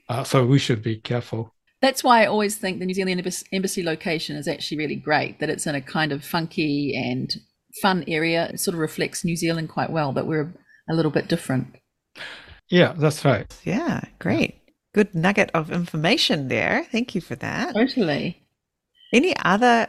uh, 0.09 0.23
so 0.23 0.45
we 0.45 0.59
should 0.59 0.81
be 0.81 0.97
careful. 0.97 1.53
That's 1.81 2.03
why 2.03 2.23
I 2.23 2.25
always 2.25 2.55
think 2.57 2.79
the 2.79 2.85
New 2.85 2.93
Zealand 2.95 3.21
embassy 3.51 3.83
location 3.83 4.35
is 4.35 4.47
actually 4.47 4.77
really 4.79 4.95
great. 4.95 5.39
That 5.39 5.49
it's 5.49 5.67
in 5.67 5.75
a 5.75 5.81
kind 5.81 6.11
of 6.11 6.23
funky 6.23 6.95
and 6.95 7.29
fun 7.83 8.03
area. 8.07 8.49
It 8.53 8.59
sort 8.59 8.73
of 8.73 8.79
reflects 8.79 9.23
New 9.23 9.35
Zealand 9.35 9.69
quite 9.69 9.91
well. 9.91 10.11
That 10.13 10.25
we're 10.25 10.53
a 10.89 10.95
little 10.95 11.11
bit 11.11 11.27
different. 11.27 11.67
Yeah, 12.69 12.93
that's 12.97 13.23
right. 13.23 13.45
Yeah, 13.63 14.01
great. 14.19 14.55
Good 14.95 15.13
nugget 15.13 15.51
of 15.53 15.71
information 15.71 16.47
there. 16.47 16.83
Thank 16.91 17.13
you 17.13 17.21
for 17.21 17.35
that. 17.35 17.75
Totally. 17.75 18.41
Any 19.14 19.36
other 19.38 19.88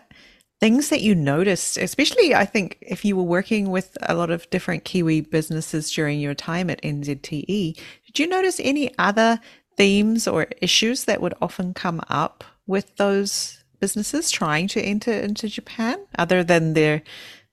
things 0.60 0.88
that 0.88 1.02
you 1.02 1.14
noticed, 1.14 1.76
especially 1.76 2.34
I 2.34 2.44
think 2.44 2.78
if 2.80 3.04
you 3.04 3.16
were 3.16 3.22
working 3.22 3.70
with 3.70 3.96
a 4.02 4.14
lot 4.14 4.30
of 4.30 4.48
different 4.50 4.84
Kiwi 4.84 5.20
businesses 5.20 5.90
during 5.92 6.20
your 6.20 6.34
time 6.34 6.68
at 6.70 6.82
NZTE, 6.82 7.76
did 8.06 8.18
you 8.18 8.26
notice 8.26 8.60
any 8.62 8.96
other 8.98 9.40
themes 9.76 10.26
or 10.26 10.48
issues 10.60 11.04
that 11.04 11.20
would 11.20 11.34
often 11.40 11.74
come 11.74 12.00
up 12.08 12.44
with 12.66 12.96
those 12.96 13.62
businesses 13.80 14.30
trying 14.30 14.66
to 14.68 14.82
enter 14.82 15.12
into 15.12 15.48
Japan 15.48 16.04
other 16.18 16.42
than 16.42 16.74
their 16.74 17.02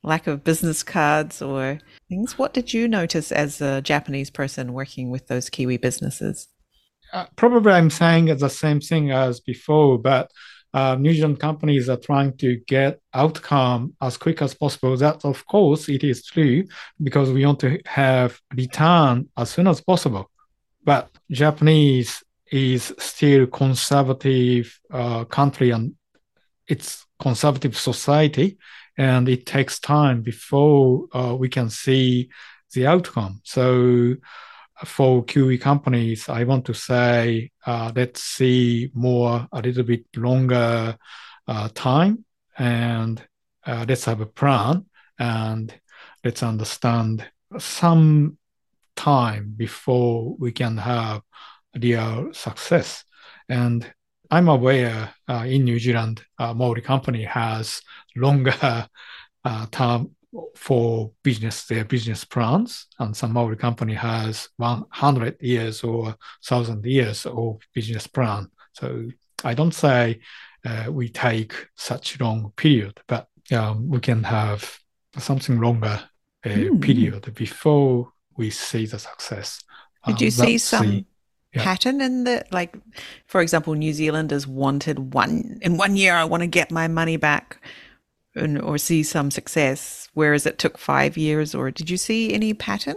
lack 0.04 0.28
of 0.28 0.44
business 0.44 0.82
cards 0.84 1.42
or 1.42 1.80
things? 2.10 2.38
What 2.38 2.54
did 2.54 2.74
you 2.74 2.88
notice 2.88 3.32
as 3.32 3.62
a 3.62 3.82
Japanese 3.82 4.30
person 4.30 4.74
working 4.74 5.12
with 5.12 5.28
those 5.28 5.50
Kiwi 5.50 5.78
businesses? 5.78 6.48
Uh, 7.14 7.26
probably 7.36 7.72
I'm 7.72 7.92
saying 7.92 8.26
the 8.26 8.50
same 8.50 8.82
thing 8.82 9.12
as 9.12 9.40
before, 9.40 10.00
but 10.00 10.32
uh, 10.76 10.96
New 10.96 11.14
Zealand 11.14 11.40
companies 11.40 11.88
are 11.88 11.96
trying 12.10 12.36
to 12.38 12.58
get 12.68 13.00
outcome 13.14 13.94
as 14.02 14.18
quick 14.18 14.42
as 14.42 14.54
possible. 14.54 14.98
That, 14.98 15.24
of 15.24 15.46
course, 15.48 15.88
it 15.88 16.04
is 16.04 16.26
true 16.26 16.66
because 17.02 17.32
we 17.32 17.46
want 17.46 17.62
to 17.62 17.80
have 17.86 18.38
return 18.54 19.30
as 19.38 19.52
soon 19.52 19.68
as 19.68 19.80
possible. 19.80 20.30
But 20.84 21.10
Japanese 21.32 22.22
is 22.52 22.94
still 23.00 23.48
conservative 23.48 24.78
uh, 24.92 25.24
country 25.24 25.72
and 25.72 25.96
it's 26.68 27.06
conservative 27.20 27.78
society, 27.78 28.58
and 28.98 29.30
it 29.30 29.46
takes 29.46 29.80
time 29.80 30.24
before 30.24 31.08
uh, 31.14 31.36
we 31.40 31.48
can 31.48 31.70
see 31.70 32.30
the 32.74 32.86
outcome. 32.86 33.40
So 33.46 34.16
for 34.84 35.24
Kiwi 35.24 35.58
companies, 35.58 36.28
I 36.28 36.44
want 36.44 36.66
to 36.66 36.74
say 36.74 37.52
uh, 37.66 37.92
let's 37.96 38.22
see 38.22 38.92
more 38.94 39.48
a 39.52 39.62
little 39.62 39.84
bit 39.84 40.06
longer 40.16 40.98
uh, 41.48 41.70
time, 41.74 42.26
and 42.58 43.24
uh, 43.66 43.86
let's 43.88 44.06
have 44.06 44.22
a 44.22 44.26
plan, 44.26 44.86
and 45.18 45.74
let's 46.24 46.44
understand 46.44 47.26
some 47.58 48.38
time 48.96 49.54
before 49.56 50.36
we 50.38 50.52
can 50.52 50.78
have 50.78 51.22
real 51.82 52.34
success. 52.34 53.04
And 53.48 53.92
I'm 54.32 54.50
aware 54.50 55.14
uh, 55.28 55.46
in 55.48 55.66
New 55.66 55.80
Zealand, 55.80 56.24
uh, 56.40 56.54
Maori 56.54 56.82
company 56.82 57.24
has 57.24 57.82
longer 58.16 58.56
uh, 59.46 59.66
term 59.72 60.15
for 60.56 61.12
business, 61.24 61.66
their 61.66 61.86
business 61.86 62.26
plans, 62.26 62.88
and 63.00 63.16
some 63.16 63.34
the 63.34 63.56
company 63.56 63.94
has 63.94 64.50
100 64.58 65.38
years 65.42 65.84
or 65.84 66.04
1,000 66.04 66.86
years 66.86 67.26
of 67.26 67.60
business 67.74 68.08
plan. 68.08 68.48
So 68.74 69.08
I 69.44 69.54
don't 69.54 69.74
say 69.74 70.20
uh, 70.66 70.88
we 70.90 71.10
take 71.10 71.54
such 71.76 72.20
long 72.20 72.52
period, 72.56 73.00
but 73.08 73.28
um, 73.52 73.90
we 73.90 74.00
can 74.00 74.24
have 74.24 74.80
something 75.18 75.60
longer 75.60 76.00
uh, 76.46 76.50
Mm. 76.50 76.82
period 76.82 77.34
before 77.34 78.12
we 78.38 78.50
see 78.52 78.86
the 78.86 79.00
success. 79.00 79.64
Did 80.06 80.22
you 80.22 80.28
Um, 80.28 80.32
see 80.32 80.58
some 80.60 80.88
the- 80.88 81.06
yeah. 81.54 81.64
pattern 81.64 82.02
in 82.02 82.24
the 82.26 82.44
like 82.52 82.76
for 83.26 83.42
example 83.42 83.74
New 83.74 83.94
Zealanders 83.94 84.46
wanted 84.46 85.14
one 85.14 85.58
in 85.62 85.78
one 85.78 85.96
year 85.96 86.14
I 86.14 86.26
want 86.26 86.42
to 86.42 86.48
get 86.48 86.70
my 86.70 86.88
money 86.88 87.18
back 87.18 87.58
and, 88.36 88.62
or 88.62 88.78
see 88.78 89.04
some 89.04 89.32
success 89.32 90.10
whereas 90.14 90.46
it 90.46 90.58
took 90.58 90.78
5 90.78 91.18
years 91.18 91.56
or 91.56 91.72
did 91.72 91.90
you 91.90 91.98
see 91.98 92.34
any 92.34 92.54
pattern 92.54 92.96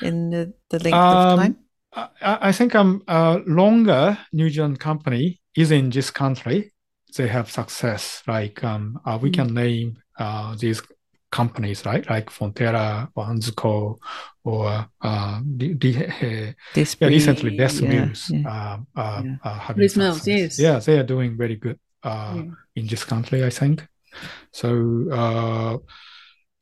in 0.00 0.30
the, 0.30 0.52
the 0.70 0.78
length 0.82 1.12
of 1.12 1.20
Um, 1.20 1.38
time? 1.38 1.56
I, 1.92 2.08
I 2.20 2.48
I 2.48 2.52
think 2.52 2.74
um 2.74 3.02
uh, 3.08 3.40
longer 3.46 4.18
New 4.32 4.50
Zealand 4.50 4.78
company 4.80 5.40
is 5.56 5.70
in 5.70 5.90
this 5.90 6.10
country. 6.10 6.72
They 7.16 7.28
have 7.28 7.50
success. 7.50 8.22
Like 8.26 8.62
um 8.64 8.98
uh, 9.04 9.18
we 9.22 9.30
Mm. 9.30 9.34
can 9.34 9.54
name 9.54 9.98
uh 10.18 10.54
these 10.56 10.82
companies 11.30 11.86
right 11.86 12.08
like 12.10 12.28
Fonterra 12.30 13.08
or 13.14 13.24
ANZCO 13.24 13.96
or 14.44 14.86
uh 15.00 15.40
the, 15.56 15.74
the, 15.74 16.06
uh, 16.06 16.52
yeah, 17.00 17.08
recently 17.08 17.50
Des 17.56 17.80
yeah, 17.80 17.88
Mills 17.88 18.30
yeah. 18.30 18.44
uh, 18.44 18.78
uh, 18.96 19.22
Yeah. 19.24 19.36
uh 19.44 19.74
Mills, 19.76 20.26
yes. 20.26 20.58
Yeah, 20.58 20.78
they 20.78 20.98
are 20.98 21.04
doing 21.04 21.36
very 21.36 21.56
good 21.56 21.78
uh 22.02 22.34
Yeah. 22.36 22.50
in 22.76 22.86
this 22.86 23.04
country, 23.04 23.44
I 23.44 23.50
think. 23.50 23.86
So 24.52 25.08
uh, 25.10 25.78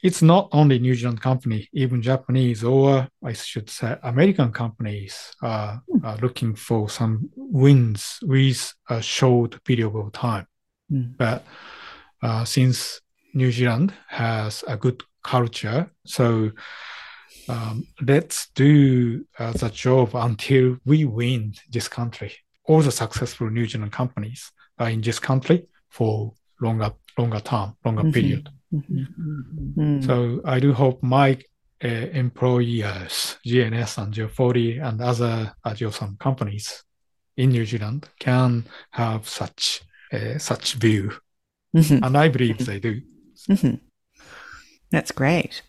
it's 0.02 0.22
not 0.22 0.48
only 0.52 0.78
New 0.78 0.94
Zealand 0.94 1.20
company, 1.20 1.68
even 1.72 2.02
Japanese 2.02 2.64
or 2.64 3.08
I 3.22 3.32
should 3.32 3.68
say 3.68 3.96
American 4.02 4.52
companies 4.52 5.32
are, 5.42 5.82
are 6.02 6.16
looking 6.18 6.54
for 6.54 6.88
some 6.88 7.30
wins 7.36 8.18
with 8.22 8.72
a 8.88 9.02
short 9.02 9.62
period 9.64 9.94
of 9.94 10.12
time. 10.12 10.46
Mm. 10.90 11.16
But 11.16 11.44
uh, 12.22 12.44
since 12.44 13.00
New 13.34 13.52
Zealand 13.52 13.92
has 14.08 14.64
a 14.66 14.76
good 14.76 15.02
culture, 15.22 15.90
so 16.06 16.50
um, 17.48 17.86
let's 18.00 18.48
do 18.54 19.24
uh, 19.38 19.52
the 19.52 19.70
job 19.70 20.10
until 20.14 20.78
we 20.84 21.04
win 21.04 21.54
this 21.70 21.88
country. 21.88 22.32
All 22.64 22.80
the 22.80 22.92
successful 22.92 23.50
New 23.50 23.66
Zealand 23.66 23.92
companies 23.92 24.52
are 24.78 24.90
in 24.90 25.00
this 25.00 25.18
country 25.18 25.66
for 25.88 26.32
longer, 26.60 26.92
longer 27.18 27.40
term, 27.40 27.76
longer 27.84 28.02
Mhm. 28.04 28.12
period. 28.14 28.48
Mhm. 28.72 28.84
Mm-hmm. 28.88 29.80
Mm. 29.80 30.04
So 30.06 30.40
I 30.44 30.60
do 30.60 30.72
hope 30.72 31.02
my 31.02 31.38
uh, 31.82 31.88
employers, 32.12 33.38
GNS 33.46 33.98
and 33.98 34.12
Geo40 34.14 34.80
and 34.86 35.00
other 35.00 35.54
uh, 35.64 35.70
Geosam 35.74 36.18
companies 36.18 36.84
in 37.36 37.50
New 37.50 37.64
Zealand 37.64 38.08
can 38.18 38.64
have 38.90 39.28
such 39.28 39.80
uh, 40.12 40.38
such 40.38 40.74
view, 40.74 41.12
Mhm. 41.74 42.00
and 42.04 42.16
I 42.18 42.28
believe 42.28 42.58
they 42.66 42.80
do. 42.80 43.00
Mhm. 43.48 43.80
That's 44.90 45.12
great. 45.12 45.62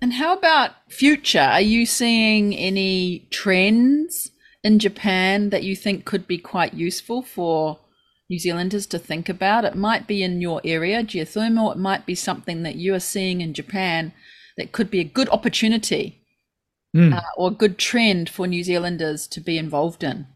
And 0.00 0.12
how 0.12 0.32
about 0.38 0.70
future? 0.88 1.40
Are 1.40 1.60
you 1.60 1.84
seeing 1.84 2.54
any 2.54 3.26
trends 3.30 4.30
in 4.62 4.78
Japan 4.78 5.50
that 5.50 5.64
you 5.64 5.74
think 5.74 6.04
could 6.04 6.26
be 6.28 6.38
quite 6.38 6.74
useful 6.74 7.22
for 7.22 7.78
New 8.28 8.38
Zealanders 8.38 8.86
to 8.88 8.98
think 8.98 9.28
about? 9.28 9.64
It 9.64 9.74
might 9.74 10.06
be 10.06 10.22
in 10.22 10.40
your 10.40 10.60
area, 10.64 11.02
geothermal. 11.02 11.72
It 11.72 11.78
might 11.78 12.06
be 12.06 12.14
something 12.14 12.62
that 12.62 12.76
you 12.76 12.94
are 12.94 13.00
seeing 13.00 13.40
in 13.40 13.54
Japan 13.54 14.12
that 14.56 14.72
could 14.72 14.90
be 14.90 15.00
a 15.00 15.04
good 15.04 15.28
opportunity 15.30 16.14
Mm. 16.96 17.14
uh, 17.14 17.20
or 17.36 17.48
a 17.48 17.54
good 17.54 17.76
trend 17.76 18.30
for 18.30 18.46
New 18.46 18.64
Zealanders 18.64 19.26
to 19.28 19.42
be 19.42 19.58
involved 19.58 20.02
in. 20.02 20.26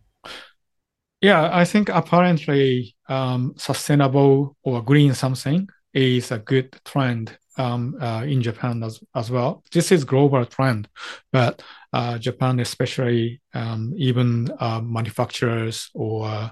Yeah, 1.22 1.48
I 1.50 1.64
think 1.64 1.88
apparently 1.88 2.94
um, 3.08 3.54
sustainable 3.56 4.56
or 4.62 4.82
green 4.82 5.14
something 5.14 5.68
is 5.94 6.30
a 6.30 6.38
good 6.38 6.78
trend 6.84 7.38
um, 7.56 7.96
uh, 8.00 8.22
in 8.24 8.42
Japan 8.42 8.82
as, 8.82 9.00
as 9.14 9.30
well. 9.30 9.62
This 9.72 9.92
is 9.92 10.04
global 10.04 10.44
trend, 10.44 10.88
but 11.32 11.62
uh, 11.92 12.18
Japan, 12.18 12.60
especially 12.60 13.40
um, 13.54 13.92
even 13.96 14.50
uh, 14.58 14.80
manufacturers 14.80 15.90
or 15.94 16.50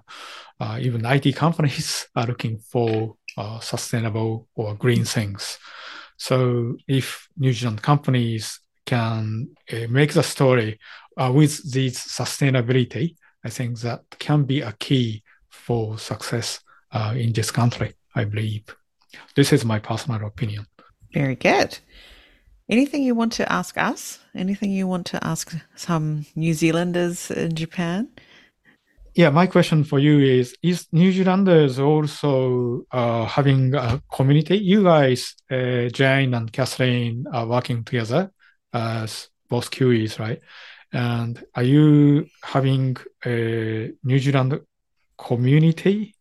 uh, 0.60 0.78
even 0.80 1.06
IT 1.06 1.32
companies 1.34 2.06
are 2.16 2.26
looking 2.26 2.58
for 2.58 3.16
uh, 3.36 3.60
sustainable 3.60 4.48
or 4.54 4.74
green 4.74 5.04
things. 5.04 5.58
So 6.16 6.76
if 6.86 7.28
New 7.38 7.52
Zealand 7.52 7.82
companies 7.82 8.60
can 8.84 9.48
uh, 9.72 9.86
make 9.88 10.12
the 10.12 10.22
story 10.22 10.78
with 11.16 11.70
this 11.70 11.98
sustainability, 11.98 13.14
I 13.44 13.50
think 13.50 13.80
that 13.80 14.02
can 14.18 14.44
be 14.44 14.62
a 14.62 14.72
key 14.72 15.22
for 15.50 15.98
success 15.98 16.60
in 17.14 17.32
this 17.32 17.50
country, 17.50 17.94
I 18.14 18.24
believe. 18.24 18.64
This 19.34 19.52
is 19.52 19.64
my 19.64 19.78
personal 19.78 20.26
opinion. 20.26 20.66
Very 21.12 21.34
good. 21.34 21.78
Anything 22.68 23.02
you 23.02 23.16
want 23.16 23.32
to 23.32 23.52
ask 23.52 23.76
us? 23.76 24.20
Anything 24.34 24.70
you 24.70 24.86
want 24.86 25.06
to 25.06 25.24
ask 25.26 25.56
some 25.74 26.26
New 26.36 26.54
Zealanders 26.54 27.30
in 27.30 27.56
Japan? 27.56 28.08
Yeah, 29.16 29.30
my 29.30 29.48
question 29.48 29.82
for 29.82 29.98
you 29.98 30.20
is: 30.20 30.54
Is 30.62 30.86
New 30.92 31.10
Zealanders 31.10 31.80
also 31.80 32.82
uh, 32.92 33.24
having 33.24 33.74
a 33.74 34.00
community? 34.12 34.56
You 34.58 34.84
guys, 34.84 35.34
uh, 35.50 35.88
Jane 35.88 36.32
and 36.32 36.52
Kathleen, 36.52 37.26
are 37.32 37.46
working 37.46 37.82
together 37.82 38.30
as 38.72 39.28
both 39.48 39.72
Kiwis, 39.72 40.20
right? 40.20 40.40
And 40.92 41.42
are 41.56 41.64
you 41.64 42.26
having 42.44 42.96
a 43.26 43.90
New 44.04 44.18
Zealand 44.20 44.60
community 45.18 46.14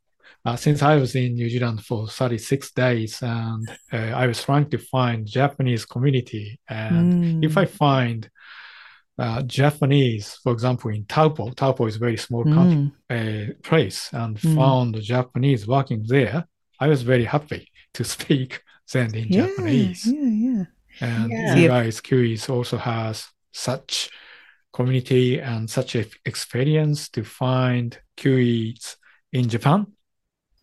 uh, 0.46 0.56
since 0.56 0.82
I 0.82 0.96
was 0.96 1.16
in 1.16 1.34
New 1.34 1.50
Zealand 1.50 1.84
for 1.84 2.08
36 2.08 2.72
days 2.72 3.22
and 3.22 3.70
uh, 3.92 3.98
I 3.98 4.26
was 4.28 4.42
trying 4.42 4.70
to 4.70 4.78
find 4.78 5.28
Japanese 5.28 5.86
community. 5.86 6.60
And 6.68 7.42
mm. 7.42 7.46
if 7.46 7.58
I 7.58 7.66
find 7.66 8.30
uh, 9.18 9.42
Japanese, 9.42 10.40
for 10.42 10.54
example, 10.54 10.92
in 10.92 11.06
Taupo, 11.06 11.52
Taupo 11.52 11.88
is 11.88 11.98
a 11.98 12.00
very 12.00 12.16
small 12.18 12.46
country, 12.46 12.92
mm. 13.10 13.64
place, 13.64 14.10
and 14.14 14.38
mm. 14.38 14.56
found 14.56 15.02
Japanese 15.02 15.68
working 15.68 16.06
there, 16.08 16.48
I 16.80 16.88
was 16.88 17.02
very 17.02 17.26
happy 17.26 17.68
to 17.96 18.04
speak 18.16 18.62
then 18.94 19.14
in 19.14 19.28
yeah, 19.28 19.48
Japanese. 19.48 20.06
Yeah, 20.06 20.24
yeah. 20.24 20.64
And 21.02 21.32
yeah. 21.32 21.56
you 21.56 21.68
guys, 21.68 22.00
Kiwis, 22.00 22.50
also 22.50 22.78
has 22.78 23.28
such 23.52 24.10
community 24.72 25.40
and 25.40 25.70
such 25.70 25.96
experience 26.26 27.10
to 27.10 27.24
find 27.24 28.00
Kiwis 28.16 28.96
in 29.34 29.50
Japan 29.50 29.88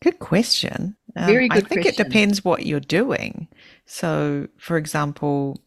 Good 0.06 0.20
question. 0.20 0.94
Um, 1.16 1.26
Very 1.26 1.48
good 1.48 1.64
I 1.64 1.66
think 1.66 1.82
question. 1.82 2.00
it 2.00 2.04
depends 2.04 2.44
what 2.44 2.64
you're 2.64 2.78
doing. 2.78 3.48
So, 3.86 4.46
for 4.56 4.76
example, 4.76 5.60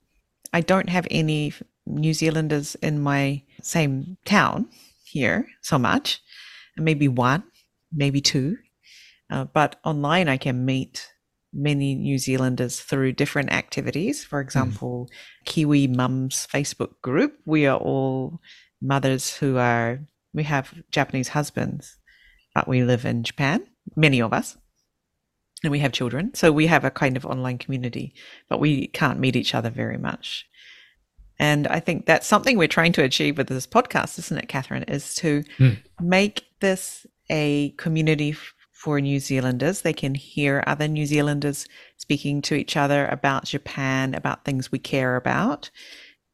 I 0.54 0.62
don't 0.62 0.88
have 0.88 1.06
any 1.12 1.52
New 1.86 2.14
Zealanders 2.14 2.76
in 2.76 3.02
my 3.02 3.44
same 3.62 4.16
town 4.24 4.70
here 5.04 5.46
so 5.62 5.78
much, 5.78 6.22
maybe 6.78 7.10
one, 7.10 7.44
maybe 7.92 8.22
two. 8.22 8.56
Uh, 9.30 9.44
but 9.44 9.76
online, 9.84 10.30
I 10.30 10.38
can 10.38 10.64
meet 10.64 11.12
many 11.52 11.94
New 11.94 12.18
Zealanders 12.18 12.80
through 12.80 13.12
different 13.12 13.52
activities. 13.52 14.24
For 14.24 14.42
hmm. 14.42 14.48
example, 14.48 15.10
mm. 15.12 15.46
Kiwi 15.48 15.88
Mums 15.88 16.48
Facebook 16.48 16.94
group. 17.02 17.34
We 17.46 17.66
are 17.66 17.78
all 17.78 18.40
mothers 18.82 19.36
who 19.36 19.58
are, 19.58 20.00
we 20.34 20.44
have 20.44 20.74
Japanese 20.92 21.28
husbands, 21.28 21.98
but 22.56 22.70
we 22.70 22.84
live 22.84 23.04
in 23.04 23.24
Japan 23.24 23.68
many 23.96 24.22
of 24.22 24.34
us, 24.34 24.58
and 25.64 25.72
we 25.72 25.80
have 25.80 25.92
children. 25.92 26.34
So 26.34 26.52
we 26.52 26.68
have 26.68 26.84
a 26.84 26.92
kind 26.92 27.18
of 27.18 27.26
online 27.26 27.58
community, 27.58 28.14
but 28.48 28.60
we 28.60 28.88
can't 28.88 29.20
meet 29.20 29.36
each 29.36 29.54
other 29.54 29.70
very 29.70 29.98
much. 29.98 30.46
And 31.40 31.68
I 31.68 31.80
think 31.80 32.06
that's 32.06 32.28
something 32.28 32.58
we're 32.58 32.68
trying 32.68 32.92
to 32.94 33.04
achieve 33.04 33.38
with 33.38 33.48
this 33.48 33.68
podcast, 33.68 34.20
isn't 34.20 34.38
it, 34.38 34.50
Catherine? 34.50 34.84
Is 34.84 35.16
to 35.16 35.44
mm. 35.58 35.78
make 36.02 36.46
this 36.60 37.06
a 37.30 37.70
community 37.78 38.36
for 38.80 39.02
New 39.02 39.20
Zealanders. 39.20 39.82
They 39.82 39.94
can 39.94 40.16
hear 40.16 40.64
other 40.66 40.88
New 40.88 41.06
Zealanders 41.06 41.68
speaking 41.98 42.42
to 42.44 42.56
each 42.56 42.78
other 42.78 43.08
about 43.08 43.46
Japan, 43.46 44.16
about 44.16 44.46
things 44.46 44.72
we 44.72 44.80
care 44.80 45.16
about. 45.16 45.70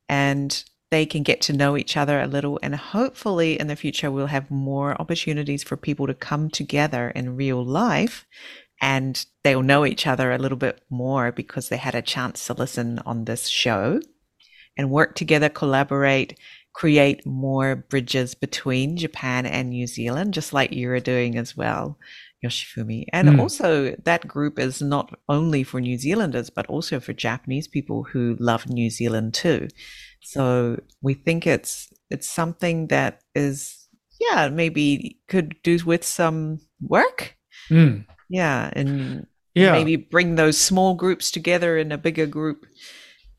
And 0.08 0.64
they 0.92 1.06
can 1.06 1.24
get 1.24 1.42
to 1.42 1.54
know 1.54 1.76
each 1.76 1.98
other 1.98 2.22
a 2.22 2.28
little. 2.28 2.60
And 2.62 2.76
hopefully, 2.76 3.60
in 3.60 3.68
the 3.68 3.76
future, 3.76 4.12
we'll 4.12 4.28
have 4.28 4.52
more 4.52 5.00
opportunities 5.02 5.64
for 5.64 5.78
people 5.78 6.08
to 6.08 6.14
come 6.14 6.50
together 6.50 7.10
in 7.10 7.36
real 7.36 7.64
life 7.64 8.26
and 8.82 9.26
they'll 9.44 9.64
know 9.64 9.86
each 9.86 10.06
other 10.06 10.32
a 10.32 10.38
little 10.38 10.58
bit 10.58 10.82
more 10.90 11.32
because 11.32 11.70
they 11.70 11.78
had 11.78 11.96
a 11.96 12.02
chance 12.02 12.46
to 12.46 12.54
listen 12.54 13.00
on 13.06 13.26
this 13.26 13.48
show 13.48 14.00
and 14.78 14.92
work 14.92 15.16
together, 15.16 15.50
collaborate, 15.50 16.38
create 16.74 17.26
more 17.26 17.76
bridges 17.76 18.36
between 18.36 18.98
Japan 18.98 19.46
and 19.46 19.70
New 19.70 19.88
Zealand, 19.88 20.34
just 20.34 20.52
like 20.52 20.74
you're 20.74 21.00
doing 21.00 21.38
as 21.38 21.56
well. 21.56 21.98
Yoshifumi. 22.44 23.06
And 23.14 23.30
mm. 23.30 23.40
also, 23.40 23.96
that 24.04 24.28
group 24.28 24.60
is 24.60 24.82
not 24.82 25.18
only 25.30 25.64
for 25.64 25.80
New 25.80 25.98
Zealanders, 25.98 26.50
but 26.50 26.68
also 26.68 27.00
for 27.00 27.14
Japanese 27.14 27.68
people 27.68 28.04
who 28.04 28.36
love 28.40 28.70
New 28.70 28.90
Zealand 28.90 29.34
too. 29.34 29.68
So 30.26 30.82
we 31.02 31.14
think 31.14 31.48
it's 31.48 31.94
it's 32.10 32.28
something 32.28 32.88
that 32.88 33.22
is 33.34 33.88
yeah 34.20 34.50
maybe 34.50 35.20
could 35.28 35.56
do 35.64 35.78
with 35.86 36.04
some 36.04 36.60
work. 36.82 37.38
Mm. 37.70 38.06
Yeah, 38.30 38.70
and 38.74 39.28
yeah. 39.54 39.72
maybe 39.72 39.96
bring 39.96 40.36
those 40.36 40.58
small 40.58 40.96
groups 40.96 41.32
together 41.32 41.78
in 41.78 41.92
a 41.92 41.98
bigger 41.98 42.26
group. 42.26 42.66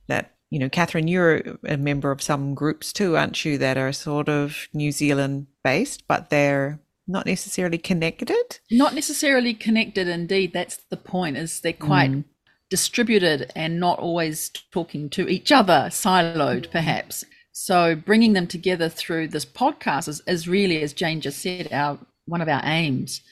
That 0.08 0.34
you 0.50 0.58
know, 0.58 0.68
Catherine, 0.68 1.08
you're 1.08 1.58
a 1.66 1.76
member 1.76 2.10
of 2.10 2.22
some 2.22 2.54
groups 2.54 2.92
too, 2.92 3.16
aren't 3.16 3.44
you? 3.44 3.58
That 3.58 3.76
are 3.76 3.92
sort 3.92 4.28
of 4.28 4.68
New 4.72 4.92
Zealand 4.92 5.48
based, 5.64 6.06
but 6.06 6.30
they're 6.30 6.80
not 7.08 7.26
necessarily 7.26 7.78
connected. 7.78 8.58
Not 8.70 8.94
necessarily 8.94 9.54
connected. 9.54 10.08
Indeed, 10.08 10.52
that's 10.52 10.76
the 10.88 10.96
point. 10.96 11.36
Is 11.36 11.60
they're 11.60 11.72
quite 11.72 12.10
mm 12.10 12.24
distributed 12.70 13.52
and 13.54 13.80
not 13.80 13.98
always 13.98 14.50
talking 14.72 15.08
to 15.10 15.28
each 15.28 15.52
other, 15.52 15.88
siloed 15.90 16.62
mm-hmm. 16.62 16.72
perhaps. 16.72 17.24
So 17.52 17.94
bringing 17.94 18.34
them 18.34 18.46
together 18.46 18.88
through 18.88 19.28
this 19.28 19.46
podcast 19.46 20.08
is, 20.08 20.22
is 20.26 20.48
really, 20.48 20.82
as 20.82 20.92
Jane 20.92 21.20
just 21.20 21.40
said, 21.40 21.72
our 21.72 21.98
one 22.26 22.40
of 22.40 22.48
our 22.48 22.60
aims 22.64 23.22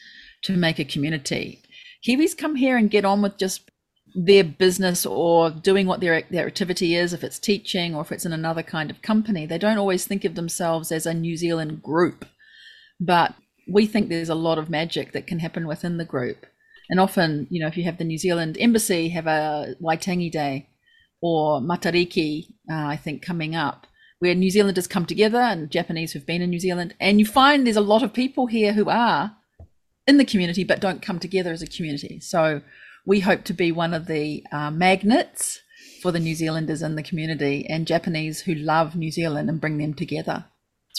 to 0.45 0.57
make 0.57 0.79
a 0.79 0.85
community. 0.85 1.61
Kiwis 2.07 2.37
come 2.37 2.55
here 2.55 2.77
and 2.77 2.91
get 2.91 3.05
on 3.05 3.23
with 3.23 3.39
just 3.39 3.71
their 4.15 4.45
business 4.45 5.05
or 5.05 5.51
doing 5.51 5.87
what 5.87 6.01
their 6.01 6.23
their 6.31 6.47
activity 6.47 6.95
is, 6.95 7.13
if 7.13 7.25
it's 7.25 7.39
teaching 7.39 7.95
or 7.95 8.03
if 8.03 8.13
it's 8.13 8.25
in 8.25 8.33
another 8.33 8.63
kind 8.63 8.91
of 8.91 9.03
company. 9.03 9.47
They 9.47 9.59
don't 9.59 9.79
always 9.79 10.07
think 10.07 10.25
of 10.25 10.37
themselves 10.37 10.93
as 10.93 11.07
a 11.07 11.15
New 11.15 11.37
Zealand 11.37 11.83
group, 11.83 12.25
but 13.01 13.35
we 13.69 13.87
think 13.87 14.09
there's 14.09 14.29
a 14.29 14.35
lot 14.35 14.59
of 14.59 14.71
magic 14.71 15.13
that 15.13 15.27
can 15.27 15.41
happen 15.41 15.67
within 15.67 15.97
the 15.97 16.05
group. 16.05 16.47
And 16.91 17.01
often, 17.01 17.47
you 17.51 17.61
know, 17.61 17.67
if 17.67 17.77
you 17.77 17.85
have 17.85 17.99
the 17.99 18.05
New 18.05 18.19
Zealand 18.19 18.57
Embassy 18.61 19.09
have 19.11 19.27
a 19.27 19.75
Waitangi 19.83 20.31
Day 20.31 20.69
or 21.21 21.61
Matariki, 21.61 22.49
uh, 22.71 22.87
I 22.87 22.97
think, 22.97 23.23
coming 23.23 23.55
up, 23.55 23.87
where 24.19 24.35
New 24.35 24.51
Zealanders 24.51 24.87
come 24.87 25.07
together 25.07 25.39
and 25.39 25.71
Japanese 25.71 26.13
who've 26.13 26.27
been 26.27 26.43
in 26.43 26.51
New 26.51 26.61
Zealand. 26.61 26.95
And 27.01 27.19
you 27.19 27.27
find 27.27 27.67
there's 27.67 27.77
a 27.77 27.81
lot 27.81 28.03
of 28.03 28.13
people 28.13 28.47
here 28.47 28.73
who 28.73 28.89
are 28.89 29.37
in 30.07 30.19
the 30.19 30.25
community 30.25 30.65
but 30.65 30.81
don't 30.81 31.03
come 31.03 31.19
together 31.19 31.53
as 31.53 31.63
a 31.63 31.67
community. 31.67 32.21
So 32.21 32.61
we 33.07 33.21
hope 33.21 33.45
to 33.45 33.53
be 33.53 33.73
one 33.73 33.95
of 33.95 34.07
the 34.07 34.45
uh, 34.53 34.71
magnets 34.71 35.61
for 36.03 36.13
the 36.13 36.21
New 36.21 36.35
Zealanders 36.35 36.83
in 36.83 36.97
the 36.97 37.03
community 37.03 37.67
and 37.69 37.87
Japanese 37.87 38.43
who 38.43 38.55
love 38.55 38.95
New 38.95 39.11
Zealand 39.11 39.49
and 39.49 39.61
bring 39.61 39.79
them 39.79 39.95
together 39.95 40.45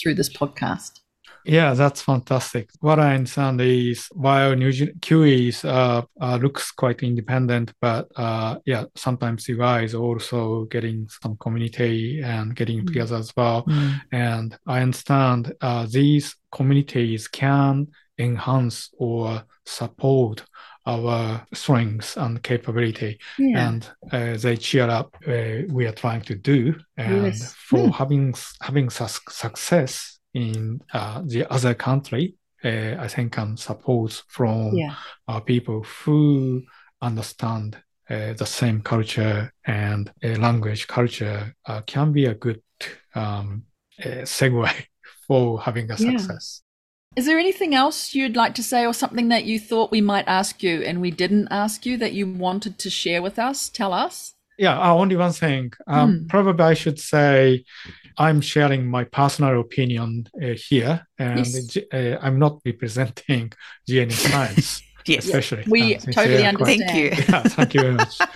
through 0.00 0.14
this 0.14 0.32
podcast. 0.32 1.00
Yeah, 1.46 1.74
that's 1.74 2.02
fantastic. 2.02 2.70
What 2.80 2.98
I 2.98 3.14
understand 3.14 3.60
is 3.60 4.08
while 4.12 4.54
New 4.56 4.72
Kiwis 4.72 5.64
uh, 5.64 6.02
uh, 6.20 6.36
looks 6.42 6.72
quite 6.72 7.02
independent, 7.02 7.72
but 7.80 8.08
uh, 8.16 8.56
yeah, 8.66 8.84
sometimes 8.96 9.48
you 9.48 9.56
guys 9.56 9.94
also 9.94 10.64
getting 10.64 11.08
some 11.22 11.36
community 11.36 12.20
and 12.20 12.54
getting 12.56 12.80
mm. 12.82 12.86
together 12.86 13.16
as 13.16 13.32
well. 13.36 13.64
Mm. 13.64 14.00
And 14.10 14.58
I 14.66 14.80
understand 14.80 15.54
uh, 15.60 15.86
these 15.88 16.34
communities 16.50 17.28
can 17.28 17.88
enhance 18.18 18.90
or 18.98 19.44
support 19.64 20.44
our 20.86 21.44
strengths 21.52 22.16
and 22.16 22.42
capability 22.42 23.18
yeah. 23.38 23.68
and 23.68 23.90
uh, 24.12 24.36
they 24.36 24.56
cheer 24.56 24.88
up 24.88 25.16
uh, 25.26 25.62
we 25.68 25.84
are 25.84 25.92
trying 25.92 26.22
to 26.22 26.36
do 26.36 26.74
and 26.96 27.26
yes. 27.26 27.52
for 27.54 27.86
yeah. 27.86 27.90
having 27.90 28.32
having 28.62 28.88
su- 28.88 29.20
success 29.28 30.15
in 30.36 30.82
uh, 30.92 31.22
the 31.24 31.50
other 31.50 31.72
country, 31.72 32.34
uh, 32.62 32.96
I 32.98 33.08
think 33.08 33.32
can 33.32 33.56
support 33.56 34.22
from 34.28 34.76
yeah. 34.76 34.94
uh, 35.26 35.40
people 35.40 35.82
who 35.82 36.62
understand 37.00 37.78
uh, 38.10 38.34
the 38.34 38.44
same 38.44 38.82
culture 38.82 39.50
and 39.64 40.12
language 40.22 40.86
culture 40.86 41.54
uh, 41.64 41.80
can 41.86 42.12
be 42.12 42.26
a 42.26 42.34
good 42.34 42.60
um, 43.14 43.64
segue 43.98 44.70
for 45.26 45.60
having 45.60 45.90
a 45.90 45.96
success. 45.96 46.62
Is 47.16 47.24
there 47.24 47.38
anything 47.38 47.74
else 47.74 48.14
you'd 48.14 48.36
like 48.36 48.54
to 48.56 48.62
say 48.62 48.84
or 48.84 48.92
something 48.92 49.28
that 49.30 49.46
you 49.46 49.58
thought 49.58 49.90
we 49.90 50.02
might 50.02 50.28
ask 50.28 50.62
you 50.62 50.82
and 50.82 51.00
we 51.00 51.10
didn't 51.10 51.48
ask 51.50 51.86
you 51.86 51.96
that 51.96 52.12
you 52.12 52.30
wanted 52.30 52.78
to 52.80 52.90
share 52.90 53.22
with 53.22 53.38
us? 53.38 53.70
Tell 53.70 53.94
us. 53.94 54.34
Yeah, 54.58 54.78
uh, 54.78 54.94
only 54.94 55.16
one 55.16 55.32
thing. 55.32 55.72
Um, 55.86 56.18
Hmm. 56.18 56.26
Probably 56.26 56.64
I 56.64 56.74
should 56.74 56.98
say 56.98 57.64
I'm 58.18 58.40
sharing 58.40 58.86
my 58.86 59.04
personal 59.04 59.60
opinion 59.60 60.28
uh, 60.42 60.54
here, 60.68 61.06
and 61.18 61.38
Yes. 61.46 61.76
Uh, 61.92 62.18
I'm 62.22 62.38
not 62.38 62.60
representing 62.64 63.52
GNS 63.88 64.12
Science, 64.12 64.82
Yes. 65.06 65.24
especially. 65.26 65.64
We 65.68 65.96
uh, 65.96 66.00
totally 66.00 66.36
they 66.38 66.46
are 66.46 66.52
quite- 66.54 66.80
understand. 66.80 66.90
Thank 66.90 66.94
you. 66.96 67.24
Yeah, 67.34 67.42
thank 67.42 67.74
you 67.74 67.80
very 67.80 67.94
much. 67.94 68.18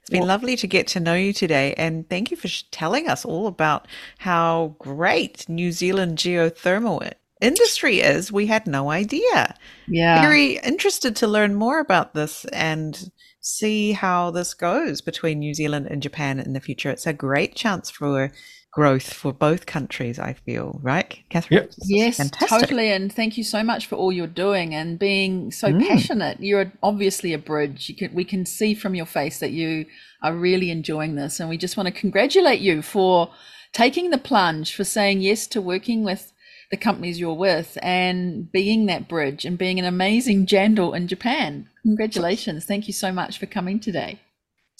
It's 0.00 0.10
been 0.10 0.26
lovely 0.26 0.54
to 0.56 0.66
get 0.66 0.86
to 0.88 1.00
know 1.00 1.14
you 1.14 1.32
today, 1.32 1.72
and 1.78 2.06
thank 2.10 2.30
you 2.30 2.36
for 2.36 2.46
sh- 2.46 2.64
telling 2.70 3.08
us 3.08 3.24
all 3.24 3.46
about 3.46 3.88
how 4.18 4.76
great 4.78 5.48
New 5.48 5.72
Zealand 5.72 6.18
geothermal 6.18 7.10
industry 7.40 8.00
is. 8.00 8.30
We 8.30 8.46
had 8.46 8.66
no 8.66 8.90
idea. 8.90 9.54
Yeah. 9.88 10.20
Very 10.20 10.58
interested 10.58 11.16
to 11.16 11.26
learn 11.26 11.54
more 11.54 11.80
about 11.80 12.12
this 12.12 12.44
and 12.52 13.10
see 13.40 13.92
how 13.92 14.30
this 14.30 14.52
goes 14.52 15.00
between 15.00 15.38
New 15.38 15.54
Zealand 15.54 15.86
and 15.90 16.02
Japan 16.02 16.38
in 16.38 16.52
the 16.52 16.60
future. 16.60 16.90
It's 16.90 17.06
a 17.06 17.14
great 17.14 17.54
chance 17.54 17.88
for 17.88 18.30
growth 18.74 19.12
for 19.12 19.32
both 19.32 19.66
countries, 19.66 20.18
I 20.18 20.32
feel, 20.32 20.80
right, 20.82 21.18
Catherine? 21.30 21.62
Yep. 21.62 21.72
Yes, 21.86 22.16
fantastic. 22.16 22.60
totally. 22.60 22.90
And 22.90 23.12
thank 23.12 23.38
you 23.38 23.44
so 23.44 23.62
much 23.62 23.86
for 23.86 23.94
all 23.96 24.12
you're 24.12 24.26
doing 24.26 24.74
and 24.74 24.98
being 24.98 25.52
so 25.52 25.72
Mm. 25.72 25.86
passionate. 25.86 26.38
You're 26.40 26.72
obviously 26.82 27.32
a 27.32 27.38
bridge. 27.38 27.88
You 27.88 27.94
can, 27.94 28.12
we 28.14 28.24
can 28.24 28.44
see 28.44 28.74
from 28.74 28.94
your 28.94 29.06
face 29.06 29.38
that 29.38 29.52
you 29.52 29.86
are 30.22 30.34
really 30.34 30.70
enjoying 30.70 31.14
this. 31.14 31.38
And 31.38 31.48
we 31.48 31.56
just 31.56 31.76
want 31.76 31.86
to 31.86 31.92
congratulate 31.92 32.60
you 32.60 32.82
for 32.82 33.30
taking 33.72 34.10
the 34.10 34.18
plunge, 34.18 34.74
for 34.74 34.84
saying 34.84 35.20
yes 35.20 35.46
to 35.48 35.60
working 35.60 36.02
with 36.04 36.32
the 36.70 36.76
companies 36.76 37.20
you're 37.20 37.34
with 37.34 37.78
and 37.82 38.50
being 38.50 38.86
that 38.86 39.06
bridge 39.06 39.44
and 39.44 39.56
being 39.56 39.78
an 39.78 39.84
amazing 39.84 40.46
jandal 40.46 40.96
in 40.96 41.06
Japan. 41.06 41.68
Congratulations. 41.82 42.64
Thank 42.64 42.88
you 42.88 42.92
so 42.92 43.12
much 43.12 43.38
for 43.38 43.46
coming 43.46 43.78
today. 43.78 44.18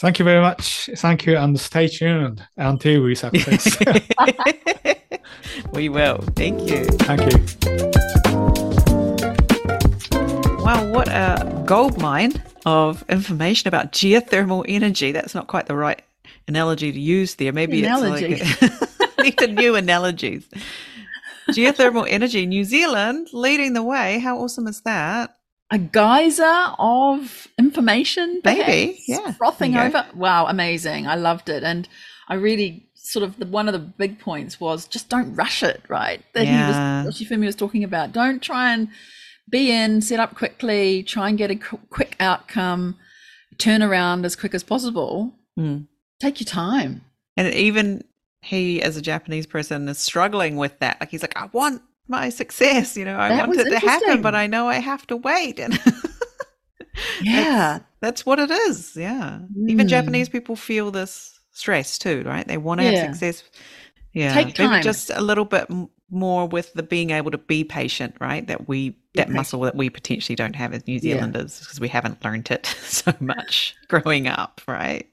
Thank 0.01 0.18
you 0.18 0.24
very 0.24 0.40
much. 0.40 0.90
Thank 0.97 1.24
you, 1.24 1.36
and 1.36 1.59
stay 1.59 1.86
tuned 1.86 2.45
until 2.57 3.03
we 3.03 3.14
success. 3.14 3.78
we 5.72 5.88
will. 5.88 6.18
Thank 6.34 6.68
you. 6.68 6.84
thank 6.84 7.20
you. 7.20 7.38
Wow, 10.64 10.90
what 10.90 11.09
a 11.09 11.62
gold 11.64 12.01
mine 12.01 12.32
of 12.66 13.05
information 13.09 13.68
about 13.68 13.92
geothermal 13.92 14.64
energy. 14.66 15.12
That's 15.12 15.34
not 15.34 15.47
quite 15.47 15.66
the 15.66 15.76
right 15.76 16.03
analogy 16.49 16.90
to 16.90 16.99
use 16.99 17.36
there. 17.36 17.53
Maybe 17.53 17.84
Analogy. 17.84 18.40
it's 18.40 18.62
like 18.99 19.18
need 19.18 19.42
a 19.42 19.47
new 19.47 19.76
analogies. 19.76 20.49
Geothermal 21.51 22.07
energy, 22.09 22.47
New 22.47 22.64
Zealand 22.64 23.28
leading 23.32 23.74
the 23.74 23.82
way. 23.82 24.18
How 24.18 24.38
awesome 24.38 24.66
is 24.66 24.80
that? 24.80 25.36
A 25.74 25.78
geyser 25.78 26.56
of 26.78 27.48
information 27.58 28.40
Maybe, 28.44 29.02
yeah. 29.08 29.32
frothing 29.32 29.72
There 29.72 29.86
you 29.86 29.92
go. 29.92 29.98
over 29.98 30.08
wow 30.16 30.46
amazing 30.46 31.06
i 31.06 31.16
loved 31.28 31.48
it 31.56 31.62
and 31.70 31.88
i 32.28 32.34
really 32.48 32.86
sort 32.94 33.22
of 33.26 33.30
the 33.40 33.46
one 33.58 33.66
of 33.68 33.72
the 33.78 33.84
big 34.04 34.18
points 34.28 34.60
was 34.60 34.86
just 34.94 35.08
don't 35.14 35.34
rush 35.34 35.62
it 35.62 35.80
right 35.88 36.20
that 36.34 36.46
Yeah. 36.46 37.02
he 37.02 37.26
was 37.26 37.30
was 37.50 37.56
talking 37.56 37.84
about 37.84 38.12
don't 38.12 38.40
try 38.50 38.72
and 38.74 38.88
be 39.50 39.70
in 39.70 40.00
set 40.00 40.20
up 40.24 40.34
quickly 40.34 41.02
try 41.02 41.28
and 41.28 41.36
get 41.38 41.50
a 41.50 41.56
quick 41.96 42.12
outcome 42.20 42.96
turn 43.58 43.82
around 43.82 44.24
as 44.24 44.34
quick 44.36 44.54
as 44.54 44.62
possible 44.62 45.34
Mm. 45.58 45.86
take 46.20 46.36
your 46.40 46.46
time 46.66 47.02
And 47.36 47.52
even 47.54 48.02
he, 48.42 48.82
as 48.82 48.96
a 48.96 49.02
Japanese 49.02 49.46
person, 49.46 49.88
is 49.88 49.98
struggling 49.98 50.56
with 50.56 50.78
that. 50.80 50.98
Like 51.00 51.10
he's 51.10 51.22
like, 51.22 51.36
I 51.44 51.46
want 51.52 51.80
my 52.09 52.28
success. 52.28 52.96
You 52.96 53.05
know, 53.05 53.18
I 53.18 53.30
That 53.30 53.48
want 53.48 53.61
it 53.61 53.70
to 53.70 53.78
happen, 53.78 54.22
but 54.22 54.34
I 54.34 54.46
know 54.46 54.68
I 54.68 54.76
have 54.78 55.07
to 55.09 55.16
wait. 55.16 55.59
And 55.61 55.78
yeah 57.22 57.80
that's 58.00 58.24
what 58.26 58.38
it 58.38 58.50
is. 58.50 58.96
Yeah. 58.96 59.40
Even 59.66 59.86
Mm. 59.86 59.90
Japanese 59.90 60.28
people 60.28 60.57
feel 60.57 60.90
this 60.90 61.38
stress 61.52 61.98
too, 61.98 62.22
right? 62.26 62.46
They 62.46 62.59
want 62.59 62.80
to 62.80 62.84
Yeah. 62.84 62.90
have 63.07 63.16
success. 63.16 63.42
Yeah. 64.12 64.32
Take 64.34 64.46
Maybe 64.59 64.68
time. 64.68 64.82
just 64.82 65.11
a 65.11 65.20
little 65.22 65.46
bit 65.46 65.68
more 66.11 66.46
with 66.46 66.72
the 66.74 66.82
being 66.82 67.11
able 67.11 67.30
to 67.30 67.38
be 67.38 67.64
patient, 67.64 68.14
right? 68.20 68.46
That 68.46 68.68
we, 68.68 68.90
that 69.14 69.22
patient. 69.28 69.36
muscle 69.36 69.61
that 69.61 69.74
we 69.74 69.88
potentially 69.88 70.36
don't 70.36 70.55
have 70.55 70.72
as 70.74 70.86
New 70.86 70.98
Zealanders 70.98 71.59
because 71.61 71.80
we 71.80 71.88
haven't 71.88 72.22
learned 72.22 72.50
it 72.50 72.66
so 72.82 73.12
much 73.20 73.74
growing 73.88 74.28
up, 74.28 74.61
right? 74.68 75.09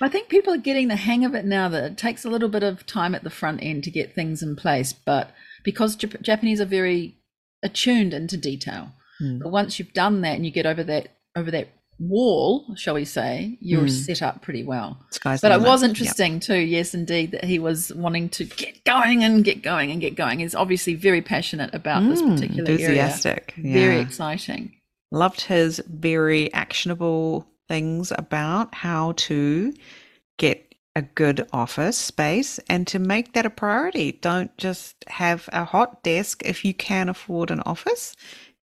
I 0.00 0.08
think 0.08 0.28
people 0.28 0.54
are 0.54 0.58
getting 0.58 0.86
the 0.88 0.96
hang 0.96 1.24
of 1.24 1.34
it 1.34 1.44
now 1.44 1.68
that 1.68 1.82
it 1.84 1.98
takes 1.98 2.24
a 2.24 2.30
little 2.30 2.48
bit 2.48 2.62
of 2.62 2.86
time 2.86 3.14
at 3.16 3.24
the 3.24 3.30
front 3.30 3.58
end 3.62 3.82
to 3.84 3.90
get 3.90 4.14
things 4.14 4.40
in 4.42 4.54
place. 4.56 4.92
But 4.92 5.32
because 5.64 5.96
Jap- 5.96 6.20
Japanese 6.22 6.60
are 6.60 6.64
very 6.66 7.16
attuned 7.62 8.14
into 8.14 8.36
detail, 8.36 8.92
Hmm. 9.18 9.38
but 9.38 9.50
once 9.50 9.78
you've 9.78 9.92
done 9.92 10.22
that 10.22 10.36
and 10.36 10.44
you 10.44 10.50
get 10.50 10.66
over 10.66 10.82
that 10.84 11.08
over 11.36 11.50
that 11.50 11.68
wall, 12.00 12.74
shall 12.76 12.94
we 12.94 13.04
say, 13.04 13.58
you're 13.60 13.82
Hmm. 13.82 13.88
set 13.88 14.22
up 14.22 14.40
pretty 14.42 14.64
well. 14.64 14.98
Sky's 15.10 15.40
But 15.42 15.52
it 15.52 15.60
was 15.60 15.82
Yeah. 15.82 15.90
interesting 15.90 16.40
too, 16.40 16.58
yes, 16.58 16.94
indeed, 16.94 17.32
that 17.32 17.44
he 17.44 17.58
was 17.58 17.92
wanting 17.94 18.30
to 18.30 18.44
get 18.46 18.82
going 18.84 19.22
and 19.22 19.44
get 19.44 19.62
going 19.62 19.90
and 19.90 20.00
get 20.00 20.16
going. 20.16 20.38
He's 20.40 20.54
obviously 20.54 20.94
very 20.94 21.20
passionate 21.20 21.74
about 21.74 22.08
this 22.08 22.22
Mm, 22.22 22.34
particular 22.34 22.70
area. 22.70 22.80
enthusiastic. 22.86 23.54
Very 23.58 23.98
exciting. 24.00 24.72
loved 25.12 25.40
his 25.42 25.82
very 25.88 26.52
actionable 26.54 27.44
things 27.68 28.12
about 28.16 28.72
how 28.76 29.12
to 29.16 29.72
get 30.38 30.69
a 30.96 31.02
good 31.02 31.46
office 31.52 31.96
space 31.96 32.58
and 32.68 32.86
to 32.88 32.98
make 32.98 33.32
that 33.32 33.46
a 33.46 33.50
priority. 33.50 34.12
Don't 34.12 34.56
just 34.56 35.04
have 35.08 35.48
a 35.52 35.64
hot 35.64 36.02
desk 36.02 36.42
if 36.44 36.64
you 36.64 36.74
can 36.74 37.08
afford 37.08 37.50
an 37.50 37.60
office. 37.60 38.16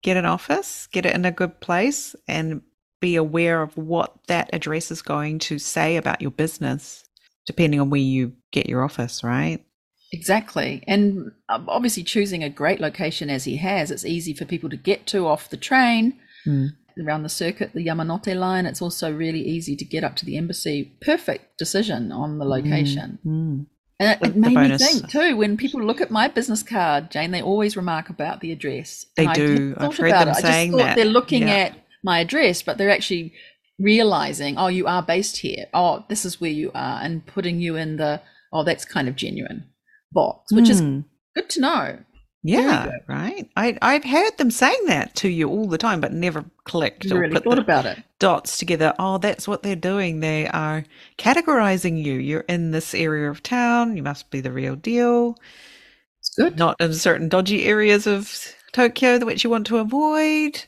Get 0.04 0.18
an 0.18 0.26
office, 0.26 0.88
get 0.92 1.06
it 1.06 1.16
in 1.16 1.26
a 1.26 1.32
good 1.32 1.60
place, 1.60 2.16
and 2.28 2.62
be 3.00 3.16
aware 3.16 3.62
of 3.62 3.76
what 3.78 4.16
that 4.28 4.50
address 4.54 4.92
is 4.92 5.02
going 5.02 5.40
to 5.40 5.60
say 5.60 5.96
about 5.96 6.22
your 6.22 6.32
business, 6.32 7.04
depending 7.46 7.80
on 7.80 7.90
where 7.90 8.02
you 8.02 8.34
get 8.52 8.70
your 8.70 8.84
office, 8.84 9.24
right? 9.24 9.64
Exactly. 10.12 10.84
And 10.88 11.32
um, 11.50 11.70
obviously, 11.70 12.04
choosing 12.04 12.44
a 12.44 12.50
great 12.50 12.80
location 12.80 13.30
as 13.30 13.46
he 13.46 13.58
has, 13.58 13.92
it's 13.92 14.06
easy 14.06 14.34
for 14.34 14.46
people 14.46 14.70
to 14.70 14.78
get 14.78 15.06
to 15.08 15.28
off 15.28 15.50
the 15.50 15.58
train 15.58 16.20
Mm. 16.46 16.76
Around 17.00 17.24
the 17.24 17.30
circuit, 17.30 17.72
the 17.74 17.86
Yamanote 17.86 18.36
line. 18.36 18.66
It's 18.66 18.82
also 18.82 19.14
really 19.14 19.42
easy 19.42 19.76
to 19.76 19.86
get 19.86 20.04
up 20.04 20.16
to 20.18 20.26
the 20.26 20.38
embassy. 20.38 20.98
Perfect 21.02 21.58
decision 21.58 22.12
on 22.12 22.38
the 22.40 22.46
location. 22.46 23.20
Mm. 23.26 23.66
And 24.00 24.20
it, 24.22 24.28
it 24.30 24.36
made 24.36 24.50
me 24.50 24.56
bonus. 24.56 24.82
think 24.82 25.10
too, 25.12 25.38
when 25.38 25.58
people 25.58 25.82
look 25.84 26.02
at 26.02 26.10
my 26.10 26.28
business 26.28 26.64
card, 26.64 27.12
Jane, 27.12 27.32
they 27.32 27.42
always 27.42 27.78
remark 27.78 28.10
about 28.10 28.40
the 28.42 28.52
address. 28.52 29.06
They 29.16 29.24
And 29.24 29.30
I 29.32 29.34
do. 29.36 29.56
never 29.70 29.86
I've 29.86 29.98
heard 29.98 30.08
about 30.10 30.20
them 30.26 30.30
it. 30.30 30.38
I 30.38 30.42
saying 30.42 30.72
just 30.72 30.80
thought 30.80 30.86
that. 30.88 30.96
they're 30.96 31.06
looking 31.06 31.44
Yeah. 31.44 31.56
at 31.56 31.78
my 32.04 32.20
address, 32.20 32.64
but 32.64 32.78
they're 32.80 32.90
actually 32.90 33.34
realizing, 33.80 34.58
oh, 34.58 34.68
you 34.68 34.88
are 34.88 35.04
based 35.04 35.38
here. 35.38 35.66
Oh, 35.74 36.06
this 36.10 36.26
is 36.26 36.40
where 36.42 36.52
you 36.52 36.72
are, 36.74 37.02
and 37.02 37.26
putting 37.26 37.60
you 37.60 37.76
in 37.76 37.98
the, 37.98 38.22
oh, 38.54 38.64
that's 38.64 38.86
kind 38.86 39.08
of 39.08 39.16
genuine 39.16 39.66
box, 40.12 40.52
which 40.52 40.70
is 40.70 40.82
Mm. 40.82 41.06
good 41.36 41.50
to 41.50 41.62
know. 41.62 41.98
Yeah, 42.44 42.90
right. 43.08 43.48
I 43.56 43.78
I've 43.84 44.04
heard 44.04 44.38
them 44.38 44.50
saying 44.50 44.86
that 44.88 45.14
to 45.18 45.30
you 45.30 45.48
all 45.48 45.68
the 45.68 45.78
time, 45.78 46.02
but 46.02 46.12
never 46.12 46.44
clicked 46.64 47.06
You 47.06 47.16
or 47.16 47.20
really 47.20 47.34
put 47.36 47.44
thought 47.44 47.56
the 47.56 47.62
about 47.62 47.86
it. 47.86 48.00
dots 48.18 48.58
together. 48.58 48.94
Oh, 48.98 49.20
that's 49.20 49.48
what 49.48 49.62
they're 49.62 49.76
doing. 49.76 50.20
They 50.22 50.48
are 50.48 50.84
categorizing 51.20 52.04
you. 52.04 52.14
You're 52.14 52.40
in 52.42 52.72
this 52.72 52.96
area 52.96 53.30
of 53.30 53.44
town. 53.44 53.96
You 53.96 54.02
must 54.04 54.32
be 54.32 54.42
the 54.42 54.52
real 54.52 54.76
deal. 54.76 55.38
It's 56.20 56.34
good. 56.36 56.58
Not 56.58 56.82
in 56.82 56.94
certain 56.96 57.30
dodgy 57.30 57.66
areas 57.66 58.08
of 58.08 58.56
Tokyo 58.74 59.20
that 59.20 59.26
which 59.26 59.44
you 59.44 59.50
want 59.52 59.68
to 59.68 59.78
avoid. 59.78 60.64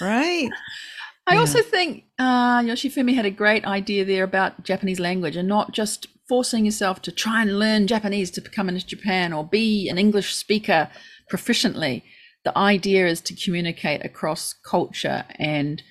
Right. 0.00 0.50
I 1.28 1.34
Yeah. 1.34 1.40
also 1.40 1.62
think 1.62 2.04
uh, 2.18 2.62
Yoshifumi 2.62 3.14
had 3.14 3.26
a 3.26 3.30
great 3.30 3.64
idea 3.64 4.04
there 4.04 4.24
about 4.24 4.64
Japanese 4.64 4.98
language 4.98 5.36
and 5.36 5.46
not 5.48 5.70
just 5.72 6.08
forcing 6.28 6.64
yourself 6.64 7.00
to 7.02 7.12
try 7.12 7.42
and 7.42 7.58
learn 7.60 7.86
Japanese 7.86 8.30
to 8.32 8.40
come 8.40 8.68
into 8.68 8.84
Japan 8.84 9.32
or 9.32 9.44
be 9.44 9.88
an 9.88 9.98
English 9.98 10.34
speaker 10.34 10.88
proficiently. 11.32 12.02
The 12.44 12.56
idea 12.58 13.06
is 13.06 13.20
to 13.22 13.34
communicate 13.34 14.04
across 14.04 14.52
culture 14.52 15.24
and 15.38 15.82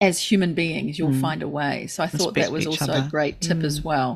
as 0.00 0.30
human 0.30 0.52
beings, 0.54 0.98
you'll 0.98 1.10
Mm. 1.10 1.20
find 1.20 1.42
a 1.42 1.48
way. 1.48 1.86
So 1.86 2.02
I 2.02 2.06
thought 2.06 2.34
that 2.34 2.52
was 2.52 2.66
also 2.66 2.92
other. 2.92 3.06
a 3.06 3.10
great 3.10 3.40
tip 3.40 3.62
as 3.62 3.80
Mm. 3.80 3.84
well. 3.84 4.10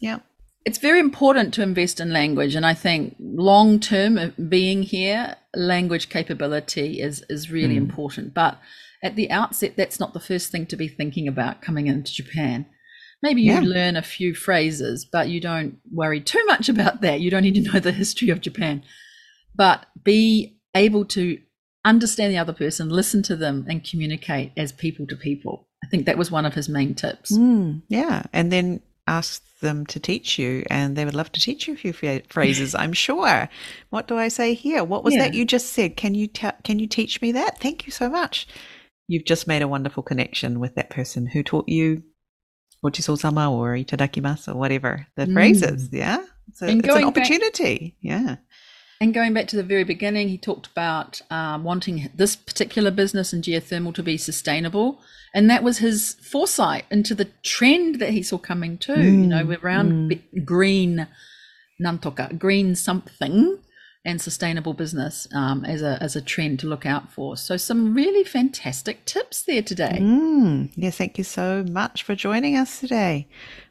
Yeah. 0.00 0.18
It's 0.66 0.78
very 0.78 1.00
important 1.00 1.54
to 1.54 1.62
invest 1.62 2.00
in 2.00 2.12
language, 2.12 2.54
and 2.54 2.66
I 2.66 2.74
think 2.74 3.16
long 3.18 3.80
term 3.80 4.34
being 4.48 4.82
here, 4.82 5.36
language 5.54 6.08
capability 6.08 7.00
is 7.00 7.24
is 7.30 7.50
really 7.50 7.74
Mm. 7.76 7.84
important. 7.86 8.34
But 8.34 8.58
at 9.02 9.16
the 9.16 9.30
outset, 9.30 9.72
that's 9.76 9.98
not 10.00 10.12
the 10.14 10.20
first 10.30 10.50
thing 10.52 10.66
to 10.66 10.76
be 10.76 10.88
thinking 10.88 11.26
about 11.28 11.62
coming 11.62 11.86
into 11.86 12.12
Japan. 12.12 12.66
Maybe 13.22 13.40
you 13.42 13.52
Yeah. 13.52 13.60
learn 13.76 13.96
a 13.96 14.02
few 14.16 14.34
phrases, 14.34 15.04
but 15.16 15.28
you 15.28 15.40
don't 15.40 15.78
worry 15.92 16.20
too 16.20 16.44
much 16.46 16.68
about 16.68 17.00
that. 17.02 17.20
You 17.20 17.30
don't 17.30 17.42
need 17.44 17.54
to 17.64 17.72
know 17.72 17.80
the 17.80 17.92
history 17.92 18.30
of 18.30 18.40
Japan, 18.40 18.82
but 19.54 19.86
be 20.02 20.56
able 20.74 21.04
to 21.06 21.38
understand 21.84 22.32
the 22.32 22.38
other 22.38 22.52
person, 22.52 22.88
listen 22.90 23.22
to 23.24 23.36
them, 23.36 23.66
and 23.68 23.84
communicate 23.84 24.52
as 24.56 24.72
people 24.72 25.06
to 25.06 25.16
people. 25.16 25.66
I 25.84 25.86
think 25.88 26.06
that 26.06 26.18
was 26.18 26.30
one 26.30 26.44
of 26.46 26.54
his 26.54 26.68
main 26.68 26.94
tips. 26.94 27.32
Mm, 27.32 27.82
yeah. 27.88 28.24
And 28.32 28.52
then 28.52 28.82
ask 29.06 29.42
them 29.60 29.86
to 29.86 29.98
teach 29.98 30.38
you, 30.38 30.62
and 30.70 30.94
they 30.94 31.04
would 31.04 31.14
love 31.14 31.32
to 31.32 31.40
teach 31.40 31.66
you 31.66 31.74
a 31.74 31.76
few 31.76 31.92
phrases. 32.28 32.74
I'm 32.74 32.92
sure. 32.92 33.48
What 33.88 34.06
do 34.06 34.16
I 34.18 34.28
say 34.28 34.54
here? 34.54 34.84
What 34.84 35.04
was 35.04 35.14
Yeah. 35.14 35.20
that 35.24 35.34
you 35.34 35.44
just 35.44 35.72
said? 35.72 35.96
Can 35.96 36.14
you 36.14 36.28
can 36.28 36.78
you 36.78 36.86
teach 36.86 37.20
me 37.22 37.32
that? 37.32 37.58
Thank 37.58 37.86
you 37.86 37.92
so 37.92 38.08
much. 38.08 38.46
You've 39.08 39.24
just 39.24 39.46
made 39.48 39.62
a 39.62 39.68
wonderful 39.68 40.02
connection 40.04 40.60
with 40.60 40.76
that 40.76 40.90
person 40.90 41.26
who 41.26 41.42
taught 41.42 41.68
you 41.68 42.02
Gochiso-sama 42.84 43.50
or 43.52 43.74
itadakimasu 43.74 44.54
or 44.54 44.56
whatever 44.56 45.06
the 45.16 45.26
Mm. 45.26 45.32
phrases. 45.34 45.88
Yeah, 45.92 46.18
And 46.18 46.26
it's 46.48 46.62
an 46.62 46.78
going 46.78 47.00
back- 47.06 47.08
opportunity. 47.08 47.96
yeah. 48.00 48.36
And 49.02 49.14
going 49.14 49.32
back 49.32 49.48
to 49.48 49.56
the 49.56 49.62
very 49.62 49.84
beginning, 49.84 50.28
he 50.28 50.36
talked 50.36 50.66
about 50.66 51.22
um, 51.30 51.64
wanting 51.64 52.10
this 52.14 52.36
particular 52.36 52.90
business 52.90 53.32
in 53.32 53.40
geothermal 53.40 53.94
to 53.94 54.02
be 54.02 54.18
sustainable. 54.18 55.00
And 55.32 55.48
that 55.48 55.62
was 55.62 55.78
his 55.78 56.14
foresight 56.20 56.84
into 56.90 57.14
the 57.14 57.28
trend 57.42 57.98
that 58.00 58.10
he 58.10 58.22
saw 58.22 58.36
coming 58.36 58.76
too, 58.76 59.00
you 59.00 59.26
know, 59.26 59.44
Mm, 59.46 59.62
around 59.62 60.08
be- 60.08 60.40
green 60.44 61.06
nantoka, 61.82 62.38
green 62.38 62.74
something 62.74 63.58
and 64.04 64.20
sustainable 64.20 64.74
business 64.74 65.26
um, 65.34 65.64
as, 65.64 65.80
a, 65.80 65.96
as 66.02 66.14
a 66.14 66.20
trend 66.20 66.58
to 66.60 66.66
look 66.66 66.84
out 66.84 67.10
for. 67.10 67.38
So 67.38 67.56
some 67.56 67.94
really 67.94 68.24
fantastic 68.24 69.06
tips 69.06 69.42
there 69.44 69.62
today. 69.62 69.98
Mm, 70.00 70.72
yes, 70.76 70.98
thank 70.98 71.16
you 71.16 71.24
so 71.24 71.64
much 71.70 72.02
for 72.02 72.14
joining 72.14 72.54
us 72.56 72.80
today. 72.80 73.28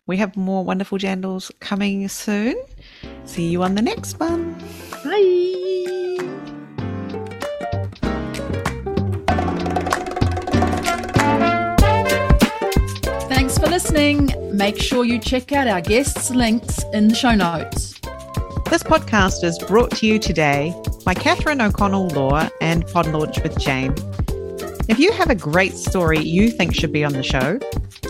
We 0.08 0.18
have 0.18 0.36
more 0.36 0.64
wonderful 0.64 0.98
jandals 0.98 1.52
coming 1.60 2.08
soon. 2.08 2.56
See 3.26 3.48
you 3.48 3.64
on 3.64 3.76
the 3.76 3.82
next 3.82 4.20
one. 4.20 4.54
Bye. 5.04 5.56
Thanks 13.30 13.58
for 13.58 13.68
listening. 13.68 14.34
Make 14.52 14.78
sure 14.78 15.06
you 15.06 15.20
check 15.20 15.52
out 15.52 15.68
our 15.68 15.82
guests' 15.82 16.32
links 16.32 16.84
in 16.94 17.08
the 17.08 17.16
show 17.16 17.36
notes. 17.36 18.00
This 18.70 18.84
podcast 18.84 19.44
is 19.44 19.58
brought 19.58 19.92
to 19.98 20.06
you 20.06 20.20
today 20.20 20.76
by 21.06 21.14
Catherine 21.14 21.62
O'Connell 21.62 22.08
Law 22.10 22.50
and 22.62 22.86
Pod 22.88 23.08
Launch 23.08 23.42
with 23.42 23.58
Jane. 23.58 23.96
If 24.88 25.00
you 25.00 25.12
have 25.14 25.30
a 25.30 25.36
great 25.36 25.74
story 25.74 26.20
you 26.20 26.52
think 26.52 26.76
should 26.76 26.92
be 26.92 27.04
on 27.04 27.14
the 27.14 27.24
show, 27.24 27.60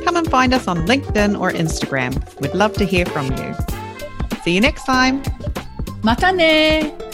come 0.04 0.16
and 0.16 0.30
find 0.30 0.54
us 0.54 0.68
on 0.68 0.88
LinkedIn 0.88 1.40
or 1.40 1.52
Instagram. 1.52 2.40
We'd 2.42 2.54
love 2.54 2.74
to 2.74 2.86
hear 2.86 3.06
from 3.06 3.32
you. 3.38 3.69
See 4.44 4.56
you 4.56 4.62
next 4.62 4.86
time. 4.86 5.22
Mata 6.02 6.32
ne! 6.32 7.09